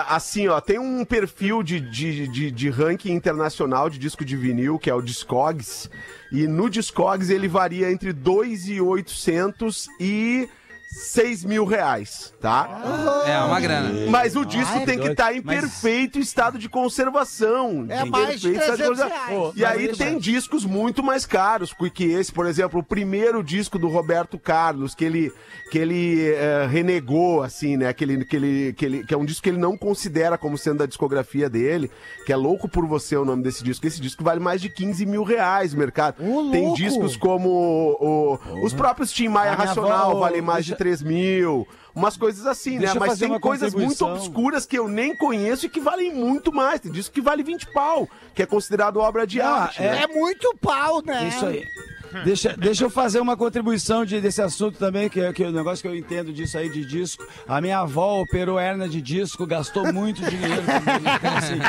assim, 0.09 0.47
ó, 0.47 0.59
tem 0.59 0.79
um 0.79 1.05
perfil 1.05 1.61
de, 1.61 1.79
de, 1.79 2.27
de, 2.27 2.49
de 2.49 2.69
ranking 2.71 3.11
internacional 3.11 3.91
de 3.91 3.99
disco 3.99 4.25
de 4.25 4.35
vinil, 4.35 4.79
que 4.79 4.89
é 4.89 4.93
o 4.95 5.03
Discogs, 5.03 5.87
e 6.31 6.47
no 6.47 6.67
Discogs 6.67 7.29
ele 7.29 7.47
varia 7.47 7.91
entre 7.91 8.11
2,800 8.11 9.87
e 9.99 10.49
6 10.89 11.43
mil 11.43 11.65
reais, 11.65 12.33
tá? 12.39 13.23
É 13.27 13.37
uma 13.39 13.59
grana. 13.59 14.09
Mas 14.09 14.35
o 14.35 14.45
disco 14.45 14.71
Ai, 14.73 14.85
tem 14.85 14.95
que 14.95 14.99
doido. 15.01 15.11
estar 15.11 15.33
em 15.35 15.41
Mas- 15.43 15.59
perfeito 15.59 16.17
estado 16.19 16.57
de 16.57 16.69
conservação. 16.69 17.85
É 17.89 18.03
Em 18.03 18.09
mais 18.09 18.39
de 18.39 18.49
perfeito 18.49 18.61
estado 18.61 18.77
300 18.77 18.87
conservação. 19.03 19.41
reais. 19.41 19.53
E 19.57 19.65
aí 19.65 19.87
tem 19.95 20.17
discos 20.17 20.65
muito 20.65 21.03
mais 21.03 21.25
caros 21.25 21.73
que 21.93 22.05
esse, 22.05 22.31
por 22.31 22.45
exemplo, 22.45 22.79
o 22.79 22.83
primeiro 22.83 23.43
disco 23.43 23.77
do 23.77 23.87
Roberto 23.87 24.37
Carlos, 24.39 24.93
que 24.95 25.03
ele, 25.05 25.31
que 25.71 25.77
ele 25.77 26.29
eh, 26.29 26.67
renegou, 26.69 27.43
assim, 27.43 27.77
né? 27.77 27.91
Que, 27.93 28.03
ele, 28.03 28.25
que, 28.25 28.35
ele, 28.35 28.73
que, 28.73 28.85
ele, 28.85 29.03
que 29.05 29.13
é 29.13 29.17
um 29.17 29.25
disco 29.25 29.43
que 29.43 29.49
ele 29.49 29.57
não 29.57 29.77
considera 29.77 30.37
como 30.37 30.57
sendo 30.57 30.77
da 30.79 30.85
discografia 30.85 31.49
dele, 31.49 31.91
que 32.25 32.31
é 32.31 32.35
Louco 32.35 32.67
por 32.69 32.85
Você 32.87 33.15
o 33.17 33.25
nome 33.25 33.43
desse 33.43 33.63
disco. 33.63 33.85
Esse 33.85 33.99
disco 34.01 34.23
vale 34.23 34.39
mais 34.39 34.61
de 34.61 34.69
15 34.69 35.05
mil 35.05 35.23
reais 35.23 35.73
no 35.73 35.79
mercado. 35.79 36.15
Ô, 36.23 36.49
tem 36.51 36.61
louco! 36.63 36.77
discos 36.77 37.17
como 37.17 37.49
o- 37.99 38.39
os 38.65 38.73
próprios 38.73 39.11
Tim 39.11 39.27
Maia 39.27 39.51
A 39.51 39.55
minha 39.55 39.67
Racional, 39.67 40.11
avó, 40.11 40.19
valem 40.21 40.41
mais 40.41 40.65
deixa- 40.65 40.73
de 40.73 40.76
3 40.77 41.01
mil. 41.01 41.67
Umas 41.95 42.15
coisas 42.15 42.45
assim, 42.45 42.77
Deixa 42.77 42.93
né? 42.93 42.99
Mas 42.99 43.17
tem 43.17 43.39
coisas 43.39 43.73
muito 43.73 44.05
obscuras 44.05 44.65
que 44.67 44.77
eu 44.77 44.87
nem 44.87 45.15
conheço 45.17 45.65
e 45.65 45.69
que 45.69 45.79
valem 45.79 46.13
muito 46.13 46.53
mais. 46.53 46.79
Tem 46.79 46.91
disco 46.91 47.13
que 47.13 47.21
vale 47.21 47.41
20 47.41 47.73
pau, 47.73 48.07
que 48.35 48.43
é 48.43 48.45
considerado 48.45 48.97
obra 48.97 49.25
de 49.25 49.39
Não, 49.39 49.45
arte. 49.47 49.81
é- 49.81 49.91
né? 49.91 50.03
É 50.03 50.07
muito 50.07 50.55
pau, 50.61 51.01
né? 51.03 51.27
Isso 51.27 51.45
aí. 51.45 51.65
Deixa, 52.23 52.55
deixa 52.55 52.85
eu 52.85 52.89
fazer 52.89 53.19
uma 53.19 53.35
contribuição 53.35 54.05
de- 54.05 54.21
desse 54.21 54.41
assunto 54.41 54.77
também, 54.77 55.09
que 55.09 55.19
é 55.19 55.33
que 55.33 55.43
é 55.43 55.47
o 55.47 55.51
negócio 55.51 55.81
que 55.81 55.87
eu 55.87 55.95
entendo 55.95 56.31
disso 56.31 56.57
aí 56.57 56.69
de 56.69 56.85
disco. 56.85 57.25
A 57.47 57.59
minha 57.59 57.79
avó 57.79 58.21
operou 58.21 58.59
hernia 58.59 58.87
de 58.87 59.01
disco, 59.01 59.45
gastou 59.45 59.91
muito 59.91 60.21
dinheiro. 60.23 60.61
comigo. 60.63 61.15
Então, 61.17 61.37
assim, 61.37 61.59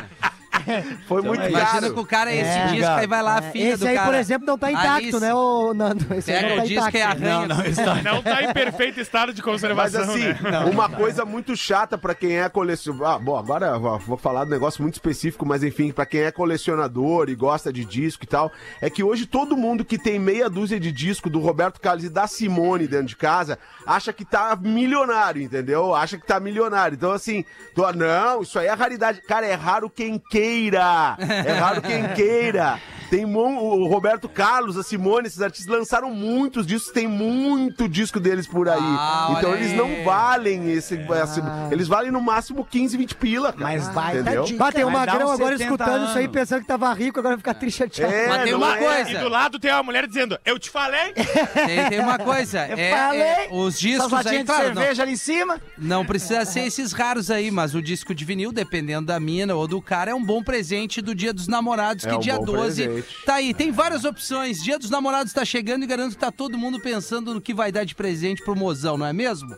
Foi 1.08 1.22
muito 1.22 1.40
aí. 1.42 1.50
Imagina 1.50 1.80
caro. 1.80 1.94
que 1.94 2.00
o 2.00 2.06
cara 2.06 2.32
esse 2.32 2.44
É. 2.48 2.66
disco, 2.68 2.90
aí 2.92 3.06
vai 3.06 3.22
lá 3.22 3.38
a 3.38 3.42
filha 3.42 3.68
Esse 3.70 3.78
do 3.78 3.86
aí, 3.88 3.94
cara. 3.94 4.06
por 4.10 4.14
exemplo, 4.18 4.46
não 4.46 4.58
tá 4.58 4.70
intacto, 4.70 4.88
Alice, 4.96 5.20
né, 5.20 5.34
ô 5.34 5.72
Nando? 5.74 6.14
Esse 6.14 6.32
aí 6.32 6.40
Pega 6.42 6.48
não 6.48 6.56
tá 6.56 6.62
o 6.62 6.66
disco 6.68 6.84
e 6.84 6.88
intacto. 7.00 7.24
arranha. 7.24 7.46
Não, 7.48 7.56
não, 7.56 7.64
está. 7.66 7.94
Não 8.02 8.22
tá 8.22 8.42
em 8.42 8.52
perfeito 8.54 9.00
estado 9.00 9.32
de 9.32 9.40
Mas 9.42 9.44
conservação, 9.52 10.02
assim, 10.02 10.24
né? 10.42 10.58
uma 10.70 10.88
coisa 10.88 11.24
muito 11.24 11.56
chata 11.56 11.96
pra 11.98 12.14
quem 12.14 12.38
é 12.38 12.48
colecionador. 12.48 13.08
Ah, 13.08 13.18
bom, 13.18 13.36
agora 13.36 13.66
eu 13.66 13.80
vou- 13.80 13.98
vou 13.98 14.16
falar 14.16 14.44
de 14.44 14.48
um 14.50 14.52
negócio 14.52 14.82
muito 14.82 14.94
específico, 14.94 15.44
mas 15.46 15.62
enfim, 15.62 15.92
pra 15.92 16.04
quem 16.06 16.20
é 16.22 16.30
colecionador 16.30 17.28
e 17.28 17.34
gosta 17.34 17.72
de 17.72 17.84
disco 17.84 18.24
e 18.24 18.26
tal, 18.26 18.50
é 18.80 18.90
que 18.90 19.02
hoje 19.02 19.26
todo 19.26 19.56
mundo 19.56 19.84
que 19.84 19.98
tem 19.98 20.18
meia 20.18 20.48
dúzia 20.50 20.78
de 20.78 20.90
disco 20.92 21.28
do 21.30 21.38
Roberto 21.38 21.80
Carlos 21.80 22.04
e 22.04 22.08
da 22.10 22.26
Simone 22.26 22.86
dentro 22.88 23.06
de 23.06 23.16
casa 23.16 23.58
acha 23.86 24.12
que 24.12 24.24
tá 24.24 24.56
milionário, 24.60 25.42
entendeu? 25.42 25.94
Acha 25.94 26.18
que 26.18 26.26
tá 26.26 26.38
milionário. 26.40 26.94
Então, 26.94 27.12
assim, 27.12 27.44
tô- 27.74 27.90
não, 27.92 28.42
isso 28.42 28.58
aí 28.58 28.66
é 28.66 28.72
raridade. 28.74 29.20
Cara, 29.22 29.46
é 29.46 29.54
raro 29.54 29.88
quem 29.88 30.18
queira. 30.18 30.57
É 30.66 31.52
raro 31.52 31.80
quem 31.82 32.08
queira. 32.14 32.78
Tem 33.10 33.24
mon- 33.24 33.56
o 33.56 33.86
Roberto 33.86 34.28
Carlos, 34.28 34.76
a 34.76 34.82
Simone, 34.82 35.28
esses 35.28 35.40
artistas 35.40 35.74
lançaram 35.74 36.10
muitos 36.10 36.66
discos, 36.66 36.92
tem 36.92 37.08
muito 37.08 37.88
disco 37.88 38.20
deles 38.20 38.46
por 38.46 38.68
aí. 38.68 38.78
Ah, 38.82 39.34
então 39.38 39.54
eles 39.54 39.70
aí. 39.70 39.76
não 39.78 40.04
valem 40.04 40.70
esse, 40.70 40.94
esse- 40.94 41.40
Eles 41.70 41.88
valem 41.88 42.10
no 42.12 42.20
máximo 42.20 42.66
15, 42.66 42.98
20 42.98 43.14
pila, 43.14 43.50
cara. 43.50 43.64
Mas 43.64 43.88
Baita 43.88 44.20
entendeu? 44.20 44.44
dica. 44.44 44.58
Bah, 44.58 44.70
tem 44.70 44.84
um 44.84 44.90
Vai 44.92 45.06
dar 45.06 45.12
magrão 45.14 45.30
agora 45.32 45.56
70 45.56 45.64
escutando 45.64 46.04
isso 46.04 46.18
aí, 46.18 46.24
anos. 46.24 46.36
pensando 46.36 46.60
que 46.60 46.66
tava 46.66 46.92
rico, 46.92 47.18
agora 47.18 47.34
vai 47.36 47.38
ficar 47.38 47.54
triste 47.54 47.78
chateado. 47.78 48.12
É, 48.12 48.28
Mas 48.28 48.42
tem 48.42 48.52
não 48.52 48.58
uma 48.58 48.76
é. 48.76 48.78
coisa. 48.78 49.10
E 49.10 49.16
do 49.16 49.28
lado 49.30 49.58
tem 49.58 49.72
uma 49.72 49.82
mulher 49.82 50.06
dizendo, 50.06 50.38
eu 50.44 50.58
te 50.58 50.68
falei? 50.68 51.14
Tem, 51.64 51.88
tem 51.88 52.00
uma 52.00 52.18
coisa. 52.18 52.58
é, 52.58 52.90
falei. 52.90 53.20
é, 53.22 53.48
os 53.52 53.78
discos 53.80 54.12
aí, 54.26 54.40
de 54.40 54.44
claro, 54.44 54.68
não, 54.68 54.74
cerveja 54.82 55.02
ali 55.02 55.12
em 55.12 55.16
cima. 55.16 55.58
não 55.78 56.04
precisa 56.04 56.44
ser 56.44 56.60
esses 56.60 56.92
raros 56.92 57.30
aí, 57.30 57.50
mas 57.50 57.74
o 57.74 57.80
disco 57.80 58.14
de 58.14 58.22
vinil, 58.26 58.52
dependendo 58.52 59.06
da 59.06 59.18
mina 59.18 59.54
ou 59.54 59.66
do 59.66 59.80
cara, 59.80 60.10
é 60.10 60.14
um 60.14 60.22
bom 60.22 60.42
presente 60.48 61.02
do 61.02 61.14
Dia 61.14 61.34
dos 61.34 61.46
Namorados, 61.46 62.06
que 62.06 62.10
É 62.10 62.16
um 62.16 62.20
dia 62.20 62.38
bom 62.38 62.44
12 62.46 62.82
presente. 62.88 63.24
tá 63.26 63.34
aí. 63.34 63.52
Tem 63.52 63.70
várias 63.70 64.06
opções. 64.06 64.62
Dia 64.62 64.78
dos 64.78 64.88
Namorados 64.88 65.30
tá 65.34 65.44
chegando 65.44 65.82
e 65.82 65.86
garanto 65.86 66.12
que 66.12 66.18
tá 66.18 66.32
todo 66.32 66.56
mundo 66.56 66.80
pensando 66.80 67.34
no 67.34 67.40
que 67.40 67.52
vai 67.52 67.70
dar 67.70 67.84
de 67.84 67.94
presente 67.94 68.42
pro 68.42 68.56
mozão, 68.56 68.96
não 68.96 69.04
é 69.04 69.12
mesmo? 69.12 69.54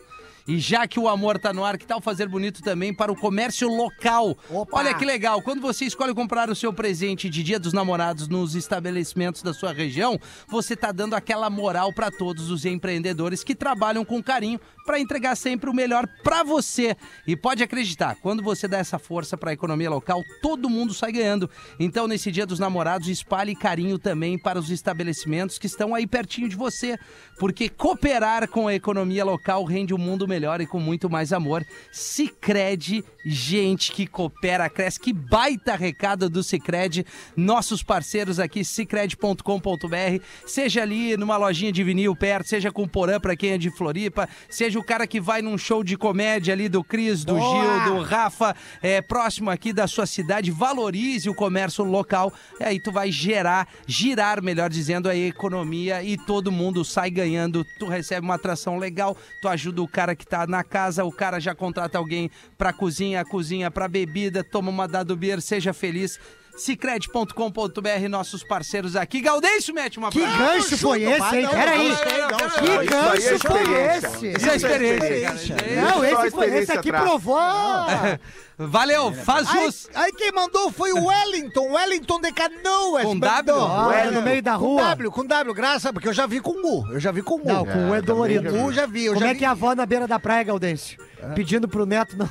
E 0.47 0.59
já 0.59 0.87
que 0.87 0.99
o 0.99 1.07
amor 1.07 1.39
tá 1.39 1.53
no 1.53 1.63
ar, 1.63 1.77
que 1.77 1.85
tal 1.85 2.01
fazer 2.01 2.27
bonito 2.27 2.61
também 2.61 2.93
para 2.93 3.11
o 3.11 3.15
comércio 3.15 3.69
local? 3.69 4.35
Opa! 4.49 4.79
Olha 4.79 4.93
que 4.93 5.05
legal, 5.05 5.41
quando 5.41 5.61
você 5.61 5.85
escolhe 5.85 6.13
comprar 6.15 6.49
o 6.49 6.55
seu 6.55 6.73
presente 6.73 7.29
de 7.29 7.43
Dia 7.43 7.59
dos 7.59 7.73
Namorados 7.73 8.27
nos 8.27 8.55
estabelecimentos 8.55 9.43
da 9.43 9.53
sua 9.53 9.71
região, 9.71 10.19
você 10.49 10.75
tá 10.75 10.91
dando 10.91 11.13
aquela 11.13 11.49
moral 11.49 11.93
para 11.93 12.09
todos 12.09 12.49
os 12.49 12.65
empreendedores 12.65 13.43
que 13.43 13.53
trabalham 13.55 14.03
com 14.03 14.21
carinho 14.21 14.59
para 14.85 14.99
entregar 14.99 15.35
sempre 15.35 15.69
o 15.69 15.73
melhor 15.73 16.07
para 16.23 16.43
você. 16.43 16.95
E 17.25 17.35
pode 17.35 17.63
acreditar, 17.63 18.15
quando 18.21 18.43
você 18.43 18.67
dá 18.67 18.77
essa 18.77 18.99
força 18.99 19.37
para 19.37 19.51
a 19.51 19.53
economia 19.53 19.89
local, 19.89 20.23
todo 20.41 20.69
mundo 20.69 20.93
sai 20.93 21.11
ganhando. 21.11 21.49
Então, 21.79 22.07
nesse 22.07 22.31
Dia 22.31 22.45
dos 22.45 22.59
Namorados, 22.59 23.07
espalhe 23.07 23.55
carinho 23.55 23.97
também 23.97 24.37
para 24.37 24.59
os 24.59 24.69
estabelecimentos 24.69 25.57
que 25.57 25.67
estão 25.67 25.93
aí 25.93 26.05
pertinho 26.07 26.49
de 26.49 26.55
você, 26.55 26.97
porque 27.39 27.69
cooperar 27.69 28.47
com 28.47 28.67
a 28.67 28.73
economia 28.73 29.23
local 29.23 29.63
rende 29.63 29.93
um 29.93 29.97
mundo 29.97 30.27
melhor 30.27 30.61
e 30.61 30.67
com 30.67 30.79
muito 30.79 31.09
mais 31.09 31.33
amor. 31.33 31.65
Sicredi, 31.91 33.03
gente 33.25 33.91
que 33.91 34.07
coopera, 34.07 34.69
cresce. 34.69 34.99
Que 34.99 35.13
baita 35.13 35.75
recado 35.75 36.29
do 36.29 36.43
Sicredi, 36.43 37.05
nossos 37.35 37.83
parceiros 37.83 38.39
aqui, 38.39 38.63
sicredi.com.br, 38.63 40.23
seja 40.45 40.81
ali 40.81 41.15
numa 41.17 41.37
lojinha 41.37 41.71
de 41.71 41.83
vinil 41.83 42.15
perto, 42.15 42.49
seja 42.49 42.71
com 42.71 42.87
Porã 42.87 43.19
para 43.19 43.35
quem 43.35 43.51
é 43.51 43.57
de 43.57 43.69
Floripa, 43.71 44.27
seja 44.49 44.79
o 44.81 44.83
cara 44.83 45.05
que 45.05 45.21
vai 45.21 45.43
num 45.43 45.59
show 45.59 45.83
de 45.83 45.95
comédia 45.95 46.55
ali 46.55 46.67
do 46.67 46.83
Cris, 46.83 47.23
do 47.23 47.35
Gil, 47.35 47.83
do 47.85 48.01
Rafa, 48.01 48.55
é, 48.81 48.99
próximo 48.99 49.51
aqui 49.51 49.71
da 49.71 49.85
sua 49.85 50.07
cidade, 50.07 50.49
valorize 50.49 51.29
o 51.29 51.35
comércio 51.35 51.83
local, 51.83 52.33
e 52.59 52.63
aí 52.63 52.79
tu 52.79 52.91
vai 52.91 53.11
gerar, 53.11 53.67
girar, 53.85 54.41
melhor 54.41 54.71
dizendo, 54.71 55.07
a 55.07 55.15
economia 55.15 56.01
e 56.01 56.17
todo 56.17 56.51
mundo 56.51 56.83
sai 56.83 57.11
ganhando, 57.11 57.63
tu 57.77 57.85
recebe 57.85 58.25
uma 58.25 58.33
atração 58.33 58.79
legal, 58.79 59.15
tu 59.39 59.47
ajuda 59.47 59.83
o 59.83 59.87
cara 59.87 60.15
que 60.15 60.25
tá 60.25 60.47
na 60.47 60.63
casa, 60.63 61.05
o 61.05 61.11
cara 61.11 61.39
já 61.39 61.53
contrata 61.53 61.99
alguém 61.99 62.31
pra 62.57 62.73
cozinha, 62.73 63.21
a 63.21 63.25
cozinha 63.25 63.69
pra 63.69 63.87
bebida, 63.87 64.43
toma 64.43 64.71
uma 64.71 64.87
dado 64.87 65.15
beer, 65.15 65.43
seja 65.43 65.73
feliz. 65.73 66.19
Cicred.com.br, 66.57 68.09
nossos 68.09 68.43
parceiros 68.43 68.95
aqui. 68.95 69.21
Gaudêncio, 69.21 69.73
mete 69.73 69.97
uma 69.97 70.09
Que 70.09 70.19
pra- 70.21 70.37
gancho 70.37 70.77
foi 70.77 71.03
esse, 71.03 71.35
hein? 71.37 71.47
Peraí. 71.49 71.89
Não, 71.89 71.95
Que 71.97 72.69
é 72.71 72.85
gancho 72.85 73.19
foi 73.19 73.35
experiência. 73.61 74.07
esse? 74.07 74.27
Isso 74.37 74.49
é 74.49 74.55
experiência, 74.55 75.55
cara. 75.55 75.81
Não, 75.81 75.93
Só 75.93 76.03
esse, 76.03 76.15
foi, 76.15 76.27
experiência 76.27 76.61
esse 76.63 76.71
aqui 76.73 76.91
provou. 76.91 77.39
Valeu, 78.63 79.11
faz 79.11 79.49
jus. 79.49 79.89
aí 79.95 80.11
quem 80.13 80.31
mandou 80.31 80.71
foi 80.71 80.91
o 80.93 81.05
Wellington, 81.05 81.71
Wellington 81.73 82.21
de 82.21 82.31
Canoas. 82.31 83.03
Com. 83.05 83.17
W? 83.17 83.55
Wellington. 83.87 84.11
no 84.11 84.21
meio 84.21 84.43
da 84.43 84.51
Com 84.53 84.65
rua. 84.65 84.81
W, 84.83 85.09
com 85.11 85.25
W, 85.25 85.53
graças, 85.55 85.91
porque 85.91 86.07
eu 86.07 86.13
já 86.13 86.27
vi 86.27 86.39
com 86.39 86.51
U. 86.51 86.87
Eu 86.91 86.99
já 86.99 87.11
vi 87.11 87.23
com 87.23 87.35
U. 87.35 87.43
Não, 87.43 87.65
com 87.65 87.89
o 87.89 87.95
é 87.95 88.01
dolorido. 88.03 88.51
Com 88.51 88.65
U 88.65 88.71
já 88.73 88.85
vi, 88.85 89.07
Como 89.07 89.19
já 89.19 89.29
é 89.29 89.35
que 89.35 89.43
é 89.43 89.47
a 89.47 89.51
avó 89.51 89.73
na 89.73 89.83
beira 89.85 90.07
da 90.07 90.19
praia, 90.19 90.43
Gaudêncio? 90.43 90.95
Pedindo 91.33 91.67
pro 91.67 91.87
neto 91.87 92.15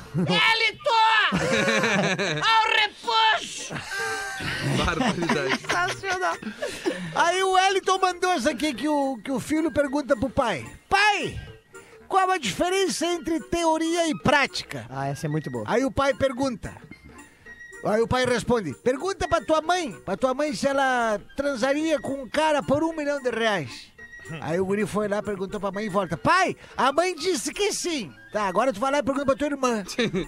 não. 6.19 6.37
Aí 7.15 7.43
o 7.43 7.51
Wellington 7.51 7.97
mandou 7.99 8.31
essa 8.31 8.51
aqui 8.51 8.73
que 8.73 8.87
o, 8.87 9.17
que 9.23 9.31
o 9.31 9.39
filho 9.39 9.71
pergunta 9.71 10.15
pro 10.15 10.29
pai. 10.29 10.65
Pai, 10.89 11.39
qual 12.07 12.29
a 12.29 12.37
diferença 12.37 13.05
entre 13.05 13.39
teoria 13.39 14.07
e 14.09 14.17
prática? 14.19 14.85
Ah, 14.89 15.07
essa 15.07 15.27
é 15.27 15.29
muito 15.29 15.49
boa. 15.49 15.63
Aí 15.67 15.83
o 15.85 15.91
pai 15.91 16.13
pergunta. 16.13 16.73
Aí 17.83 18.01
o 18.01 18.07
pai 18.07 18.25
responde: 18.25 18.73
Pergunta 18.75 19.27
pra 19.27 19.41
tua 19.41 19.61
mãe, 19.61 19.91
pra 20.05 20.15
tua 20.15 20.33
mãe 20.33 20.53
se 20.53 20.67
ela 20.67 21.19
transaria 21.35 21.99
com 21.99 22.23
um 22.23 22.29
cara 22.29 22.61
por 22.61 22.83
um 22.83 22.95
milhão 22.95 23.21
de 23.21 23.29
reais. 23.29 23.91
Aí 24.39 24.59
o 24.59 24.65
guri 24.65 24.85
foi 24.85 25.07
lá, 25.07 25.21
perguntou 25.21 25.59
pra 25.59 25.71
mãe 25.71 25.85
e 25.85 25.89
volta: 25.89 26.15
Pai, 26.15 26.55
a 26.77 26.91
mãe 26.91 27.15
disse 27.15 27.51
que 27.51 27.73
sim. 27.73 28.13
Tá, 28.31 28.43
agora 28.43 28.71
tu 28.71 28.79
vai 28.79 28.91
lá 28.91 28.99
e 28.99 29.03
pergunta 29.03 29.25
pra 29.25 29.35
tua 29.35 29.47
irmã. 29.47 29.83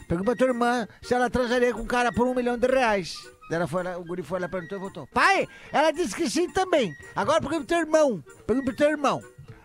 Pergunta 0.08 0.24
pra 0.24 0.36
tua 0.36 0.48
irmã 0.48 0.88
se 1.02 1.14
ela 1.14 1.30
transaria 1.30 1.74
com 1.74 1.82
um 1.82 1.86
cara 1.86 2.12
por 2.12 2.28
um 2.28 2.34
milhão 2.34 2.58
de 2.58 2.68
reais. 2.68 3.16
Ela 3.54 3.68
foi 3.68 3.84
lá, 3.84 3.98
o 3.98 4.04
guri 4.04 4.24
foi 4.24 4.40
lá, 4.40 4.50
perguntou 4.50 4.78
e 4.78 4.82
voltou: 4.82 5.08
Pai, 5.08 5.48
ela 5.72 5.92
disse 5.92 6.16
que 6.16 6.30
sim 6.30 6.50
também. 6.50 6.94
Agora 7.16 7.40
pergunta 7.40 7.66
pro 7.66 7.68
teu 7.68 7.80
irmão. 7.80 8.24
Pergunta 8.48 8.66
pro 8.66 8.76
teu 8.76 8.90
irmão. 8.90 9.22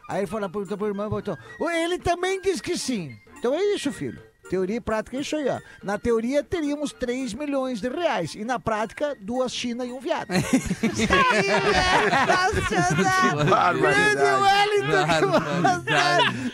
Aí 0.08 0.20
ele 0.20 0.26
foi 0.26 0.40
lá, 0.40 0.48
perguntou 0.48 0.76
pro 0.76 0.86
irmão 0.86 1.06
e 1.06 1.10
voltou: 1.10 1.36
Ele 1.60 1.98
também 1.98 2.40
disse 2.40 2.62
que 2.62 2.76
sim. 2.76 3.16
Então 3.38 3.54
é 3.54 3.62
isso, 3.74 3.92
filho. 3.92 4.27
Teoria 4.48 4.76
e 4.76 4.80
prática 4.80 5.16
é 5.16 5.20
isso 5.20 5.36
aí, 5.36 5.48
ó. 5.48 5.58
Na 5.82 5.98
teoria 5.98 6.42
teríamos 6.42 6.92
3 6.92 7.34
milhões 7.34 7.80
de 7.80 7.88
reais. 7.88 8.34
E 8.34 8.44
na 8.44 8.58
prática, 8.58 9.16
duas 9.20 9.52
China 9.52 9.84
e 9.84 9.92
um 9.92 10.00
viado. 10.00 10.28
Barbaridade. 13.48 14.18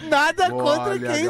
Nada 0.08 0.44
Olha, 0.44 0.62
contra 0.62 0.98
quem 0.98 1.28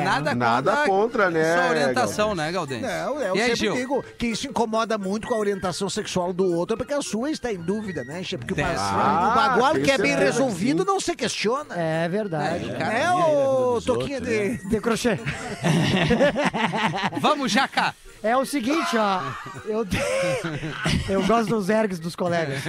nada, 0.00 0.30
né? 0.30 0.34
nada, 0.34 0.76
contra, 0.86 1.30
né, 1.30 1.56
Sua 1.56 1.70
orientação, 1.70 2.34
né, 2.34 2.52
Galdêncio? 2.52 2.86
Não, 2.86 3.20
eu 3.20 3.36
e 3.36 3.40
aí, 3.40 3.56
sempre 3.56 3.80
digo 3.80 4.04
que 4.18 4.26
isso 4.26 4.46
incomoda 4.46 4.98
muito 4.98 5.26
com 5.26 5.34
a 5.34 5.38
orientação 5.38 5.90
sexual 5.90 6.32
do 6.32 6.44
outro, 6.44 6.76
porque 6.76 6.94
a 6.94 7.02
sua 7.02 7.30
está 7.30 7.52
em 7.52 7.58
dúvida, 7.58 8.04
né? 8.04 8.22
Porque 8.38 8.54
o 8.54 8.56
o 8.56 9.34
bagual 9.34 9.74
tem 9.74 9.82
que 9.82 9.90
é 9.90 9.98
bem 9.98 10.12
certeza, 10.12 10.42
resolvido 10.42 10.84
não 10.84 11.00
se 11.00 11.14
questiona. 11.14 11.74
É 11.74 12.08
verdade. 12.08 12.70
É, 12.70 13.10
ô 13.10 13.80
Toquinha 13.80 14.20
de... 14.20 14.58
De 14.68 14.80
crochê. 14.80 15.18
Vamos, 17.20 17.52
Jaca! 17.52 17.94
É 18.22 18.36
o 18.36 18.44
seguinte, 18.44 18.96
ó. 18.96 19.22
Eu, 19.66 19.86
eu 21.08 21.24
gosto 21.26 21.50
dos 21.50 21.68
ergs 21.68 22.00
dos 22.00 22.16
colegas. 22.16 22.60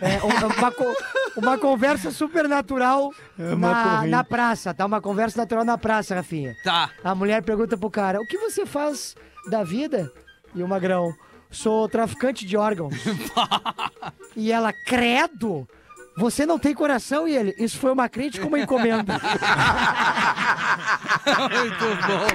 É 0.00 0.20
uma, 0.22 0.72
uma 1.36 1.58
conversa 1.58 2.10
super 2.10 2.48
natural 2.48 3.10
na, 3.36 4.06
na 4.06 4.22
praça, 4.22 4.72
tá? 4.72 4.86
Uma 4.86 5.00
conversa 5.00 5.40
natural 5.40 5.64
na 5.64 5.76
praça, 5.76 6.14
Rafinha. 6.14 6.54
Tá. 6.62 6.90
A 7.02 7.14
mulher 7.14 7.42
pergunta 7.42 7.76
pro 7.76 7.90
cara: 7.90 8.20
o 8.20 8.26
que 8.26 8.38
você 8.38 8.64
faz 8.64 9.16
da 9.50 9.64
vida? 9.64 10.12
E 10.54 10.62
o 10.62 10.68
magrão: 10.68 11.12
sou 11.50 11.88
traficante 11.88 12.46
de 12.46 12.56
órgãos. 12.56 12.94
e 14.36 14.52
ela, 14.52 14.72
credo! 14.72 15.66
Você 16.20 16.44
não 16.44 16.58
tem 16.58 16.74
coração? 16.74 17.26
E 17.26 17.34
ele: 17.34 17.54
isso 17.58 17.78
foi 17.78 17.90
uma 17.90 18.08
crítica 18.08 18.44
ou 18.44 18.48
uma 18.50 18.58
encomenda? 18.60 19.14
Muito 21.50 21.84
bom. 22.06 22.26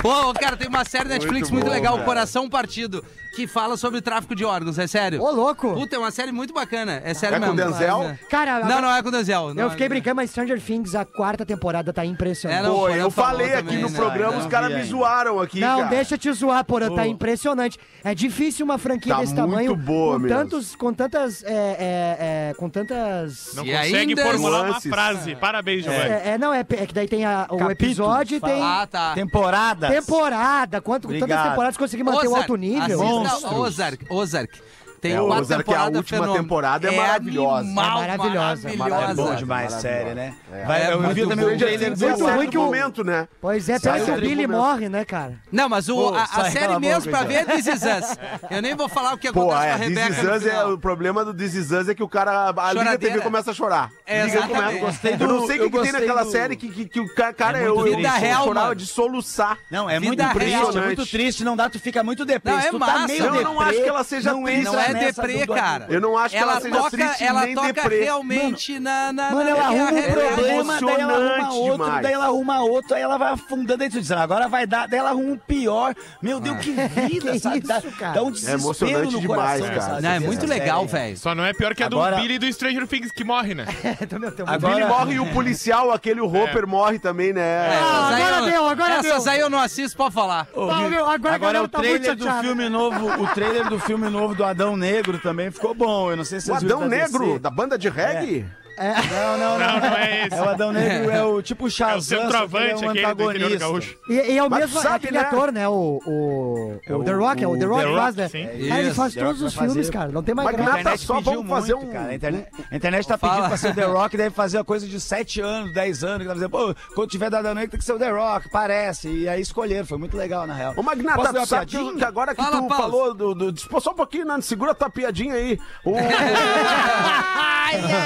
Pô, 0.02 0.32
cara, 0.34 0.56
tem 0.56 0.66
uma 0.68 0.84
série 0.84 1.08
Netflix 1.08 1.50
muito, 1.50 1.66
bom, 1.66 1.70
legal, 1.70 1.92
cara. 1.94 2.04
Coração 2.06 2.48
Partido, 2.48 3.04
que 3.36 3.46
fala 3.46 3.76
sobre 3.76 4.00
tráfico 4.00 4.34
de 4.34 4.44
órgãos, 4.46 4.78
é 4.78 4.86
sério. 4.86 5.20
Ô, 5.22 5.30
louco! 5.30 5.74
Puta, 5.74 5.94
é 5.96 5.98
uma 5.98 6.10
série 6.10 6.32
muito 6.32 6.54
bacana, 6.54 7.02
é 7.04 7.12
sério 7.12 7.36
É 7.36 7.40
com 7.40 7.52
mesmo. 7.52 7.70
Denzel? 7.72 8.18
Cara, 8.30 8.60
Não, 8.64 8.80
não 8.80 8.90
é 8.90 9.02
com 9.02 9.08
o 9.10 9.12
Denzel. 9.12 9.52
não 9.54 9.64
eu 9.64 9.66
é 9.68 9.70
fiquei 9.72 9.86
com- 9.88 9.90
brincando, 9.94 10.16
mas 10.16 10.30
Stranger 10.30 10.58
Things, 10.60 10.94
a 10.94 11.04
quarta 11.04 11.44
temporada 11.44 11.92
tá 11.92 12.02
impressionante. 12.06 12.60
É, 12.60 12.62
não, 12.62 12.74
Pô, 12.76 12.88
eu 12.88 13.10
falou 13.10 13.30
falei 13.40 13.52
aqui 13.54 13.62
também, 13.68 13.82
no 13.82 13.90
né? 13.90 13.96
programa, 13.96 14.32
Não 14.32 14.38
os 14.40 14.46
caras 14.46 14.72
me 14.72 14.82
zoaram 14.84 15.38
aqui, 15.38 15.60
Não, 15.60 15.78
cara. 15.80 15.90
deixa 15.90 16.14
eu 16.14 16.18
te 16.18 16.32
zoar, 16.32 16.64
porra, 16.64 16.90
tá 16.94 17.06
impressionante. 17.06 17.78
É 18.02 18.14
difícil 18.14 18.64
uma 18.64 18.78
franquia 18.78 19.14
Tá 19.14 19.20
desse 19.20 19.34
muito 19.34 19.50
tamanho, 19.50 19.76
boa 19.76 20.14
com, 20.14 20.18
mesmo. 20.20 20.36
tantos, 20.38 20.74
com 20.74 20.94
tantas 20.94 21.44
é, 21.50 21.54
é, 21.54 22.46
é, 22.48 22.50
é, 22.50 22.54
com 22.54 22.68
tantas. 22.68 23.50
Não 23.54 23.64
E 23.64 23.70
consegue 23.72 23.96
ainda- 23.96 24.22
formular 24.22 24.62
uma 24.70 24.80
frase. 24.80 25.34
Parabéns, 25.36 25.84
Giovanni. 25.84 26.10
É, 26.10 26.22
é, 26.30 26.38
não, 26.38 26.52
é, 26.54 26.60
é 26.60 26.86
que 26.86 26.94
daí 26.94 27.08
tem 27.08 27.24
a- 27.24 27.46
o 27.50 27.70
episódio 27.70 28.36
e 28.36 28.40
tem 28.40 28.62
Ah, 28.62 28.86
tá. 28.90 29.14
Temporada. 29.14 29.88
temporada. 29.88 30.80
Quanto, 30.80 31.08
quantas 31.08 31.22
Obrigado. 31.22 31.48
temporadas 31.50 31.76
conseguir 31.76 32.02
manter 32.04 32.28
o 32.28 32.36
alto 32.36 32.56
nível? 32.56 33.22
assista. 33.26 33.54
Ozark, 33.54 34.06
Ozark. 34.10 34.60
Tem 35.00 35.12
É, 35.14 35.16
quatro 35.18 35.40
Ozark, 35.40 35.52
a 35.54 35.56
temporadas 35.64 35.96
última 35.96 36.18
fenômeno. 36.20 36.42
temporada 36.44 36.88
é 36.88 36.96
maravilhosa. 36.96 37.60
Animal, 37.60 37.84
É 38.02 38.06
maravilhosa, 38.08 38.76
maravilhosa. 38.76 39.10
É 39.10 39.14
bom 39.14 39.34
demais, 39.34 39.72
série, 39.74 40.14
né? 40.14 40.34
É. 40.52 40.64
Vai, 40.66 40.82
É 40.82 40.92
eu 40.92 41.00
vi 41.14 41.26
também 41.26 41.44
o 41.46 41.58
trailer 41.58 41.96
do 41.96 42.04
é 42.04 42.08
muito 42.10 42.26
ruim 42.26 42.50
que 42.50 42.58
o- 42.58 42.62
momento, 42.62 43.02
né? 43.02 43.26
Pois 43.40 43.68
é, 43.68 43.78
pena 43.78 44.00
que 44.00 44.10
o 44.10 44.14
Billy 44.20 44.46
momento. 44.46 44.50
morre, 44.60 44.88
né, 44.90 45.04
cara? 45.04 45.34
Não, 45.50 45.68
mas 45.68 45.88
o, 45.88 45.94
Pô, 45.94 46.14
a, 46.14 46.22
a 46.24 46.50
série 46.50 46.72
a 46.74 46.78
mesmo 46.80 47.10
pra 47.10 47.22
ver 47.24 47.34
é 47.34 47.44
This 47.46 47.66
Is 47.66 47.82
Us. 47.82 48.16
Eu 48.50 48.60
nem 48.60 48.74
vou 48.74 48.88
falar 48.88 49.14
o 49.14 49.18
que 49.18 49.32
Pô, 49.32 49.50
acontece 49.50 49.66
é, 49.66 49.68
com 49.70 49.74
a 49.74 49.78
This 49.78 49.88
Rebeca. 49.88 50.10
Is 50.20 50.22
no 50.24 50.34
Us 50.36 50.46
é, 50.46 50.64
o 50.66 50.78
problema 50.78 51.24
do 51.24 51.32
This 51.34 51.54
Is 51.54 51.70
Us 51.70 51.88
é 51.88 51.94
que 51.94 52.02
o 52.02 52.08
cara 52.08 52.48
ali 52.48 52.54
na 52.56 52.68
Choradeira. 52.72 52.98
TV 53.14 53.20
começa 53.20 53.50
a 53.52 53.54
chorar. 53.54 53.90
É, 54.06 54.24
Liga 54.26 54.38
exatamente. 54.38 54.80
Gostei 54.80 55.12
Eu 55.14 55.18
do- 55.18 55.26
não 55.28 55.46
sei 55.46 55.56
o 55.56 55.58
que, 55.70 55.76
eu 55.76 55.80
que 55.82 55.90
tem 55.90 55.92
naquela 55.92 56.24
do- 56.24 56.30
série 56.30 56.56
que, 56.56 56.68
que, 56.68 56.84
que 56.86 57.00
o 57.00 57.14
ca- 57.14 57.32
cara, 57.32 57.58
É 57.58 57.66
eu, 57.66 57.86
eu 57.86 57.96
real, 57.98 58.44
chorava 58.44 58.76
de 58.76 58.86
soluçar. 58.86 59.56
Não, 59.70 59.88
é 59.88 59.98
muito 59.98 60.22
triste, 60.34 60.76
é 60.76 60.80
muito 60.82 61.06
triste, 61.06 61.42
não 61.44 61.56
dá, 61.56 61.70
tu 61.70 61.78
fica 61.80 62.02
muito 62.02 62.24
deprê. 62.26 62.52
Não, 62.52 62.58
é 62.58 62.70
tu 62.70 62.78
massa. 62.78 62.92
tá 62.92 63.06
meio 63.06 63.24
Não, 63.24 63.34
eu 63.36 63.44
não 63.44 63.60
acho 63.60 63.82
que 63.82 63.88
ela 63.88 64.04
seja 64.04 64.34
triste. 64.34 64.64
Não 64.64 64.78
é 64.80 64.89
nessa 64.92 65.22
deprê, 65.22 65.46
do- 65.46 65.54
cara. 65.54 65.86
Eu 65.88 66.00
não 66.00 66.16
acho 66.16 66.34
que 66.36 66.42
ela 66.42 66.60
seja 66.60 66.76
toca, 66.76 66.90
triste 66.90 67.24
ela 67.24 67.44
nem 67.46 67.54
toca 67.54 67.72
deprê. 67.72 68.00
realmente 68.02 68.78
na, 68.78 69.12
na, 69.12 69.30
Mano, 69.30 69.48
ela 69.50 69.64
arruma 69.64 69.84
um 69.84 70.02
problema, 70.02 70.80
daí 70.80 71.00
ela 71.00 71.12
arruma 71.14 71.52
outro, 71.52 71.72
demais. 71.84 72.02
daí 72.02 72.12
ela 72.12 72.24
arruma 72.26 72.60
outro, 72.62 72.94
aí 72.94 73.02
ela 73.02 73.18
vai 73.18 73.32
afundando 73.32 73.78
dentro 73.78 74.00
disso. 74.00 74.14
Agora 74.14 74.48
vai 74.48 74.66
dar, 74.66 74.86
daí 74.88 74.98
ela 74.98 75.10
arruma 75.10 75.32
um 75.32 75.36
pior. 75.38 75.94
Meu 76.22 76.40
Deus, 76.40 76.58
que 76.58 76.72
vida, 76.72 77.32
Que 77.32 77.38
sabe? 77.38 77.60
Dá, 77.60 77.78
isso, 77.78 77.90
cara? 77.92 78.12
dá 78.14 78.22
um 78.22 78.30
desespero 78.30 78.60
emocionante 78.60 79.14
no 79.14 79.20
demais, 79.20 79.60
coração, 79.60 79.86
cara. 79.88 80.00
Não, 80.00 80.10
é 80.10 80.20
muito 80.20 80.46
legal, 80.46 80.86
velho. 80.86 81.16
Só 81.16 81.34
não 81.34 81.44
é 81.44 81.52
pior 81.52 81.74
que 81.74 81.82
a 81.82 81.86
Agora- 81.86 82.16
do 82.16 82.22
Billy 82.22 82.38
do 82.38 82.52
Stranger 82.52 82.86
Things 82.86 83.10
que 83.12 83.24
morre, 83.24 83.54
né? 83.54 83.66
O 84.40 84.50
Agora- 84.50 84.74
Billy 84.74 84.86
morre 84.88 85.14
e 85.14 85.20
o 85.20 85.26
policial, 85.32 85.90
aquele 85.92 86.20
o 86.20 86.26
Roper, 86.26 86.66
morre 86.66 86.98
também, 86.98 87.32
né? 87.32 87.68
Ah, 87.70 87.74
Essas 88.10 88.20
agora 88.26 88.36
eu- 88.46 88.50
deu, 88.50 88.66
agora 88.68 88.94
Essas 88.94 89.24
deu. 89.24 89.32
aí 89.32 89.40
eu 89.40 89.50
não 89.50 89.58
assisto, 89.58 89.96
pode 89.96 90.14
falar. 90.14 90.46
Agora 90.54 91.38
galera 91.38 91.62
o 91.62 91.68
tá 91.68 91.78
trailer 91.78 92.14
do 92.16 92.30
filme 92.40 92.68
novo, 92.68 93.22
o 93.22 93.26
trailer 93.28 93.68
do 93.68 93.78
filme 93.78 94.08
novo 94.08 94.34
do 94.34 94.44
Adão 94.44 94.76
Negro 94.80 95.18
também 95.18 95.50
ficou 95.50 95.74
bom. 95.74 96.10
Eu 96.10 96.16
não 96.16 96.24
sei 96.24 96.40
se 96.40 96.50
O 96.50 96.54
vocês 96.54 96.62
viram 96.64 96.78
Adão 96.78 96.88
Negro, 96.88 97.38
da 97.38 97.50
banda 97.50 97.78
de 97.78 97.88
reggae? 97.88 98.44
Não, 98.80 99.38
não, 99.38 99.58
não. 99.58 99.70
Não, 99.70 99.80
não 99.80 99.96
é 99.96 100.26
esse. 100.26 100.34
É 100.36 100.42
o 100.42 100.48
Adão 100.48 100.72
Negro, 100.72 101.10
é 101.10 101.22
o 101.24 101.42
tipo 101.42 101.64
É 101.64 101.66
o 101.66 101.70
Shazam, 101.70 102.00
que 102.00 102.14
ele 102.14 102.22
centroavante 102.32 102.70
é 102.70 102.74
um 102.76 102.80
do 102.80 102.84
do 102.94 102.98
antagonista. 103.00 103.58
gaúcho. 103.58 103.96
E, 104.08 104.12
e 104.14 104.38
é 104.38 104.42
o 104.42 104.48
Mas 104.50 104.60
mesmo 104.60 104.76
tu 104.78 104.82
sabe, 104.82 104.96
aquele 104.96 105.18
né? 105.18 105.24
ator, 105.24 105.52
né? 105.52 105.68
O, 105.68 106.00
o, 106.06 106.80
É 106.86 106.92
o 106.94 106.98
o- 107.00 107.04
The 107.04 107.12
Rock, 107.12 107.44
é 107.44 107.48
o 107.48 107.58
The 107.58 107.66
o 107.66 107.68
Rock 107.68 107.80
The 107.82 107.86
que 107.86 107.92
Rock, 107.92 108.02
faz, 108.02 108.16
né? 108.16 108.28
sim. 108.28 108.68
Cara, 108.68 108.80
ele 108.80 108.94
faz 108.94 109.14
The 109.14 109.20
todos 109.20 109.34
Rock 109.40 109.46
os 109.48 109.54
filmes, 109.54 109.76
fazer. 109.76 109.92
cara. 109.92 110.10
Não 110.12 110.22
tem 110.22 110.34
mais 110.34 110.46
Mas 110.46 110.54
A 110.54 110.56
graça. 110.56 110.70
Magnata, 110.72 110.96
internet 110.96 111.06
só 111.06 111.20
vamos 111.20 111.48
fazer 111.48 111.74
muito, 111.74 111.88
um- 111.88 111.92
cara. 111.92 112.06
A 112.10 112.14
internet, 112.14 112.48
a 112.70 112.76
internet 112.76 113.06
tá 113.08 113.18
Fala. 113.18 113.32
pedindo 113.34 113.48
pra 113.48 113.56
ser 113.58 113.68
o 113.68 113.74
The 113.74 113.84
Rock, 113.84 114.16
deve 114.16 114.34
fazer 114.34 114.58
uma 114.58 114.64
coisa 114.64 114.86
de 114.86 115.00
7 115.00 115.40
anos, 115.40 115.74
10 115.74 116.02
anos, 116.04 116.18
que 116.22 116.26
tá 116.28 116.34
dizendo, 116.34 116.50
pô, 116.50 116.74
quando 116.94 117.10
tiver 117.10 117.30
da 117.30 117.42
Negro 117.54 117.70
tem 117.70 117.78
que 117.78 117.84
ser 117.84 117.92
o 117.92 117.98
The 117.98 118.10
Rock, 118.10 118.48
parece. 118.50 119.08
E 119.08 119.28
aí 119.28 119.40
escolheram, 119.40 119.86
foi 119.86 119.98
muito 119.98 120.16
legal, 120.16 120.46
na 120.46 120.54
real. 120.54 120.72
Ô, 120.76 120.82
Magnata, 120.82 121.16
Posso 121.32 121.46
sabe 121.46 121.66
que, 121.66 122.04
agora 122.04 122.34
que 122.34 122.42
Fala, 122.42 122.62
tu 122.62 122.68
Paulo. 122.68 122.82
falou 122.82 123.14
do, 123.14 123.34
do, 123.34 123.68
Pô, 123.68 123.80
Só 123.80 123.90
um 123.90 123.94
pouquinho, 123.94 124.24
Nando, 124.24 124.42
segura 124.42 124.74
tua 124.74 124.88
piadinha 124.90 125.34
aí. 125.34 125.58
O- 125.84 125.94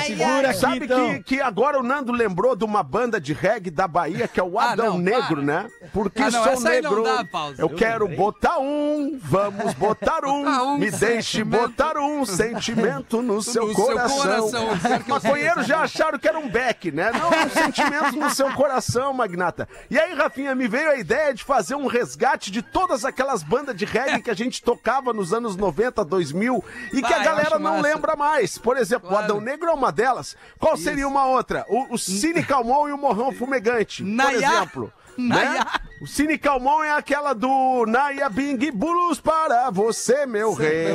Segura 0.07 0.51
aqui, 0.51 0.59
Sabe 0.69 0.85
então. 0.85 1.15
que, 1.15 1.23
que 1.23 1.41
agora 1.41 1.79
o 1.79 1.83
Nando 1.83 2.13
lembrou 2.13 2.55
de 2.57 2.65
uma 2.65 2.83
banda 2.83 3.21
de 3.21 3.33
reggae 3.33 3.71
da 3.71 3.87
Bahia, 3.89 4.27
que 4.29 4.39
é 4.41 4.43
o 4.43 4.59
Ah, 4.59 4.73
Adão 4.73 4.93
não, 4.95 4.99
Negro, 4.99 5.37
para. 5.37 5.43
né? 5.43 5.71
Porque 5.93 6.23
Ah, 6.23 6.31
não, 6.31 6.43
sou 6.45 6.61
negro. 6.61 7.03
dá. 7.05 7.25
Eu 7.59 7.69
quero 7.71 8.09
botar 8.09 8.59
um, 8.59 9.19
vamos 9.23 9.75
botar 9.75 10.27
um. 10.27 10.45
Botar 10.45 10.63
um 10.63 10.79
me 10.79 10.91
deixe 10.91 11.43
botar 11.45 11.97
um 11.99 12.25
sentimento 12.25 13.23
no 13.23 13.43
seu 13.43 13.73
seu 13.73 13.75
coração. 13.75 14.49
que 15.05 15.11
eu 15.11 15.15
Maconheiros 15.15 15.67
já 15.67 15.81
acharam 15.81 16.19
que 16.19 16.27
era 16.29 16.39
um 16.39 16.49
beck, 16.49 16.91
né? 16.91 17.11
Não, 17.13 17.29
um 17.29 17.49
sentimento 17.51 18.17
no 18.17 18.31
seu 18.31 18.51
coração, 18.53 19.13
Magnata. 19.13 19.69
E 19.91 19.99
aí, 19.99 20.15
Rafinha, 20.15 20.55
me 20.55 20.67
veio 20.69 20.91
a 20.91 20.97
ideia 20.97 21.33
de 21.35 21.43
fazer 21.45 21.75
um 21.75 21.87
resgate 21.87 22.51
de 22.51 22.63
todas 22.63 23.05
aquelas 23.05 23.43
bandas 23.43 23.77
de 23.77 23.85
reggae 23.85 24.23
que 24.23 24.31
a 24.31 24.35
gente 24.35 24.63
tocava 24.63 25.13
nos 25.13 25.33
anos 25.33 25.57
90, 25.57 26.05
2000 26.05 26.65
e 26.93 26.97
que 26.97 27.03
Vai, 27.03 27.13
a 27.15 27.19
eu 27.19 27.25
galera 27.25 27.59
não 27.59 27.77
massa. 27.77 27.83
lembra 27.89 28.17
mais. 28.17 28.59
Por 28.59 28.77
exemplo, 28.77 29.09
Claro. 29.09 29.23
o 29.23 29.25
Adão 29.25 29.41
Negro 29.41 29.69
é 29.69 29.73
uma 29.73 29.93
delas. 29.93 30.37
Qual 30.59 30.77
seria 30.77 31.07
uma 31.07 31.27
outra? 31.27 31.65
O, 31.69 31.95
o 31.95 31.99
Cine 31.99 32.43
Calmon 32.43 32.89
e 32.89 32.93
o 32.93 32.99
Morrão 32.99 33.33
Fumegante, 33.33 34.03
por 34.03 34.09
Nayá. 34.11 34.55
exemplo. 34.57 34.93
Nayá. 35.17 35.51
Né? 35.65 35.67
O 36.03 36.07
Cine 36.07 36.37
Calmon 36.39 36.83
é 36.83 36.91
aquela 36.93 37.33
do 37.35 37.85
Naya 37.87 38.29
Bing 38.29 38.71
Bulus 38.73 39.21
para 39.21 39.71
você, 39.71 40.27
meu 40.27 40.53
rei. 40.53 40.87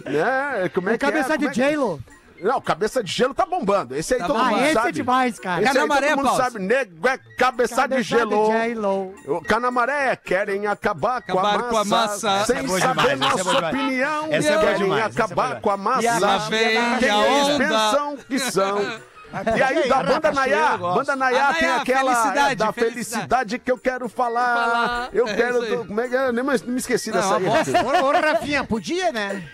né? 0.04 0.68
Como 0.74 0.88
é 0.90 0.94
É 0.94 0.98
que 0.98 1.04
é? 1.06 1.08
cabeça 1.10 1.28
Como 1.36 1.38
de 1.38 1.46
é 1.46 1.48
que- 1.50 1.54
J-Lo. 1.70 2.00
Não, 2.40 2.60
cabeça 2.60 3.02
de 3.02 3.10
gelo 3.12 3.34
tá 3.34 3.44
bombando. 3.44 3.96
Esse 3.96 4.14
aí 4.14 4.20
Tá 4.20 4.26
todo 4.26 4.38
bom. 4.38 4.44
mundo 4.44 4.56
Ah, 4.58 4.64
esse 4.64 4.74
sabe. 4.74 4.88
é 4.88 4.92
demais, 4.92 5.38
cara. 5.38 5.60
Esse 5.60 5.68
aí 5.68 5.74
Canamaré, 5.74 6.06
todo 6.08 6.16
mundo 6.18 6.26
Paulo. 6.26 6.42
sabe. 6.42 6.58
Nego 6.60 7.08
é 7.08 7.18
cabeça, 7.36 7.74
de 7.74 7.80
Cabeça 7.88 8.02
gelo. 8.02 8.46
J-Lo. 8.52 9.14
O 9.26 9.40
Canamaré 9.42 10.16
querem 10.16 10.66
acabar, 10.66 11.16
Acabar 11.18 11.58
com 11.62 11.68
com 11.70 11.76
a 11.76 11.80
a 11.80 11.84
massa, 11.84 12.26
massa. 12.30 12.44
sem 12.46 12.56
é 12.58 12.68
saber 12.78 12.80
demais, 12.80 12.98
essa 12.98 13.12
é 13.12 13.16
nossa 13.16 13.54
demais. 13.54 13.74
opinião. 13.74 14.28
Essa 14.30 14.48
é 14.52 14.58
querem 14.58 14.78
demais, 14.78 15.00
essa 15.06 15.08
é 15.20 15.24
acabar 15.24 15.48
boa 15.48 15.60
com 15.60 15.70
a 15.70 15.76
massa. 15.76 16.02
E 16.04 16.18
Lá 16.20 16.38
vem 16.38 16.98
Quem 16.98 17.10
a 17.10 17.28
eles 17.28 17.48
onda. 17.48 17.58
pensam 17.68 18.16
que 18.28 18.38
são. 18.38 18.78
E 19.28 19.62
aí, 19.62 19.86
da 19.86 20.02
banda 20.02 20.32
Nayá, 20.32 20.78
eu 20.80 20.94
banda 20.94 21.14
Nayá 21.14 21.50
A 21.50 21.54
tem 21.54 21.68
aquela 21.68 22.14
felicidade, 22.14 22.52
é, 22.52 22.54
da 22.54 22.72
felicidade. 22.72 22.94
felicidade 22.94 23.58
que 23.58 23.70
eu 23.70 23.76
quero 23.76 24.08
falar. 24.08 24.54
Falar, 24.54 25.08
Eu 25.12 25.28
é 25.28 25.34
quero. 25.34 25.60
aí. 25.60 25.76
Como 25.86 26.00
é 26.00 26.08
que 26.08 26.16
é? 26.16 26.32
Nem 26.32 26.42
mais- 26.42 26.62
me 26.62 26.78
esqueci 26.78 27.10
Não, 27.10 27.18
dessa 27.20 27.36
aí. 27.36 27.44
ô, 27.44 28.10
Rafinha, 28.10 28.64
podia, 28.64 29.12
né? 29.12 29.46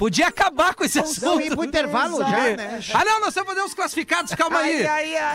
Podia 0.00 0.28
acabar 0.28 0.74
com 0.74 0.82
esse 0.82 0.98
assunto. 0.98 1.26
Não, 1.26 1.38
ir 1.38 1.54
pro 1.54 1.62
intervalo 1.62 2.20
já, 2.20 2.56
né? 2.56 2.80
Ah, 2.94 3.04
não, 3.04 3.20
nós 3.20 3.34
vamos 3.34 3.50
fazer 3.50 3.66
os 3.66 3.74
classificados, 3.74 4.34
calma 4.34 4.60
aí. 4.60 4.82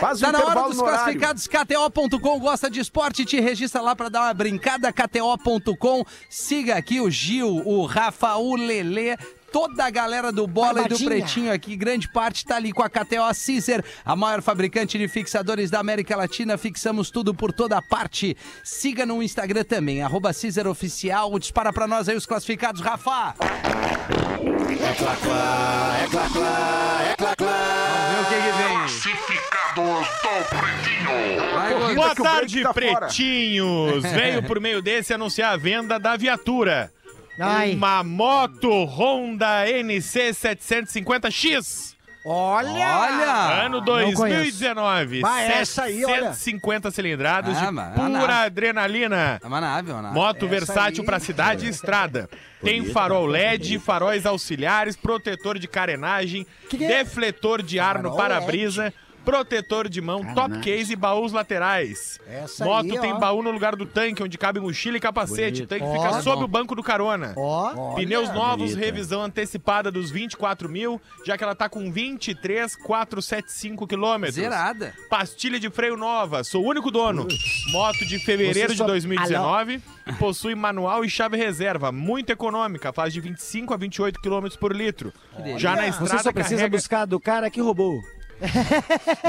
Faz 0.00 0.18
o 0.18 0.24
Tá 0.24 0.32
na 0.32 0.44
hora 0.44 0.62
dos 0.62 0.78
classificados, 0.78 1.46
KTO.com, 1.46 2.40
gosta 2.40 2.68
de 2.68 2.80
esporte, 2.80 3.24
te 3.24 3.38
registra 3.38 3.80
lá 3.80 3.94
pra 3.94 4.08
dar 4.08 4.22
uma 4.22 4.34
brincada, 4.34 4.92
KTO.com. 4.92 6.04
Siga 6.28 6.74
aqui 6.74 7.00
o 7.00 7.08
Gil, 7.08 7.62
o 7.64 7.86
Rafa, 7.86 8.34
o 8.34 8.56
Lelê, 8.56 9.16
toda 9.52 9.84
a 9.84 9.90
galera 9.90 10.32
do 10.32 10.46
Bola 10.46 10.82
e 10.82 10.88
do. 10.88 10.96
Pretinho 10.98 11.52
aqui, 11.52 11.76
grande 11.76 12.08
parte 12.08 12.44
tá 12.44 12.56
ali 12.56 12.72
com 12.72 12.82
a 12.82 12.88
KTO 12.88 13.32
Caesar, 13.46 13.84
a 14.04 14.16
maior 14.16 14.42
fabricante 14.42 14.98
de 14.98 15.06
fixadores 15.08 15.70
da 15.70 15.78
América 15.78 16.16
Latina, 16.16 16.58
fixamos 16.58 17.10
tudo 17.10 17.34
por 17.34 17.52
toda 17.52 17.80
parte. 17.80 18.36
Siga 18.64 19.06
no 19.06 19.22
Instagram 19.22 19.64
também, 19.64 20.02
arroba 20.02 20.32
Oficial, 20.70 21.38
dispara 21.38 21.72
pra 21.72 21.86
nós 21.86 22.08
aí 22.08 22.16
os 22.16 22.26
classificados, 22.26 22.80
Rafa. 22.80 23.34
Vamos 24.36 24.66
ver 24.66 24.84
o 28.20 28.26
que 28.28 28.34
que 28.34 28.52
vem. 28.52 28.76
Classificados 28.78 29.56
do 29.76 30.04
Pretinho. 30.48 31.52
Vai. 31.54 31.94
Boa 31.94 32.14
tarde, 32.14 32.62
tá 32.62 32.72
pretinhos! 32.72 34.02
Veio 34.02 34.42
por 34.42 34.60
meio 34.60 34.80
desse 34.80 35.12
anunciar 35.12 35.52
a 35.52 35.56
venda 35.56 35.98
da 35.98 36.16
viatura. 36.16 36.92
Ai. 37.38 37.74
Uma 37.74 38.02
moto 38.02 38.84
Honda 38.84 39.68
NC 39.70 40.30
750X. 40.32 41.94
Olha! 42.28 42.70
Olha! 42.70 43.64
Ano 43.66 43.84
conheço. 43.84 44.16
2019. 44.16 45.20
Bah, 45.20 45.42
essa 45.42 45.84
aí, 45.84 46.04
olha. 46.04 46.32
750 46.32 46.90
cilindradas 46.90 47.56
Ah, 47.56 47.66
de 47.66 47.70
mas- 47.70 48.20
pura 48.20 48.36
adrenalina. 48.42 49.38
É 49.40 49.46
uma 49.46 49.60
nave, 49.60 49.92
uma 49.92 50.02
nave. 50.02 50.14
Moto 50.14 50.38
Essa 50.38 50.46
versátil 50.48 51.04
para 51.04 51.20
cidade 51.20 51.66
e 51.66 51.68
estrada. 51.68 52.28
Tem 52.60 52.84
farol 52.86 53.26
LED, 53.26 53.78
faróis 53.78 54.26
auxiliares, 54.26 54.96
protetor 54.96 55.56
de 55.56 55.68
carenagem, 55.68 56.44
Que 56.68 56.78
que 56.78 56.84
é? 56.84 56.88
defletor 57.04 57.62
de 57.62 57.78
ar 57.78 58.02
no 58.02 58.16
para-brisa, 58.16 58.92
protetor 59.26 59.88
de 59.88 60.00
mão, 60.00 60.24
top 60.34 60.60
case 60.60 60.92
e 60.92 60.96
baús 60.96 61.32
laterais. 61.32 62.18
Essa 62.26 62.64
Moto 62.64 62.90
aí, 62.92 62.98
tem 63.00 63.12
ó. 63.12 63.18
baú 63.18 63.42
no 63.42 63.50
lugar 63.50 63.74
do 63.76 63.84
tanque, 63.84 64.22
onde 64.22 64.38
cabe 64.38 64.60
mochila 64.60 64.96
e 64.96 65.00
capacete. 65.00 65.64
O 65.64 65.66
tanque 65.66 65.84
fica 65.84 66.10
Ó, 66.10 66.22
sob 66.22 66.44
o 66.44 66.48
banco 66.48 66.74
do 66.76 66.82
carona. 66.82 67.34
Ó. 67.36 67.94
Pneus 67.96 68.32
novos, 68.32 68.70
bonita. 68.70 68.86
revisão 68.86 69.20
antecipada 69.22 69.90
dos 69.90 70.10
24 70.10 70.68
mil, 70.68 71.00
já 71.26 71.36
que 71.36 71.42
ela 71.44 71.54
tá 71.54 71.68
com 71.68 71.90
23,475 71.92 73.86
quilômetros. 73.86 74.36
Zerada. 74.36 74.94
Pastilha 75.10 75.58
de 75.58 75.68
freio 75.70 75.96
nova, 75.96 76.44
sou 76.44 76.64
o 76.64 76.68
único 76.68 76.90
dono. 76.90 77.26
Moto 77.72 78.04
de 78.06 78.18
fevereiro 78.18 78.68
Você 78.68 78.74
de 78.74 78.78
só- 78.78 78.86
2019. 78.86 79.82
Possui 80.20 80.54
manual 80.54 81.04
e 81.04 81.10
chave 81.10 81.36
reserva, 81.36 81.90
muito 81.90 82.30
econômica, 82.30 82.92
faz 82.92 83.12
de 83.12 83.20
25 83.20 83.74
a 83.74 83.76
28 83.76 84.20
km 84.20 84.46
por 84.60 84.72
litro. 84.74 85.12
Já 85.56 85.74
na 85.74 85.82
Você 85.82 85.88
estrada 86.04 86.22
só 86.22 86.32
precisa 86.32 86.56
carrega, 86.58 86.76
buscar 86.76 87.04
do 87.06 87.18
cara 87.18 87.50
que 87.50 87.60
roubou. 87.60 88.00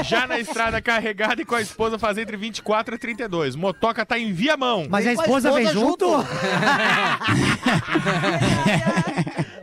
Já 0.04 0.26
na 0.26 0.38
estrada 0.38 0.80
carregada 0.80 1.40
e 1.40 1.44
com 1.44 1.54
a 1.54 1.60
esposa 1.60 1.98
faz 1.98 2.18
entre 2.18 2.36
24 2.36 2.94
a 2.94 2.98
32. 2.98 3.56
Motoca 3.56 4.04
tá 4.04 4.18
em 4.18 4.32
viamão, 4.32 4.86
Mas 4.88 5.06
a 5.06 5.14
com 5.14 5.20
a 5.20 5.24
esposa 5.24 5.52
vem 5.52 5.64
esposa 5.64 5.86
junto? 5.86 6.06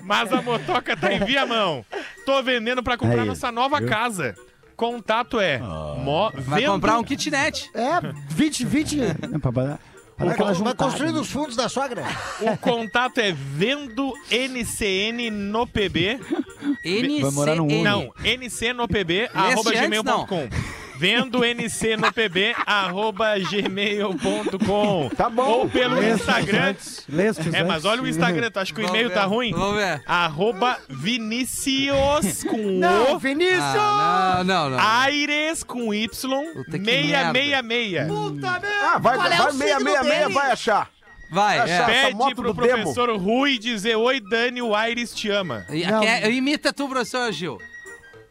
mas 0.01 0.31
a 0.31 0.41
motoca 0.41 0.95
tá 0.97 1.13
em 1.13 1.19
viamão. 1.23 1.85
Tô 2.25 2.41
vendendo 2.41 2.81
pra 2.81 2.97
comprar 2.97 3.21
Aí, 3.21 3.27
nossa 3.27 3.51
nova 3.51 3.81
casa. 3.81 4.35
Contato 4.75 5.39
é 5.39 5.59
mo, 5.59 6.31
Vai 6.35 6.65
comprar 6.65 6.97
um 6.97 7.03
kitnet. 7.03 7.69
É, 7.73 7.99
20, 8.29 8.65
20. 8.65 8.99
Não, 10.17 10.27
Vai 10.27 10.55
juntada, 10.55 10.75
construir 10.75 11.11
né? 11.11 11.17
nos 11.17 11.29
fundos 11.29 11.55
da 11.57 11.67
sogra. 11.67 12.03
O 12.39 12.57
contato 12.57 13.17
é 13.17 13.33
vendo 13.33 14.13
NCN 14.31 15.29
no 15.29 15.67
PB 15.67 16.19
NC. 16.83 17.21
Vai 17.21 17.31
morar 17.31 17.55
no. 17.55 17.67
Não, 17.67 18.13
ncnopb, 18.23 19.29
arroba 19.33 19.71
gmail.com. 19.71 20.49
Vendo 20.97 21.39
ncnopb, 21.43 22.55
arroba 22.65 23.35
gmail.com. 23.39 25.09
Tá 25.15 25.29
bom. 25.29 25.43
Ou 25.43 25.69
pelo 25.69 26.01
Instagram. 26.03 26.75
Lestes 27.09 27.53
É, 27.53 27.63
mas 27.63 27.85
olha 27.85 28.01
o 28.01 28.07
Instagram, 28.07 28.49
tu 28.49 28.59
acha 28.59 28.73
que 28.73 28.81
o 28.81 28.87
e-mail 28.87 29.09
tá 29.09 29.25
ruim? 29.25 29.51
Vamos 29.51 29.75
ver. 29.75 30.01
Arroba 30.05 30.77
Vinicius 30.89 32.43
com 32.43 32.57
Não, 32.79 33.13
O, 33.13 33.19
Vinícius! 33.19 33.59
Ah, 33.61 34.41
não, 34.45 34.69
não, 34.69 34.77
não. 34.77 34.79
Aires 34.79 35.63
com 35.63 35.93
Y, 35.93 36.07
Puta, 36.53 36.71
que 36.71 36.79
merda. 36.79 37.33
666. 37.33 38.09
Ah, 38.83 38.97
vai, 38.97 39.15
Qual 39.17 39.27
é 39.27 39.37
vai 39.37 39.53
meia, 39.53 39.79
meia, 39.79 40.01
dele? 40.03 40.33
vai 40.33 40.51
achar. 40.51 40.89
Vai, 41.31 41.59
Achar. 41.59 41.89
é. 41.89 42.05
Pede 42.05 42.35
pro 42.35 42.53
do 42.53 42.61
demo. 42.61 42.83
professor 42.83 43.09
Rui 43.17 43.57
dizer 43.57 43.95
Oi, 43.95 44.19
Dani, 44.21 44.61
o 44.61 44.75
Aires 44.75 45.13
te 45.13 45.29
ama. 45.29 45.65
Não. 45.69 46.29
Imita 46.31 46.71
tu, 46.71 46.87
professor 46.87 47.31
Gil. 47.31 47.57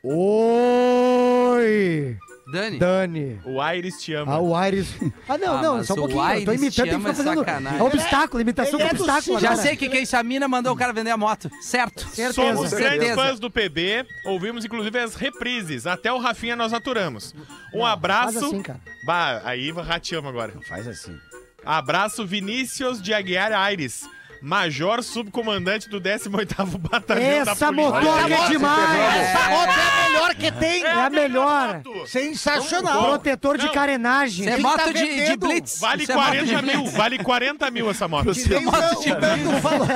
Oi! 0.05 2.17
Dani. 2.53 2.79
Dani. 2.79 3.41
O 3.45 3.61
Aires 3.61 4.01
te 4.03 4.13
ama. 4.15 4.35
Ah, 4.35 4.39
o 4.41 4.55
Aires. 4.55 4.89
Ah, 5.29 5.39
não, 5.39 5.57
Ah, 5.59 5.63
não, 5.63 5.77
mas 5.79 5.87
só 5.87 5.95
um 5.95 5.97
o 5.97 6.01
pouquinho. 6.01 6.21
Eu 6.21 6.25
tô 6.25 6.29
Aires 6.29 6.61
imitando, 6.63 6.71
te 6.71 6.77
tem 6.83 6.85
que 6.85 6.91
ama 6.95 6.99
ficar 7.09 7.11
é 7.11 7.15
fazendo. 7.25 7.39
sacanagem. 7.39 7.79
É 7.79 7.83
obstáculo, 7.83 8.41
imitação 8.41 8.79
ele 8.81 8.89
com 8.89 8.95
é 8.95 8.99
do 8.99 9.03
obstáculo. 9.05 9.41
Já 9.41 9.51
agora. 9.53 9.63
sei 9.63 9.77
que 9.77 9.89
quem 9.89 10.05
Samina 10.05 10.47
mandou 10.47 10.73
o 10.73 10.77
cara 10.77 10.93
vender 10.93 11.11
a 11.11 11.17
moto. 11.17 11.51
Certo. 11.63 12.01
Certeza. 12.09 12.33
Somos 12.35 12.71
grandes 12.71 13.09
certeza. 13.09 13.15
fãs 13.15 13.41
do 13.41 13.51
PB, 13.51 14.07
ouvimos 14.27 14.65
inclusive 14.65 14.99
as 14.99 15.15
reprises. 15.15 15.87
Até 15.87 16.13
o 16.13 16.19
Rafinha 16.19 16.55
nós 16.55 16.73
aturamos. 16.73 17.35
Um 17.73 17.81
Faz 17.81 17.93
abraço. 17.93 18.45
assim, 18.47 18.63
cara. 18.63 18.81
Bah, 19.07 19.41
aí 19.45 19.71
rateamos 19.73 20.29
agora. 20.29 20.53
Faz 20.69 20.87
assim. 20.87 21.17
Abraço 21.65 22.27
Vinícius 22.27 23.01
de 23.01 23.15
Aguiar 23.15 23.53
Aires, 23.53 24.07
Major 24.45 25.03
Subcomandante 25.03 25.89
do 25.89 25.99
18º 25.99 26.77
Batalhão 26.79 27.45
da 27.45 27.53
Essa 27.53 27.67
Polícia. 27.67 27.73
motoca 27.73 28.35
é 28.35 28.49
demais! 28.51 29.17
Essa 29.17 29.49
moto 29.49 29.69
é 29.71 29.73
a 29.73 30.09
melhor 30.09 30.35
que 30.35 30.53
tem. 30.53 30.85
É 30.85 30.93
a 30.93 31.09
melhor. 31.09 31.81
Sensacional. 32.07 33.05
Protetor 33.05 33.57
de 33.57 33.71
carenagem. 33.71 34.45
Isso 34.45 34.51
é 34.51 34.57
Quem 34.57 34.63
moto 34.63 34.77
tá 34.77 34.87
de, 34.89 34.93
de 34.93 35.01
vendendo 35.07 35.47
blitz. 35.49 35.81
Vale 35.81 36.03
Isso 36.03 36.13
é 36.13 36.15
moto 36.15 36.31
de 36.31 36.37
40 36.37 36.63
blitz. 36.63 36.77
mil, 36.77 36.87
vale 36.93 37.19
40 37.19 37.71
mil 37.71 37.91
essa 37.91 38.07
moto. 38.07 38.35
Que 38.35 38.49
nem 38.51 38.67
o 38.67 38.71
moto 38.71 39.01
de 39.01 39.61
falou. 39.63 39.87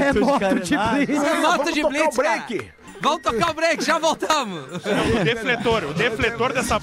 É 0.00 0.12
moto 0.20 0.60
de 0.60 0.76
blitz. 0.78 1.24
É 1.24 1.34
moto 1.40 1.56
Vamos 1.58 1.74
de 1.74 1.80
tocar 1.82 1.88
blitz, 1.90 2.14
o 2.14 2.16
break. 2.16 2.58
cara. 2.58 2.74
Vamos 3.00 3.22
tocar 3.22 3.50
o 3.50 3.54
break, 3.54 3.84
já 3.84 3.98
voltamos. 3.98 4.64
O 4.76 5.24
defletor, 5.24 5.82
o 5.84 5.94
defletor 5.94 6.52
dessa... 6.52 6.80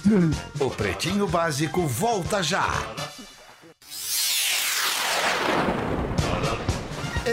O 0.59 0.69
Pretinho 0.69 1.25
Básico 1.25 1.87
volta 1.87 2.43
já. 2.43 2.67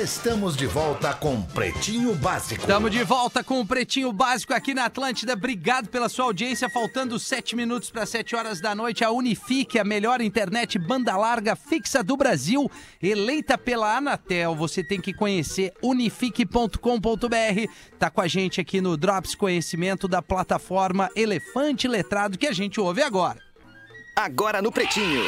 Estamos 0.02 0.54
de 0.54 0.66
volta 0.66 1.14
com 1.14 1.40
Pretinho 1.40 2.14
Básico. 2.16 2.60
Estamos 2.60 2.90
de 2.90 3.02
volta 3.02 3.42
com 3.42 3.60
o 3.60 3.66
Pretinho 3.66 4.12
Básico 4.12 4.52
aqui 4.52 4.74
na 4.74 4.84
Atlântida. 4.84 5.32
Obrigado 5.32 5.88
pela 5.88 6.10
sua 6.10 6.26
audiência. 6.26 6.68
Faltando 6.68 7.18
sete 7.18 7.56
minutos 7.56 7.88
para 7.88 8.04
sete 8.04 8.36
horas 8.36 8.60
da 8.60 8.74
noite, 8.74 9.02
a 9.02 9.10
Unifique, 9.10 9.78
a 9.78 9.84
melhor 9.84 10.20
internet 10.20 10.78
banda 10.78 11.16
larga 11.16 11.56
fixa 11.56 12.04
do 12.04 12.14
Brasil, 12.14 12.70
eleita 13.02 13.56
pela 13.56 13.96
Anatel. 13.96 14.54
Você 14.54 14.84
tem 14.84 15.00
que 15.00 15.14
conhecer 15.14 15.72
unifique.com.br. 15.82 16.78
Tá 17.98 18.10
com 18.10 18.20
a 18.20 18.28
gente 18.28 18.60
aqui 18.60 18.82
no 18.82 18.98
Drops 18.98 19.34
Conhecimento 19.34 20.06
da 20.06 20.20
plataforma 20.20 21.08
Elefante 21.16 21.88
Letrado 21.88 22.36
que 22.36 22.46
a 22.46 22.52
gente 22.52 22.78
ouve 22.78 23.00
agora. 23.00 23.40
Agora 24.14 24.60
no 24.60 24.70
Pretinho. 24.70 25.24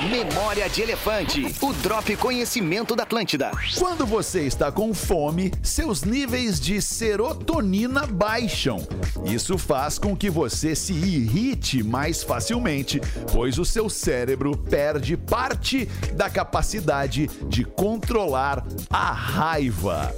Memória 0.00 0.68
de 0.68 0.82
Elefante. 0.82 1.52
O 1.60 1.72
Drop 1.72 2.14
Conhecimento 2.16 2.94
da 2.94 3.02
Atlântida. 3.02 3.50
Quando 3.76 4.06
você 4.06 4.42
está 4.42 4.70
com 4.70 4.94
fome, 4.94 5.52
seus 5.60 6.04
níveis 6.04 6.60
de 6.60 6.80
serotonina 6.80 8.06
baixam. 8.06 8.86
Isso 9.24 9.58
faz 9.58 9.98
com 9.98 10.16
que 10.16 10.30
você 10.30 10.76
se 10.76 10.92
irrite 10.92 11.82
mais 11.82 12.22
facilmente, 12.22 13.00
pois 13.32 13.58
o 13.58 13.64
seu 13.64 13.90
cérebro 13.90 14.56
perde 14.56 15.16
parte 15.16 15.86
da 16.14 16.30
capacidade 16.30 17.28
de 17.48 17.64
controlar 17.64 18.64
a 18.88 19.12
raiva. 19.12 20.14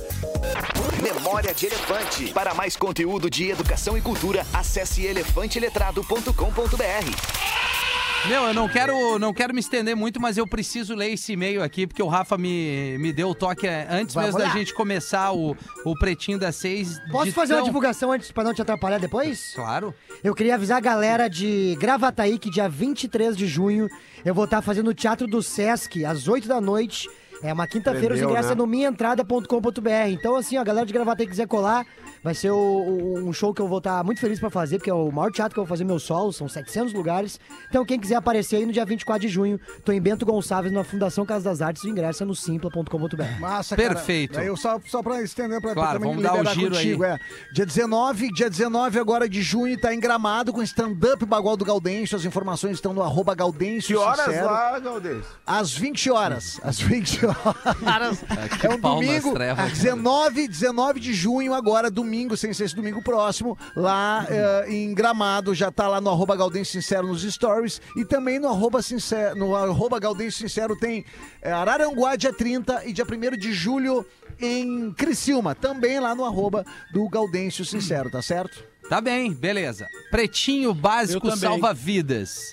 Memória 1.02 1.54
de 1.54 1.64
Elefante. 1.66 2.26
Para 2.34 2.52
mais 2.52 2.76
conteúdo 2.76 3.30
de 3.30 3.48
educação 3.48 3.96
e 3.96 4.02
cultura, 4.02 4.46
acesse 4.52 5.06
elefanteletrado.com.br. 5.06 7.79
Meu, 8.28 8.44
eu 8.44 8.54
não 8.54 8.68
quero, 8.68 9.18
não 9.18 9.32
quero 9.32 9.54
me 9.54 9.60
estender 9.60 9.96
muito, 9.96 10.20
mas 10.20 10.36
eu 10.36 10.46
preciso 10.46 10.94
ler 10.94 11.12
esse 11.12 11.32
e-mail 11.32 11.62
aqui, 11.62 11.86
porque 11.86 12.02
o 12.02 12.06
Rafa 12.06 12.36
me, 12.36 12.96
me 12.98 13.12
deu 13.12 13.30
o 13.30 13.34
toque 13.34 13.66
é, 13.66 13.86
antes 13.90 14.14
Vamos 14.14 14.34
mesmo 14.34 14.38
da 14.46 14.56
gente 14.56 14.74
começar 14.74 15.32
o, 15.32 15.56
o 15.84 15.98
Pretinho 15.98 16.38
das 16.38 16.54
Seis. 16.56 17.00
Posso 17.10 17.32
fazer 17.32 17.54
uma 17.54 17.60
tão- 17.60 17.66
divulgação 17.68 18.12
antes 18.12 18.30
pra 18.30 18.44
não 18.44 18.52
te 18.52 18.60
atrapalhar 18.60 18.98
depois? 18.98 19.52
Claro. 19.54 19.94
Eu 20.22 20.34
queria 20.34 20.54
avisar 20.54 20.76
a 20.76 20.80
galera 20.80 21.28
de 21.28 21.74
Gravataí 21.80 22.38
que 22.38 22.50
dia 22.50 22.68
23 22.68 23.36
de 23.36 23.46
junho 23.46 23.88
eu 24.24 24.34
vou 24.34 24.44
estar 24.44 24.60
fazendo 24.60 24.88
o 24.88 24.94
Teatro 24.94 25.26
do 25.26 25.42
Sesc 25.42 26.04
às 26.04 26.28
8 26.28 26.46
da 26.46 26.60
noite. 26.60 27.08
É 27.42 27.52
uma 27.54 27.66
quinta-feira, 27.66 28.14
os 28.14 28.20
ingressos 28.20 28.48
né? 28.48 28.52
é 28.52 28.54
no 28.54 28.66
minhaentrada.com.br. 28.66 30.08
Então, 30.10 30.36
assim, 30.36 30.58
ó, 30.58 30.60
a 30.60 30.64
galera 30.64 30.84
de 30.84 30.92
Gravataí 30.92 31.24
que 31.24 31.30
quiser 31.30 31.48
colar, 31.48 31.86
vai 32.22 32.34
ser 32.34 32.50
o- 32.50 32.56
o- 32.56 33.28
um 33.28 33.32
show 33.32 33.52
que 33.54 33.60
eu 33.62 33.68
vou 33.68 33.78
estar 33.78 34.02
muito 34.04 34.20
feliz 34.20 34.38
pra 34.38 34.50
fazer, 34.50 34.78
porque 34.78 34.90
é 34.90 34.94
o 34.94 35.10
maior 35.10 35.30
teatro 35.30 35.54
que 35.54 35.60
eu 35.60 35.64
vou 35.64 35.68
fazer 35.68 35.84
meu 35.84 35.98
solo, 35.98 36.32
são 36.32 36.48
700 36.48 36.92
lugares. 36.92 37.38
Então, 37.68 37.84
quem 37.84 37.98
quiser 37.98 38.16
aparecer 38.16 38.56
aí 38.56 38.66
no 38.66 38.72
dia 38.72 38.84
24 38.84 39.20
de 39.26 39.28
junho, 39.32 39.58
tô 39.84 39.92
em 39.92 40.00
Bento 40.00 40.24
Gonçalves, 40.26 40.72
na 40.72 40.84
Fundação 40.84 41.24
Casa 41.24 41.44
das 41.44 41.60
Artes, 41.62 41.82
o 41.84 41.88
ingresso 41.88 42.22
é 42.22 42.26
no 42.26 42.34
simpla.com.br. 42.34 43.40
Massa, 43.40 43.76
cara. 43.76 43.94
Perfeito. 43.94 44.34
Daí 44.34 44.46
eu 44.46 44.56
só, 44.56 44.78
só 44.86 45.02
pra 45.02 45.22
estender, 45.22 45.60
pra, 45.60 45.72
Claro, 45.74 45.98
também 45.98 46.08
vamos 46.16 46.22
dar 46.22 46.34
o 46.40 46.54
giro 46.54 46.74
contigo. 46.74 47.04
É. 47.04 47.18
Dia 47.52 47.64
19, 47.66 48.32
dia 48.32 48.50
19 48.50 48.98
agora 48.98 49.28
de 49.28 49.42
junho, 49.42 49.78
tá 49.80 49.94
em 49.94 50.00
Gramado 50.00 50.52
com 50.52 50.62
stand-up 50.62 51.24
Bagual 51.24 51.56
do 51.56 51.64
Gaudêncio. 51.64 52.16
As 52.16 52.24
informações 52.24 52.72
estão 52.74 52.92
no 52.92 53.02
arroba 53.02 53.34
Gaudêncio 53.34 53.88
Que 53.88 53.96
horas 53.96 54.24
Sincero. 54.26 54.46
lá, 54.46 54.78
Galdês? 54.78 55.24
Às 55.46 55.72
20 55.72 56.10
horas. 56.10 56.60
Às 56.62 56.80
20 56.80 57.24
horas. 57.26 58.18
que 58.60 58.66
é 58.66 58.70
um 58.70 58.78
domingo. 58.78 59.32
trevas. 59.34 59.72
19, 59.72 60.48
19 60.48 61.00
de 61.00 61.12
junho, 61.12 61.54
agora, 61.54 61.90
domingo, 61.90 62.09
sem 62.36 62.52
ser 62.52 62.64
esse 62.64 62.76
domingo 62.76 63.02
próximo, 63.02 63.56
lá 63.74 64.26
eh, 64.28 64.66
em 64.68 64.94
Gramado. 64.94 65.54
Já 65.54 65.70
tá 65.70 65.88
lá 65.88 66.00
no 66.00 66.10
arroba 66.10 66.36
Gaudêncio 66.36 66.80
Sincero 66.80 67.06
nos 67.06 67.22
stories. 67.22 67.80
E 67.96 68.04
também 68.04 68.38
no 68.38 68.48
arroba, 68.48 68.82
sincero, 68.82 69.36
no 69.36 69.54
arroba 69.54 69.98
Gaudêncio 69.98 70.40
Sincero 70.40 70.76
tem 70.76 71.04
eh, 71.42 71.52
Araranguá, 71.52 72.16
dia 72.16 72.32
30 72.32 72.86
e 72.86 72.92
dia 72.92 73.04
1 73.04 73.36
de 73.36 73.52
julho 73.52 74.04
em 74.40 74.92
Criciúma. 74.92 75.54
Também 75.54 76.00
lá 76.00 76.14
no 76.14 76.24
arroba 76.24 76.64
do 76.92 77.08
Gaudêncio 77.08 77.64
Sincero, 77.64 78.10
tá 78.10 78.22
certo? 78.22 78.64
Tá 78.88 79.00
bem, 79.00 79.32
beleza. 79.32 79.86
Pretinho 80.10 80.74
básico 80.74 81.30
salva 81.36 81.72
vidas. 81.72 82.52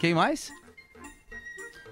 Quem 0.00 0.14
mais? 0.14 0.52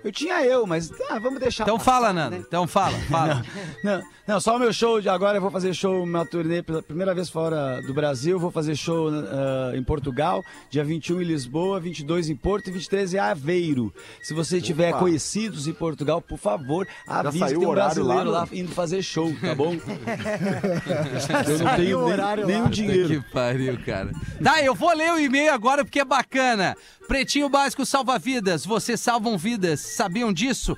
Eu 0.04 0.12
tinha 0.12 0.44
eu, 0.44 0.66
mas 0.66 0.92
ah, 1.08 1.18
vamos 1.18 1.40
deixar. 1.40 1.64
Então 1.64 1.78
passar, 1.78 1.92
fala, 1.92 2.12
Nando. 2.12 2.36
né? 2.36 2.44
Então 2.46 2.66
fala, 2.66 2.98
fala. 3.10 3.42
Não, 3.82 4.02
não, 4.26 4.40
só 4.40 4.56
o 4.56 4.58
meu 4.58 4.72
show 4.72 5.02
de 5.02 5.08
agora. 5.08 5.36
Eu 5.36 5.42
vou 5.42 5.50
fazer 5.50 5.74
show, 5.74 6.06
minha 6.06 6.24
turnê 6.24 6.62
pela 6.62 6.82
primeira 6.82 7.14
vez 7.14 7.28
fora 7.28 7.82
do 7.82 7.92
Brasil. 7.92 8.38
Vou 8.38 8.50
fazer 8.50 8.74
show 8.74 9.10
ah, 9.10 9.72
em 9.76 9.82
Portugal, 9.82 10.42
dia 10.70 10.82
21 10.82 11.20
em 11.20 11.24
Lisboa, 11.24 11.78
22 11.78 12.30
em 12.30 12.36
Porto 12.36 12.68
e 12.68 12.72
23 12.72 13.14
em 13.14 13.18
Aveiro. 13.18 13.92
Se 14.22 14.32
você 14.32 14.60
tiver 14.60 14.90
Opa. 14.90 15.00
conhecidos 15.00 15.66
em 15.66 15.74
Portugal, 15.74 16.22
por 16.22 16.38
favor, 16.38 16.86
avise 17.06 17.44
que 17.44 17.50
tem 17.50 17.58
o 17.58 17.68
um 17.68 17.70
horário 17.70 17.94
brasileiro 17.94 18.30
lá, 18.30 18.40
lá, 18.40 18.46
né? 18.46 18.58
indo 18.58 18.72
fazer 18.72 19.02
show, 19.02 19.30
tá 19.40 19.54
bom? 19.54 19.74
eu 21.46 21.58
não 21.58 21.76
tenho 21.76 21.76
nem, 21.76 21.94
horário 21.94 22.46
nem 22.46 22.60
lá. 22.60 22.66
o 22.66 22.70
dinheiro. 22.70 23.08
Que 23.08 23.32
pariu, 23.32 23.78
cara. 23.84 24.10
Tá, 24.42 24.62
eu 24.62 24.74
vou 24.74 24.94
ler 24.94 25.12
o 25.12 25.18
e-mail 25.18 25.52
agora 25.52 25.84
porque 25.84 26.00
é 26.00 26.04
bacana. 26.04 26.74
Pretinho 27.06 27.48
Básico 27.50 27.84
salva 27.84 28.18
vidas. 28.18 28.64
Vocês 28.64 28.98
salvam 29.00 29.36
vidas. 29.36 29.80
Sabiam 29.94 30.32
disso? 30.32 30.76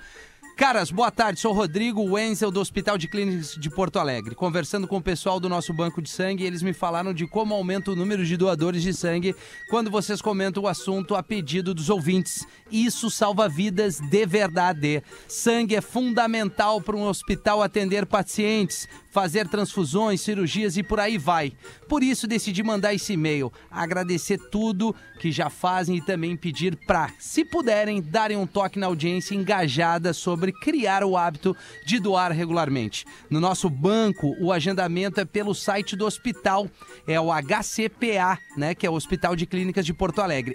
Caras, 0.56 0.90
boa 0.90 1.10
tarde. 1.10 1.40
Sou 1.40 1.52
Rodrigo 1.52 2.02
Wenzel 2.02 2.50
do 2.50 2.60
Hospital 2.60 2.96
de 2.96 3.08
Clínicas 3.08 3.56
de 3.58 3.70
Porto 3.70 3.98
Alegre. 3.98 4.34
Conversando 4.34 4.86
com 4.86 4.96
o 4.96 5.02
pessoal 5.02 5.38
do 5.38 5.48
nosso 5.48 5.72
banco 5.72 6.00
de 6.00 6.08
sangue, 6.08 6.44
eles 6.44 6.62
me 6.62 6.72
falaram 6.72 7.12
de 7.12 7.26
como 7.26 7.54
aumenta 7.54 7.90
o 7.90 7.96
número 7.96 8.24
de 8.24 8.36
doadores 8.38 8.82
de 8.82 8.92
sangue 8.94 9.34
quando 9.68 9.90
vocês 9.90 10.22
comentam 10.22 10.62
o 10.62 10.68
assunto 10.68 11.14
a 11.14 11.22
pedido 11.22 11.74
dos 11.74 11.90
ouvintes. 11.90 12.46
Isso 12.70 13.10
salva 13.10 13.48
vidas 13.48 14.00
de 14.00 14.26
verdade. 14.26 15.02
Sangue 15.28 15.76
é 15.76 15.80
fundamental 15.80 16.80
para 16.80 16.96
um 16.96 17.06
hospital 17.06 17.62
atender 17.62 18.06
pacientes, 18.06 18.88
fazer 19.16 19.48
transfusões, 19.48 20.20
cirurgias 20.20 20.76
e 20.76 20.82
por 20.82 21.00
aí 21.00 21.16
vai. 21.16 21.54
Por 21.88 22.02
isso 22.02 22.26
decidi 22.26 22.62
mandar 22.62 22.92
esse 22.92 23.14
e-mail, 23.14 23.50
agradecer 23.70 24.36
tudo 24.50 24.94
que 25.18 25.32
já 25.32 25.48
fazem 25.48 25.96
e 25.96 26.02
também 26.02 26.36
pedir 26.36 26.76
para, 26.86 27.10
se 27.18 27.42
puderem, 27.42 28.02
darem 28.02 28.36
um 28.36 28.46
toque 28.46 28.78
na 28.78 28.88
audiência 28.88 29.34
engajada 29.34 30.12
sobre 30.12 30.52
criar 30.52 31.02
o 31.02 31.16
hábito 31.16 31.56
de 31.86 31.98
doar 31.98 32.30
regularmente. 32.30 33.06
No 33.30 33.40
nosso 33.40 33.70
banco, 33.70 34.36
o 34.38 34.52
agendamento 34.52 35.18
é 35.18 35.24
pelo 35.24 35.54
site 35.54 35.96
do 35.96 36.04
hospital, 36.04 36.68
é 37.08 37.18
o 37.18 37.28
HCPA, 37.32 38.38
né, 38.54 38.74
que 38.74 38.86
é 38.86 38.90
o 38.90 38.94
Hospital 38.94 39.34
de 39.34 39.46
Clínicas 39.46 39.86
de 39.86 39.94
Porto 39.94 40.20
Alegre, 40.20 40.54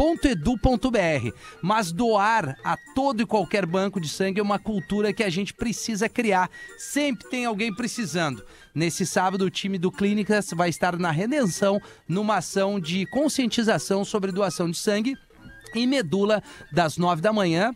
hcpa.edu.br. 0.00 1.34
Mas 1.60 1.92
doar 1.92 2.56
a 2.64 2.76
todo 2.94 3.22
e 3.22 3.26
qualquer 3.26 3.66
banco 3.66 4.00
de 4.00 4.08
sangue 4.08 4.40
é 4.40 4.42
uma 4.42 4.58
cultura 4.58 5.12
que 5.12 5.22
a 5.22 5.28
gente 5.28 5.52
precisa 5.52 6.08
criar. 6.08 6.50
sempre 6.78 7.28
tem 7.28 7.44
alguém 7.44 7.74
precisando. 7.74 8.44
Nesse 8.74 9.04
sábado, 9.04 9.44
o 9.44 9.50
time 9.50 9.78
do 9.78 9.92
Clínicas 9.92 10.50
vai 10.54 10.70
estar 10.70 10.96
na 10.96 11.10
Redenção 11.10 11.80
numa 12.08 12.36
ação 12.36 12.80
de 12.80 13.04
conscientização 13.06 14.04
sobre 14.04 14.32
doação 14.32 14.70
de 14.70 14.78
sangue 14.78 15.16
e 15.74 15.86
medula 15.86 16.42
das 16.72 16.96
nove 16.96 17.20
da 17.20 17.32
manhã 17.32 17.74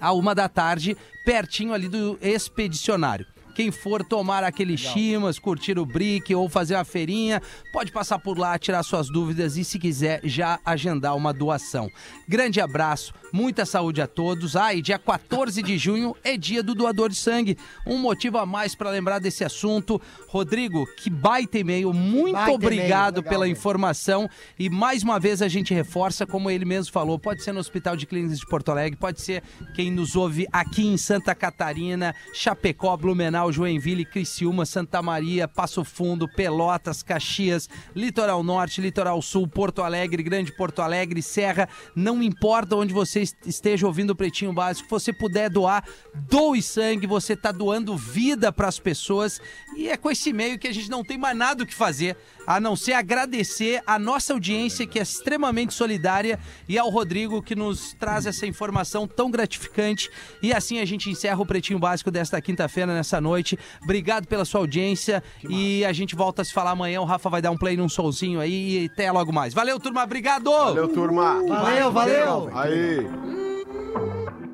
à 0.00 0.12
uma 0.12 0.34
da 0.34 0.48
tarde, 0.48 0.96
pertinho 1.24 1.72
ali 1.72 1.88
do 1.88 2.18
expedicionário. 2.20 3.33
Quem 3.54 3.70
for 3.70 4.04
tomar 4.04 4.42
aquele 4.42 4.76
chimas, 4.76 5.38
curtir 5.38 5.78
o 5.78 5.86
brick 5.86 6.34
ou 6.34 6.48
fazer 6.48 6.74
uma 6.74 6.84
feirinha, 6.84 7.40
pode 7.72 7.92
passar 7.92 8.18
por 8.18 8.38
lá, 8.38 8.58
tirar 8.58 8.82
suas 8.82 9.08
dúvidas 9.08 9.56
e, 9.56 9.64
se 9.64 9.78
quiser, 9.78 10.20
já 10.24 10.58
agendar 10.64 11.16
uma 11.16 11.32
doação. 11.32 11.90
Grande 12.28 12.60
abraço, 12.60 13.14
muita 13.32 13.64
saúde 13.64 14.00
a 14.00 14.06
todos. 14.06 14.56
Ah, 14.56 14.74
e 14.74 14.82
dia 14.82 14.98
14 14.98 15.62
de 15.62 15.78
junho 15.78 16.16
é 16.22 16.36
dia 16.36 16.62
do 16.62 16.74
doador 16.74 17.08
de 17.08 17.16
sangue. 17.16 17.56
Um 17.86 17.98
motivo 17.98 18.38
a 18.38 18.46
mais 18.46 18.74
para 18.74 18.90
lembrar 18.90 19.18
desse 19.18 19.44
assunto. 19.44 20.00
Rodrigo, 20.28 20.86
que 20.96 21.08
baita 21.08 21.58
e-mail. 21.58 21.92
Muito 21.92 22.34
Baita 22.34 22.52
obrigado 22.52 23.16
legal, 23.16 23.30
pela 23.30 23.48
informação. 23.48 24.28
E 24.58 24.68
mais 24.68 25.02
uma 25.02 25.18
vez 25.20 25.42
a 25.42 25.48
gente 25.48 25.72
reforça, 25.72 26.26
como 26.26 26.50
ele 26.50 26.64
mesmo 26.64 26.92
falou, 26.92 27.18
pode 27.18 27.42
ser 27.42 27.52
no 27.52 27.60
Hospital 27.60 27.96
de 27.96 28.06
Clínicas 28.06 28.38
de 28.38 28.46
Porto 28.46 28.70
Alegre, 28.70 28.98
pode 28.98 29.20
ser 29.20 29.42
quem 29.74 29.90
nos 29.90 30.16
ouve 30.16 30.46
aqui 30.52 30.86
em 30.86 30.96
Santa 30.96 31.34
Catarina, 31.34 32.14
Chapecó, 32.32 32.96
Blumenau, 32.96 33.43
Joinville, 33.52 34.04
Criciúma, 34.04 34.64
Santa 34.66 35.00
Maria, 35.02 35.46
Passo 35.48 35.84
Fundo, 35.84 36.28
Pelotas, 36.28 37.02
Caxias, 37.02 37.68
Litoral 37.94 38.42
Norte, 38.42 38.80
Litoral 38.80 39.20
Sul, 39.22 39.46
Porto 39.48 39.82
Alegre, 39.82 40.22
Grande 40.22 40.52
Porto 40.52 40.80
Alegre, 40.82 41.22
Serra. 41.22 41.68
Não 41.94 42.22
importa 42.22 42.76
onde 42.76 42.92
você 42.92 43.20
est- 43.20 43.36
esteja 43.46 43.86
ouvindo 43.86 44.10
o 44.10 44.16
Pretinho 44.16 44.52
Básico, 44.52 44.86
se 44.86 44.90
você 44.90 45.12
puder 45.12 45.50
doar, 45.50 45.84
doe 46.14 46.60
sangue, 46.62 47.06
você 47.06 47.34
está 47.34 47.52
doando 47.52 47.96
vida 47.96 48.52
para 48.52 48.68
as 48.68 48.78
pessoas. 48.78 49.40
E 49.76 49.88
é 49.88 49.96
com 49.96 50.10
esse 50.10 50.32
meio 50.32 50.58
que 50.58 50.68
a 50.68 50.72
gente 50.72 50.90
não 50.90 51.02
tem 51.04 51.18
mais 51.18 51.36
nada 51.36 51.62
o 51.62 51.66
que 51.66 51.74
fazer, 51.74 52.16
a 52.46 52.60
não 52.60 52.76
ser 52.76 52.92
agradecer 52.92 53.82
a 53.86 53.98
nossa 53.98 54.32
audiência, 54.32 54.86
que 54.86 54.98
é 54.98 55.02
extremamente 55.02 55.74
solidária, 55.74 56.38
e 56.68 56.78
ao 56.78 56.90
Rodrigo, 56.90 57.42
que 57.42 57.54
nos 57.54 57.92
traz 57.94 58.26
essa 58.26 58.46
informação 58.46 59.06
tão 59.06 59.30
gratificante. 59.30 60.10
E 60.42 60.52
assim 60.52 60.78
a 60.78 60.84
gente 60.84 61.10
encerra 61.10 61.40
o 61.40 61.46
Pretinho 61.46 61.78
Básico 61.78 62.10
desta 62.10 62.40
quinta-feira, 62.40 62.94
nessa 62.94 63.20
noite. 63.20 63.58
Obrigado 63.82 64.26
pela 64.26 64.44
sua 64.44 64.60
audiência 64.60 65.22
e 65.48 65.84
a 65.84 65.92
gente 65.92 66.14
volta 66.14 66.42
a 66.42 66.44
se 66.44 66.52
falar 66.52 66.72
amanhã. 66.72 67.00
O 67.00 67.04
Rafa 67.04 67.28
vai 67.28 67.42
dar 67.42 67.50
um 67.50 67.56
play 67.56 67.76
num 67.76 67.88
solzinho 67.88 68.40
aí 68.40 68.84
e 68.84 68.86
até 68.86 69.10
logo 69.10 69.32
mais. 69.32 69.54
Valeu, 69.54 69.78
turma. 69.78 70.02
Obrigado! 70.02 70.50
Valeu, 70.50 70.88
turma. 70.88 71.42
Valeu, 71.46 71.92
valeu. 71.92 72.50
Aí. 72.54 74.53